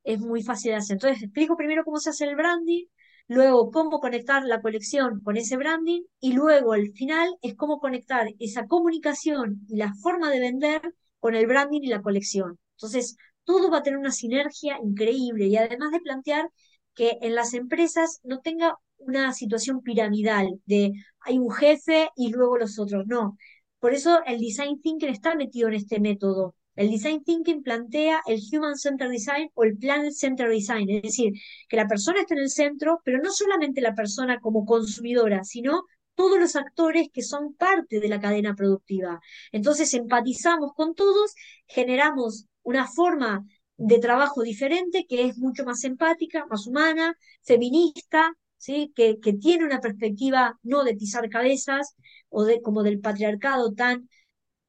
es 0.04 0.20
muy 0.20 0.42
fácil 0.42 0.72
de 0.72 0.76
hacer. 0.76 0.94
Entonces 0.96 1.22
explico 1.22 1.56
primero 1.56 1.84
cómo 1.84 1.98
se 1.98 2.10
hace 2.10 2.24
el 2.26 2.36
branding, 2.36 2.84
luego 3.28 3.70
cómo 3.70 4.00
conectar 4.00 4.44
la 4.44 4.60
colección 4.60 5.20
con 5.20 5.36
ese 5.36 5.56
branding 5.56 6.02
y 6.20 6.32
luego 6.32 6.72
al 6.72 6.92
final 6.92 7.36
es 7.42 7.54
cómo 7.54 7.78
conectar 7.80 8.28
esa 8.38 8.66
comunicación 8.66 9.60
y 9.68 9.76
la 9.76 9.94
forma 9.94 10.30
de 10.30 10.40
vender 10.40 10.82
con 11.20 11.34
el 11.34 11.46
branding 11.46 11.82
y 11.82 11.88
la 11.88 12.02
colección. 12.02 12.58
Entonces, 12.76 13.16
todo 13.44 13.70
va 13.70 13.78
a 13.78 13.82
tener 13.82 13.98
una 13.98 14.10
sinergia 14.12 14.78
increíble 14.82 15.46
y 15.46 15.56
además 15.56 15.90
de 15.92 16.00
plantear 16.00 16.50
que 16.94 17.18
en 17.22 17.34
las 17.34 17.54
empresas 17.54 18.20
no 18.24 18.40
tenga 18.40 18.76
una 18.98 19.32
situación 19.32 19.82
piramidal 19.82 20.60
de 20.66 20.92
hay 21.20 21.38
un 21.38 21.50
jefe 21.50 22.08
y 22.16 22.30
luego 22.30 22.58
los 22.58 22.78
otros, 22.78 23.06
no. 23.06 23.36
Por 23.78 23.94
eso 23.94 24.20
el 24.26 24.40
design 24.40 24.80
thinking 24.80 25.10
está 25.10 25.34
metido 25.34 25.68
en 25.68 25.74
este 25.74 26.00
método 26.00 26.54
el 26.76 26.90
design 26.90 27.22
thinking 27.24 27.62
plantea 27.62 28.20
el 28.26 28.40
human 28.52 28.76
centered 28.76 29.10
design 29.10 29.50
o 29.54 29.64
el 29.64 29.76
planet 29.76 30.12
centered 30.12 30.50
design, 30.50 30.88
es 30.90 31.02
decir, 31.02 31.32
que 31.68 31.76
la 31.76 31.86
persona 31.86 32.20
está 32.20 32.34
en 32.34 32.40
el 32.40 32.50
centro, 32.50 33.00
pero 33.04 33.18
no 33.18 33.30
solamente 33.30 33.80
la 33.80 33.94
persona 33.94 34.40
como 34.40 34.64
consumidora, 34.64 35.44
sino 35.44 35.84
todos 36.14 36.38
los 36.38 36.56
actores 36.56 37.08
que 37.12 37.22
son 37.22 37.54
parte 37.54 38.00
de 38.00 38.08
la 38.08 38.20
cadena 38.20 38.54
productiva. 38.54 39.20
Entonces 39.52 39.92
empatizamos 39.94 40.72
con 40.74 40.94
todos, 40.94 41.34
generamos 41.66 42.46
una 42.62 42.86
forma 42.86 43.44
de 43.76 43.98
trabajo 43.98 44.42
diferente 44.42 45.06
que 45.08 45.26
es 45.26 45.38
mucho 45.38 45.64
más 45.64 45.84
empática, 45.84 46.46
más 46.46 46.66
humana, 46.66 47.16
feminista, 47.42 48.32
¿sí? 48.56 48.92
que, 48.94 49.18
que 49.20 49.34
tiene 49.34 49.64
una 49.64 49.80
perspectiva 49.80 50.58
no 50.62 50.84
de 50.84 50.94
pisar 50.94 51.28
cabezas 51.28 51.94
o 52.28 52.44
de, 52.44 52.60
como 52.62 52.82
del 52.82 53.00
patriarcado 53.00 53.72
tan 53.74 54.08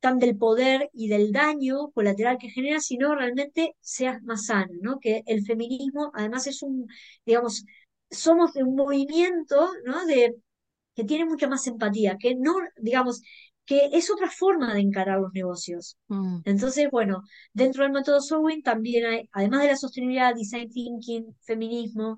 tan 0.06 0.20
del 0.20 0.38
poder 0.38 0.92
y 0.94 1.08
del 1.08 1.32
daño 1.32 1.90
colateral 1.90 2.38
que 2.38 2.52
genera, 2.52 2.80
sino 2.80 3.16
realmente 3.16 3.76
seas 3.82 4.22
más 4.22 4.46
sana, 4.46 4.70
¿no? 4.80 5.00
Que 5.00 5.24
el 5.26 5.44
feminismo 5.44 6.12
además 6.14 6.46
es 6.46 6.62
un, 6.62 6.88
digamos, 7.26 7.66
somos 8.12 8.54
de 8.54 8.64
un 8.64 8.76
movimiento, 8.76 9.68
¿no? 9.84 10.06
De, 10.06 10.36
que 10.94 11.06
tiene 11.06 11.26
mucha 11.26 11.48
más 11.48 11.66
empatía, 11.66 12.18
que 12.20 12.36
no, 12.36 12.54
digamos, 12.78 13.24
que 13.66 13.90
es 13.94 14.12
otra 14.12 14.30
forma 14.30 14.76
de 14.76 14.82
encarar 14.82 15.20
los 15.20 15.34
negocios. 15.34 15.98
Mm. 16.08 16.42
Entonces, 16.46 16.88
bueno, 16.92 17.24
dentro 17.52 17.82
del 17.82 17.92
método 17.92 18.22
Sowin 18.22 18.62
también 18.62 19.08
hay, 19.08 19.30
además 19.32 19.64
de 19.64 19.70
la 19.70 19.76
sostenibilidad, 19.76 20.36
design 20.36 20.70
thinking, 20.70 21.36
feminismo, 21.42 22.18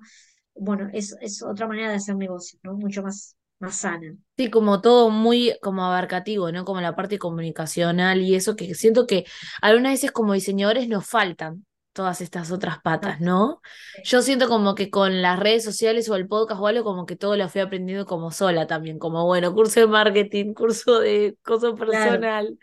bueno, 0.54 0.90
es, 0.92 1.16
es 1.22 1.42
otra 1.42 1.66
manera 1.66 1.88
de 1.88 1.96
hacer 1.96 2.16
negocios, 2.16 2.60
¿no? 2.62 2.74
Mucho 2.74 3.02
más, 3.02 3.34
más 3.58 3.76
sana. 3.76 4.16
Sí, 4.36 4.50
como 4.50 4.80
todo 4.80 5.10
muy 5.10 5.56
como 5.62 5.84
abarcativo, 5.84 6.52
¿no? 6.52 6.64
Como 6.64 6.80
la 6.80 6.94
parte 6.94 7.18
comunicacional 7.18 8.22
y 8.22 8.34
eso 8.34 8.56
que 8.56 8.74
siento 8.74 9.06
que 9.06 9.24
algunas 9.60 9.92
veces 9.92 10.12
como 10.12 10.32
diseñadores 10.34 10.88
nos 10.88 11.06
faltan 11.06 11.66
todas 11.98 12.20
estas 12.20 12.52
otras 12.52 12.80
patas, 12.80 13.20
¿no? 13.20 13.60
Yo 14.04 14.22
siento 14.22 14.46
como 14.48 14.76
que 14.76 14.88
con 14.88 15.20
las 15.20 15.36
redes 15.36 15.64
sociales 15.64 16.08
o 16.08 16.14
el 16.14 16.28
podcast 16.28 16.60
o 16.60 16.68
algo, 16.68 16.84
como 16.84 17.06
que 17.06 17.16
todo 17.16 17.36
lo 17.36 17.48
fui 17.48 17.60
aprendiendo 17.60 18.06
como 18.06 18.30
sola 18.30 18.68
también, 18.68 19.00
como 19.00 19.26
bueno, 19.26 19.52
curso 19.52 19.80
de 19.80 19.88
marketing, 19.88 20.54
curso 20.54 21.00
de 21.00 21.36
cosa 21.42 21.74
personal, 21.74 22.56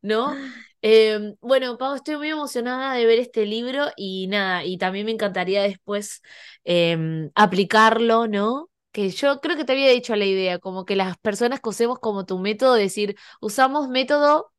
¿no? 0.00 0.34
Em, 0.80 1.36
bueno, 1.42 1.76
Pau, 1.76 1.94
estoy 1.94 2.16
muy 2.16 2.30
emocionada 2.30 2.94
de 2.94 3.04
ver 3.04 3.18
este 3.18 3.44
libro 3.44 3.88
y 3.94 4.26
nada, 4.28 4.64
y 4.64 4.78
también 4.78 5.04
me 5.04 5.12
encantaría 5.12 5.62
después 5.62 6.22
em, 6.64 7.30
aplicarlo, 7.34 8.26
¿no? 8.26 8.70
Que 8.92 9.10
yo 9.10 9.40
creo 9.40 9.56
que 9.56 9.64
te 9.64 9.72
había 9.72 9.90
dicho 9.90 10.14
la 10.16 10.24
idea, 10.26 10.58
como 10.58 10.84
que 10.84 10.96
las 10.96 11.16
personas 11.18 11.60
que 11.60 11.68
usemos 11.70 11.98
como 11.98 12.26
tu 12.26 12.38
método, 12.38 12.74
decir, 12.74 13.16
usamos 13.40 13.88
método 13.88 14.52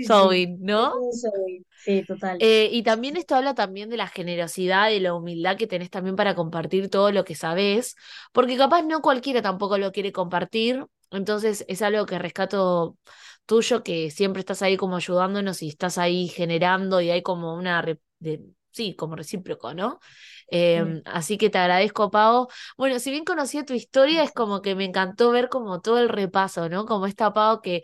Sewing, 0.00 0.58
¿no? 0.62 0.94
Sí, 1.84 2.02
total. 2.04 2.38
Eh, 2.40 2.68
y 2.72 2.82
también 2.82 3.16
esto 3.16 3.34
habla 3.36 3.54
también 3.54 3.90
de 3.90 3.96
la 3.96 4.08
generosidad 4.08 4.90
y 4.90 5.00
la 5.00 5.14
humildad 5.14 5.56
que 5.56 5.66
tenés 5.66 5.90
también 5.90 6.16
para 6.16 6.34
compartir 6.34 6.90
todo 6.90 7.12
lo 7.12 7.24
que 7.24 7.34
sabés, 7.34 7.96
porque 8.32 8.56
capaz 8.56 8.82
no 8.82 9.02
cualquiera 9.02 9.42
tampoco 9.42 9.78
lo 9.78 9.92
quiere 9.92 10.12
compartir, 10.12 10.84
entonces 11.10 11.64
es 11.68 11.82
algo 11.82 12.06
que 12.06 12.18
rescato 12.18 12.96
tuyo, 13.46 13.82
que 13.82 14.10
siempre 14.10 14.40
estás 14.40 14.62
ahí 14.62 14.76
como 14.76 14.96
ayudándonos 14.96 15.62
y 15.62 15.68
estás 15.68 15.98
ahí 15.98 16.28
generando 16.28 17.00
y 17.00 17.10
hay 17.10 17.22
como 17.22 17.54
una, 17.54 17.82
de, 18.18 18.42
sí, 18.72 18.96
como 18.96 19.16
recíproco, 19.16 19.74
¿no? 19.74 20.00
Em, 20.48 21.02
así 21.06 21.38
que 21.38 21.50
te 21.50 21.58
agradezco, 21.58 22.10
Pau. 22.10 22.48
Bueno, 22.76 22.98
si 22.98 23.10
bien 23.10 23.24
conocía 23.24 23.64
tu 23.64 23.72
historia, 23.74 24.22
es 24.22 24.32
como 24.32 24.62
que 24.62 24.74
me 24.74 24.84
encantó 24.84 25.30
ver 25.30 25.48
como 25.48 25.80
todo 25.80 25.98
el 25.98 26.08
repaso, 26.08 26.68
¿no? 26.68 26.86
Como 26.86 27.06
esta 27.06 27.32
Pau 27.32 27.60
que 27.62 27.82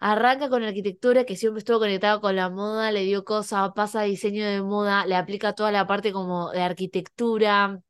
Arranca 0.00 0.48
con 0.50 0.62
arquitectura, 0.62 1.24
que 1.24 1.36
siempre 1.36 1.60
estuvo 1.60 1.78
conectado 1.78 2.20
con 2.20 2.36
la 2.36 2.50
moda, 2.50 2.92
le 2.92 3.04
dio 3.04 3.24
cosa, 3.24 3.72
pasa 3.74 4.02
diseño 4.02 4.46
de 4.46 4.60
moda, 4.62 5.06
le 5.06 5.16
aplica 5.16 5.54
toda 5.54 5.72
la 5.72 5.86
parte 5.86 6.12
como 6.12 6.50
de 6.50 6.62
arquitectura. 6.62 7.80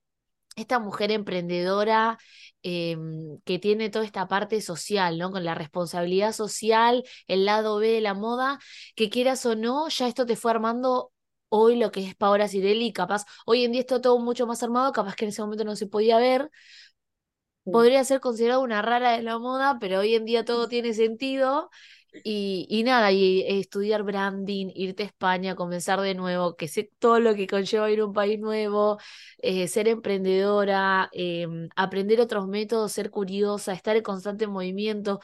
Esta 0.57 0.79
mujer 0.81 1.11
emprendedora 1.13 2.19
em, 2.63 3.41
que 3.45 3.59
tiene 3.59 3.91
toda 3.91 4.05
esta 4.05 4.29
parte 4.29 4.61
social, 4.61 5.19
¿no? 5.19 5.31
Con 5.33 5.45
la 5.45 5.55
responsabilidad 5.57 6.33
social, 6.33 7.05
el 7.29 7.47
lado 7.47 7.79
B 7.79 7.89
de 7.89 8.01
la 8.03 8.15
moda, 8.15 8.61
que 8.97 9.11
quieras 9.11 9.47
o 9.47 9.57
no, 9.57 9.89
ya 9.89 10.09
esto 10.09 10.27
te 10.27 10.37
fue 10.37 10.53
armando 10.53 11.13
hoy 11.55 11.77
lo 11.77 11.91
que 11.93 12.07
es 12.07 12.15
Paola 12.17 12.49
Cirelli, 12.49 12.93
capaz, 12.93 13.25
hoy 13.47 13.65
en 13.65 13.73
día 13.73 13.81
está 13.83 14.01
todo 14.01 14.19
mucho 14.19 14.47
más 14.47 14.63
armado, 14.63 14.93
capaz 14.93 15.15
que 15.17 15.25
en 15.25 15.31
ese 15.31 15.43
momento 15.43 15.65
no 15.65 15.77
se 15.77 15.87
podía 15.87 16.19
ver, 16.19 16.51
Sí. 17.65 17.71
podría 17.71 18.05
ser 18.05 18.21
considerado 18.21 18.63
una 18.63 18.83
rara 18.83 19.13
de 19.13 19.23
la 19.23 19.39
moda, 19.39 19.79
pero 19.81 20.01
hoy 20.01 20.15
en 20.15 20.25
día 20.25 20.45
todo 20.45 20.69
tiene 20.69 20.95
sentido. 20.95 21.71
Y, 22.23 22.67
y 22.71 22.85
nada, 22.85 23.11
y 23.11 23.43
estudiar 23.49 24.05
branding, 24.05 24.71
irte 24.75 25.03
a 25.03 25.07
España, 25.07 25.57
comenzar 25.57 26.01
de 26.01 26.15
nuevo, 26.15 26.55
que 26.57 26.69
sé 26.69 26.91
todo 27.01 27.19
lo 27.19 27.35
que 27.35 27.49
conlleva 27.49 27.91
ir 27.91 27.99
a 28.01 28.07
un 28.07 28.13
país 28.13 28.39
nuevo, 28.39 28.99
eh, 29.39 29.67
ser 29.67 29.89
emprendedora, 29.89 31.09
em, 31.13 31.69
aprender 31.75 32.21
otros 32.21 32.47
métodos, 32.47 32.93
ser 32.93 33.11
curiosa, 33.11 33.73
estar 33.73 33.97
en 33.97 34.05
constante 34.05 34.47
movimiento. 34.47 35.21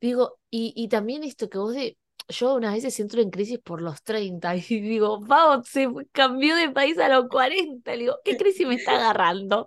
Digo, 0.00 0.38
y, 0.50 0.72
y 0.76 0.88
también 0.88 1.22
esto 1.24 1.48
que 1.48 1.58
vos 1.58 1.74
de, 1.74 1.96
yo 2.28 2.54
unas 2.54 2.74
veces 2.74 2.98
entro 3.00 3.20
en 3.20 3.30
crisis 3.30 3.58
por 3.58 3.80
los 3.82 4.02
30 4.02 4.56
y 4.56 4.80
digo, 4.80 5.20
Pau, 5.26 5.62
se 5.64 5.88
cambió 6.12 6.56
de 6.56 6.70
país 6.70 6.98
a 6.98 7.08
los 7.08 7.28
40. 7.28 7.92
Le 7.92 7.98
digo, 7.98 8.16
¿qué 8.24 8.36
crisis 8.36 8.66
me 8.66 8.76
está 8.76 8.92
agarrando? 8.96 9.66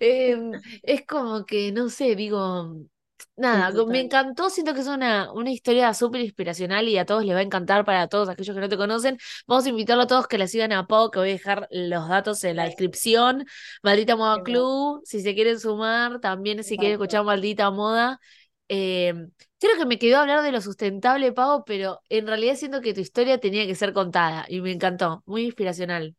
Em, 0.00 0.52
es 0.82 1.06
como 1.06 1.44
que, 1.46 1.72
no 1.72 1.88
sé, 1.88 2.16
digo, 2.16 2.74
nada, 3.36 3.70
me 3.86 4.00
encantó, 4.00 4.50
siento 4.50 4.74
que 4.74 4.80
es 4.80 4.86
una, 4.86 5.32
una 5.32 5.50
historia 5.50 5.92
súper 5.94 6.20
inspiracional 6.20 6.88
y 6.88 6.98
a 6.98 7.06
todos 7.06 7.24
les 7.24 7.34
va 7.34 7.40
a 7.40 7.42
encantar 7.42 7.84
para 7.84 8.08
todos 8.08 8.28
aquellos 8.28 8.54
que 8.54 8.60
no 8.60 8.68
te 8.68 8.76
conocen. 8.76 9.18
Vamos 9.46 9.66
a 9.66 9.68
invitarlo 9.70 10.04
a 10.04 10.06
todos 10.06 10.26
que 10.28 10.38
la 10.38 10.46
sigan 10.46 10.72
a 10.72 10.86
Pau, 10.86 11.10
que 11.10 11.18
voy 11.18 11.30
a 11.30 11.32
dejar 11.32 11.68
los 11.70 12.08
datos 12.08 12.44
en 12.44 12.56
la 12.56 12.64
descripción. 12.64 13.46
Maldita 13.82 14.16
Moda 14.16 14.42
Club, 14.42 15.02
si 15.04 15.20
se 15.20 15.34
quieren 15.34 15.58
sumar, 15.58 16.20
también 16.20 16.62
si 16.64 16.76
quieren 16.76 16.94
escuchar 16.94 17.24
Maldita 17.24 17.70
Moda. 17.70 18.20
Em, 18.72 19.32
creo 19.58 19.76
que 19.76 19.84
me 19.84 19.98
quedó 19.98 20.18
hablar 20.18 20.42
de 20.42 20.52
lo 20.52 20.60
sustentable, 20.60 21.32
Pau, 21.32 21.64
pero 21.66 21.98
en 22.08 22.28
realidad 22.28 22.54
siento 22.54 22.80
que 22.80 22.94
tu 22.94 23.00
historia 23.00 23.38
tenía 23.38 23.66
que 23.66 23.74
ser 23.74 23.92
contada 23.92 24.46
y 24.48 24.60
me 24.60 24.70
encantó, 24.70 25.24
muy 25.26 25.42
inspiracional. 25.42 26.14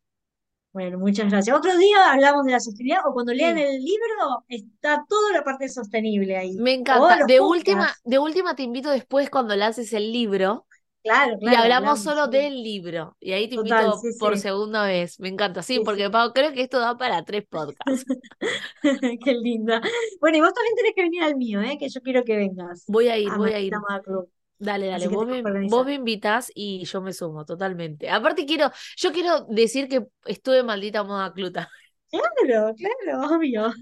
Bueno, 0.73 0.99
muchas 0.99 1.29
gracias. 1.29 1.55
Otro 1.55 1.77
día 1.77 2.11
hablamos 2.11 2.45
de 2.45 2.51
la 2.51 2.59
sostenibilidad 2.59 3.01
o 3.07 3.13
cuando 3.13 3.33
lean 3.33 3.57
Sí. 3.57 3.63
el 3.63 3.81
libro 3.81 4.43
está 4.49 5.05
toda 5.07 5.31
la 5.31 5.43
parte 5.45 5.69
sostenible 5.69 6.35
ahí. 6.35 6.53
Me 6.57 6.73
encanta. 6.73 7.25
De 7.25 7.39
última, 7.39 7.93
de 8.03 8.19
última 8.19 8.53
te 8.53 8.63
invito 8.63 8.89
después 8.89 9.29
cuando 9.29 9.55
lances 9.55 9.93
el 9.93 10.11
libro 10.11 10.65
Claro, 11.03 11.37
y 11.39 11.39
claro, 11.39 11.63
hablamos 11.63 11.99
hablamos, 11.99 12.03
solo 12.03 12.25
sí. 12.25 12.31
del 12.37 12.61
libro. 12.61 13.17
Y 13.19 13.31
ahí 13.33 13.49
te 13.49 13.55
Total, 13.55 13.85
invito 13.85 13.97
sí, 13.99 14.09
por 14.19 14.35
sí. 14.35 14.43
segunda 14.43 14.85
vez. 14.85 15.19
Me 15.19 15.29
encanta, 15.29 15.63
sí, 15.63 15.79
porque. 15.79 16.09
Pau, 16.09 16.31
creo 16.33 16.53
que 16.53 16.61
esto 16.61 16.79
da 16.79 16.97
para 16.97 17.23
tres 17.25 17.43
podcasts. 17.49 18.05
Qué 19.23 19.33
linda. 19.33 19.81
Bueno, 20.19 20.37
y 20.37 20.41
vos 20.41 20.53
también 20.53 20.75
tenés 20.75 20.93
que 20.95 21.01
venir 21.03 21.23
al 21.23 21.35
mío, 21.35 21.61
¿eh? 21.61 21.77
Que 21.79 21.89
yo 21.89 22.01
quiero 22.01 22.23
que 22.23 22.37
vengas 22.37 22.85
Voy 22.87 23.07
a 23.07 23.17
ir, 23.17 23.29
a 23.31 23.37
voy 23.37 23.51
a 23.53 23.59
ir. 23.59 23.73
Club. 24.03 24.29
Dale, 24.59 24.85
dale, 24.85 25.07
vos 25.07 25.25
me, 25.25 25.41
vos 25.69 25.85
me 25.87 25.95
invitás 25.95 26.51
y 26.53 26.85
yo 26.85 27.01
me 27.01 27.13
sumo 27.13 27.45
totalmente. 27.45 28.11
Aparte 28.11 28.45
quiero, 28.45 28.71
yo 28.95 29.11
quiero 29.11 29.45
decir 29.45 29.87
que 29.87 30.05
estuve 30.25 30.61
maldita 30.61 31.03
moda 31.03 31.33
cluta. 31.33 31.67
Claro, 32.11 32.75
claro, 32.75 33.35
obvio. 33.35 33.73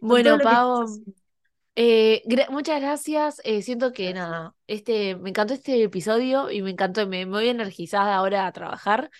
Bueno, 0.00 0.38
Pau. 0.42 0.86
Eh, 1.76 2.22
gra- 2.26 2.48
muchas 2.50 2.80
gracias. 2.80 3.40
Eh, 3.44 3.62
siento 3.62 3.92
que 3.92 4.12
Gracias. 4.12 4.14
nada, 4.14 4.54
este, 4.66 5.16
me 5.16 5.30
encantó 5.30 5.54
este 5.54 5.82
episodio 5.82 6.50
y 6.50 6.62
me 6.62 6.70
encantó, 6.70 7.06
me, 7.06 7.26
me 7.26 7.32
voy 7.32 7.48
energizada 7.48 8.16
ahora 8.16 8.46
a 8.46 8.52
trabajar. 8.52 9.10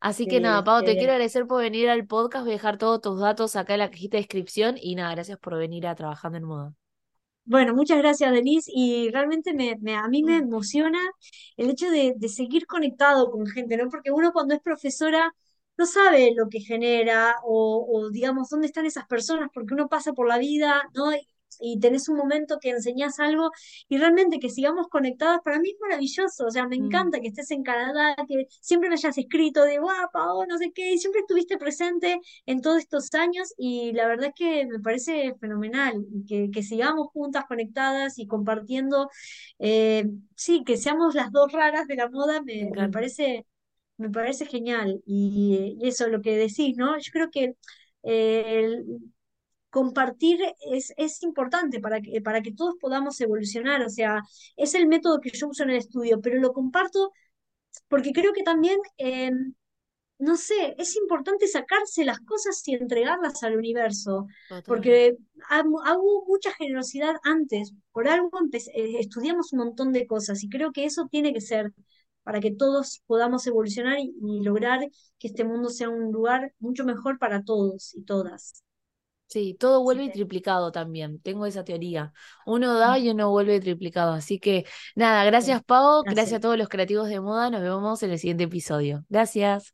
Así 0.00 0.26
que 0.26 0.40
nada, 0.40 0.64
Pau, 0.64 0.82
te 0.84 0.96
quiero 0.96 1.12
agradecer 1.12 1.46
por 1.46 1.62
venir 1.62 1.88
al 1.90 2.06
podcast, 2.06 2.44
voy 2.44 2.52
a 2.52 2.56
dejar 2.56 2.78
todos 2.78 3.00
tus 3.02 3.20
datos 3.20 3.54
acá 3.56 3.74
en 3.74 3.80
la 3.80 3.90
cajita 3.90 4.16
de 4.16 4.22
descripción 4.22 4.76
y 4.80 4.94
nada, 4.94 5.12
gracias 5.14 5.38
por 5.38 5.56
venir 5.58 5.86
a 5.86 5.94
Trabajando 5.94 6.38
en 6.38 6.44
Moda. 6.44 6.74
Bueno, 7.44 7.74
muchas 7.74 7.98
gracias, 7.98 8.32
Denise. 8.32 8.70
Y 8.74 9.10
realmente 9.10 9.52
me, 9.54 9.76
me- 9.80 9.96
a 9.96 10.06
mí 10.08 10.22
me 10.22 10.36
emociona 10.38 10.98
el 11.56 11.70
hecho 11.70 11.90
de, 11.90 12.14
de 12.16 12.28
seguir 12.28 12.66
conectado 12.66 13.30
con 13.30 13.46
gente, 13.46 13.76
¿no? 13.76 13.88
Porque 13.90 14.12
uno 14.12 14.32
cuando 14.32 14.54
es 14.54 14.60
profesora 14.60 15.34
no 15.76 15.86
sabe 15.86 16.32
lo 16.36 16.48
que 16.48 16.60
genera 16.60 17.34
o, 17.44 17.86
o, 17.90 18.10
digamos, 18.10 18.48
dónde 18.50 18.66
están 18.68 18.86
esas 18.86 19.06
personas, 19.06 19.48
porque 19.52 19.74
uno 19.74 19.88
pasa 19.88 20.12
por 20.12 20.28
la 20.28 20.38
vida, 20.38 20.82
¿no? 20.94 21.12
Y, 21.14 21.26
y 21.60 21.78
tenés 21.80 22.08
un 22.08 22.16
momento 22.16 22.58
que 22.60 22.70
enseñás 22.70 23.18
algo 23.20 23.50
y 23.88 23.98
realmente 23.98 24.38
que 24.40 24.50
sigamos 24.50 24.88
conectadas, 24.88 25.40
para 25.44 25.58
mí 25.60 25.70
es 25.70 25.76
maravilloso. 25.80 26.46
O 26.46 26.50
sea, 26.50 26.66
me 26.68 26.76
Mm, 26.78 27.00
encanta 27.00 27.20
que 27.20 27.28
estés 27.28 27.50
en 27.50 27.62
Canadá, 27.62 28.14
que 28.28 28.46
siempre 28.60 28.88
me 28.88 28.94
hayas 28.96 29.18
escrito 29.18 29.64
de 29.64 29.78
guapa 29.78 30.32
o 30.34 30.46
no 30.46 30.58
sé 30.58 30.72
qué, 30.74 30.92
y 30.92 30.98
siempre 30.98 31.20
estuviste 31.22 31.58
presente 31.58 32.20
en 32.46 32.60
todos 32.62 32.78
estos 32.78 33.12
años 33.14 33.52
y 33.58 33.92
la 33.92 34.06
verdad 34.08 34.28
es 34.28 34.34
que 34.34 34.66
me 34.66 34.80
parece 34.80 35.34
fenomenal 35.40 36.04
y 36.12 36.24
que, 36.26 36.50
que 36.50 36.62
sigamos 36.62 37.08
juntas 37.12 37.44
conectadas 37.48 38.18
y 38.18 38.26
compartiendo, 38.26 39.08
eh, 39.58 40.04
sí, 40.36 40.62
que 40.64 40.76
seamos 40.76 41.14
las 41.14 41.32
dos 41.32 41.52
raras 41.52 41.86
de 41.86 41.96
la 41.96 42.08
moda, 42.08 42.42
me 42.42 42.88
parece, 42.90 43.46
me 43.96 44.10
parece 44.10 44.46
genial. 44.46 45.02
Y, 45.06 45.76
y 45.80 45.88
eso, 45.88 46.08
lo 46.08 46.20
que 46.22 46.36
decís, 46.36 46.76
¿no? 46.76 46.98
Yo 46.98 47.12
creo 47.12 47.30
que 47.30 47.54
eh, 48.02 48.44
el- 48.64 48.86
compartir 49.70 50.40
es, 50.72 50.92
es 50.96 51.22
importante 51.22 51.80
para 51.80 52.00
que, 52.00 52.20
para 52.20 52.42
que 52.42 52.52
todos 52.52 52.74
podamos 52.80 53.20
evolucionar, 53.20 53.82
o 53.82 53.88
sea, 53.90 54.22
es 54.56 54.74
el 54.74 54.86
método 54.88 55.20
que 55.20 55.30
yo 55.30 55.48
uso 55.48 55.62
en 55.64 55.70
el 55.70 55.76
estudio, 55.76 56.20
pero 56.20 56.40
lo 56.40 56.52
comparto 56.52 57.12
porque 57.88 58.12
creo 58.12 58.32
que 58.32 58.42
también... 58.42 58.78
em, 58.98 59.54
no 60.18 60.36
sé, 60.36 60.74
es 60.78 60.96
importante 60.96 61.48
sacarse 61.48 62.04
las 62.04 62.20
cosas 62.20 62.62
y 62.68 62.74
entregarlas 62.74 63.42
al 63.42 63.56
universo, 63.56 64.26
porque 64.66 65.16
ha- 65.50 65.64
hubo 65.98 66.24
mucha 66.26 66.52
generosidad 66.54 67.16
antes, 67.24 67.72
por 67.92 68.08
algo 68.08 68.30
eh, 68.52 68.98
estudiamos 69.00 69.52
un 69.52 69.60
montón 69.60 69.92
de 69.92 70.06
cosas 70.06 70.42
y 70.44 70.48
creo 70.50 70.72
que 70.72 70.84
eso 70.84 71.08
tiene 71.10 71.32
que 71.34 71.40
ser 71.40 71.72
para 72.22 72.40
que 72.40 72.52
todos 72.54 73.02
podamos 73.06 73.46
evolucionar 73.46 73.98
y, 73.98 74.14
y 74.22 74.42
lograr 74.44 74.80
que 75.18 75.28
este 75.28 75.44
mundo 75.44 75.70
sea 75.70 75.88
un 75.90 76.12
lugar 76.12 76.54
mucho 76.60 76.84
mejor 76.84 77.18
para 77.18 77.42
todos 77.44 77.94
y 77.94 78.02
todas. 78.04 78.62
Sí, 79.30 79.56
todo 79.60 79.84
vuelve 79.84 80.08
triplicado 80.08 80.72
también. 80.72 81.20
Tengo 81.20 81.46
esa 81.46 81.62
teoría. 81.62 82.12
Uno 82.46 82.74
da 82.74 82.98
y 82.98 83.10
uno 83.10 83.30
vuelve 83.30 83.60
triplicado. 83.60 84.12
Así 84.12 84.40
que 84.40 84.66
nada, 84.96 85.24
gracias 85.24 85.62
Pau, 85.62 86.02
gracias. 86.02 86.16
gracias 86.16 86.38
a 86.38 86.40
todos 86.40 86.58
los 86.58 86.68
creativos 86.68 87.08
de 87.08 87.20
moda. 87.20 87.48
Nos 87.48 87.62
vemos 87.62 88.02
en 88.02 88.10
el 88.10 88.18
siguiente 88.18 88.44
episodio. 88.44 89.04
Gracias. 89.08 89.72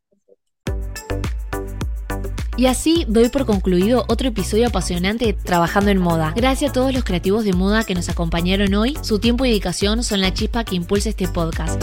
Y 2.59 2.67
así 2.67 3.07
doy 3.09 3.31
por 3.31 3.47
concluido 3.47 4.05
otro 4.09 4.29
episodio 4.29 4.67
apasionante 4.67 5.25
de 5.25 5.33
Trabajando 5.33 5.91
en 5.91 5.99
Moda. 5.99 6.35
Gracias 6.37 6.71
a 6.71 6.75
todos 6.75 6.93
los 6.93 7.05
creativos 7.05 7.45
de 7.45 7.55
moda 7.55 7.85
que 7.85 7.95
nos 7.95 8.11
acompañaron 8.11 8.75
hoy. 8.75 8.99
Su 9.01 9.19
tiempo 9.21 9.47
y 9.47 9.49
dedicación 9.49 10.03
son 10.03 10.21
la 10.21 10.35
chispa 10.35 10.65
que 10.65 10.75
impulsa 10.75 11.09
este 11.09 11.29
podcast. 11.29 11.83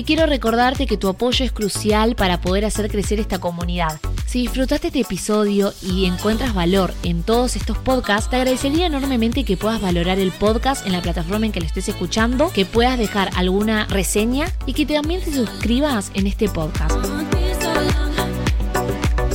Y 0.00 0.04
quiero 0.04 0.24
recordarte 0.24 0.86
que 0.86 0.96
tu 0.96 1.08
apoyo 1.08 1.44
es 1.44 1.52
crucial 1.52 2.16
para 2.16 2.40
poder 2.40 2.64
hacer 2.64 2.90
crecer 2.90 3.20
esta 3.20 3.38
comunidad. 3.38 4.00
Si 4.24 4.40
disfrutaste 4.40 4.86
este 4.86 5.00
episodio 5.00 5.74
y 5.82 6.06
encuentras 6.06 6.54
valor 6.54 6.94
en 7.02 7.22
todos 7.22 7.54
estos 7.54 7.76
podcasts, 7.76 8.30
te 8.30 8.36
agradecería 8.36 8.86
enormemente 8.86 9.44
que 9.44 9.58
puedas 9.58 9.82
valorar 9.82 10.18
el 10.18 10.32
podcast 10.32 10.86
en 10.86 10.92
la 10.92 11.02
plataforma 11.02 11.44
en 11.44 11.52
que 11.52 11.60
lo 11.60 11.66
estés 11.66 11.90
escuchando, 11.90 12.50
que 12.50 12.64
puedas 12.64 12.96
dejar 12.96 13.28
alguna 13.36 13.84
reseña 13.90 14.46
y 14.64 14.72
que 14.72 14.86
también 14.86 15.20
te 15.20 15.34
suscribas 15.34 16.10
en 16.14 16.26
este 16.26 16.48
podcast. 16.48 16.96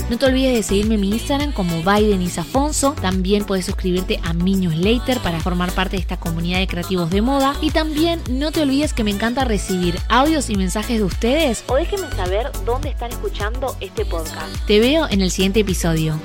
No 0.08 0.20
te 0.20 0.28
olvides 0.28 0.54
de 0.54 0.62
seguirme 0.62 0.96
en 0.96 1.02
mi 1.02 1.10
Instagram 1.10 1.52
como 1.52 1.82
Biden 1.82 2.22
Isafonso. 2.22 2.94
También 3.02 3.44
puedes 3.44 3.66
suscribirte 3.66 4.20
a 4.24 4.34
mi 4.34 4.56
newsletter 4.56 5.20
para 5.20 5.40
formar 5.40 5.72
parte 5.72 5.96
de 5.96 6.02
esta 6.02 6.18
comunidad 6.18 6.60
de 6.60 6.68
creativos 6.68 7.10
de 7.10 7.24
moda. 7.24 7.56
Y 7.60 7.72
también 7.72 8.22
no 8.30 8.52
te 8.52 8.62
olvides 8.62 8.94
que 8.94 9.04
me 9.04 9.10
encanta 9.10 9.46
recibir 9.46 9.98
audios 10.08 10.52
y 10.52 10.56
mensajes 10.56 11.00
de 11.00 11.04
ustedes. 11.04 11.64
O 11.68 11.76
déjenme 11.76 12.08
saber 12.16 12.52
dónde 12.66 12.90
están 12.90 13.12
escuchando 13.12 13.76
este 13.80 14.06
podcast. 14.06 14.56
Te 14.68 14.80
veo 14.80 15.08
en 15.10 15.22
el 15.22 15.32
siguiente 15.32 15.62
episodio. 15.62 16.20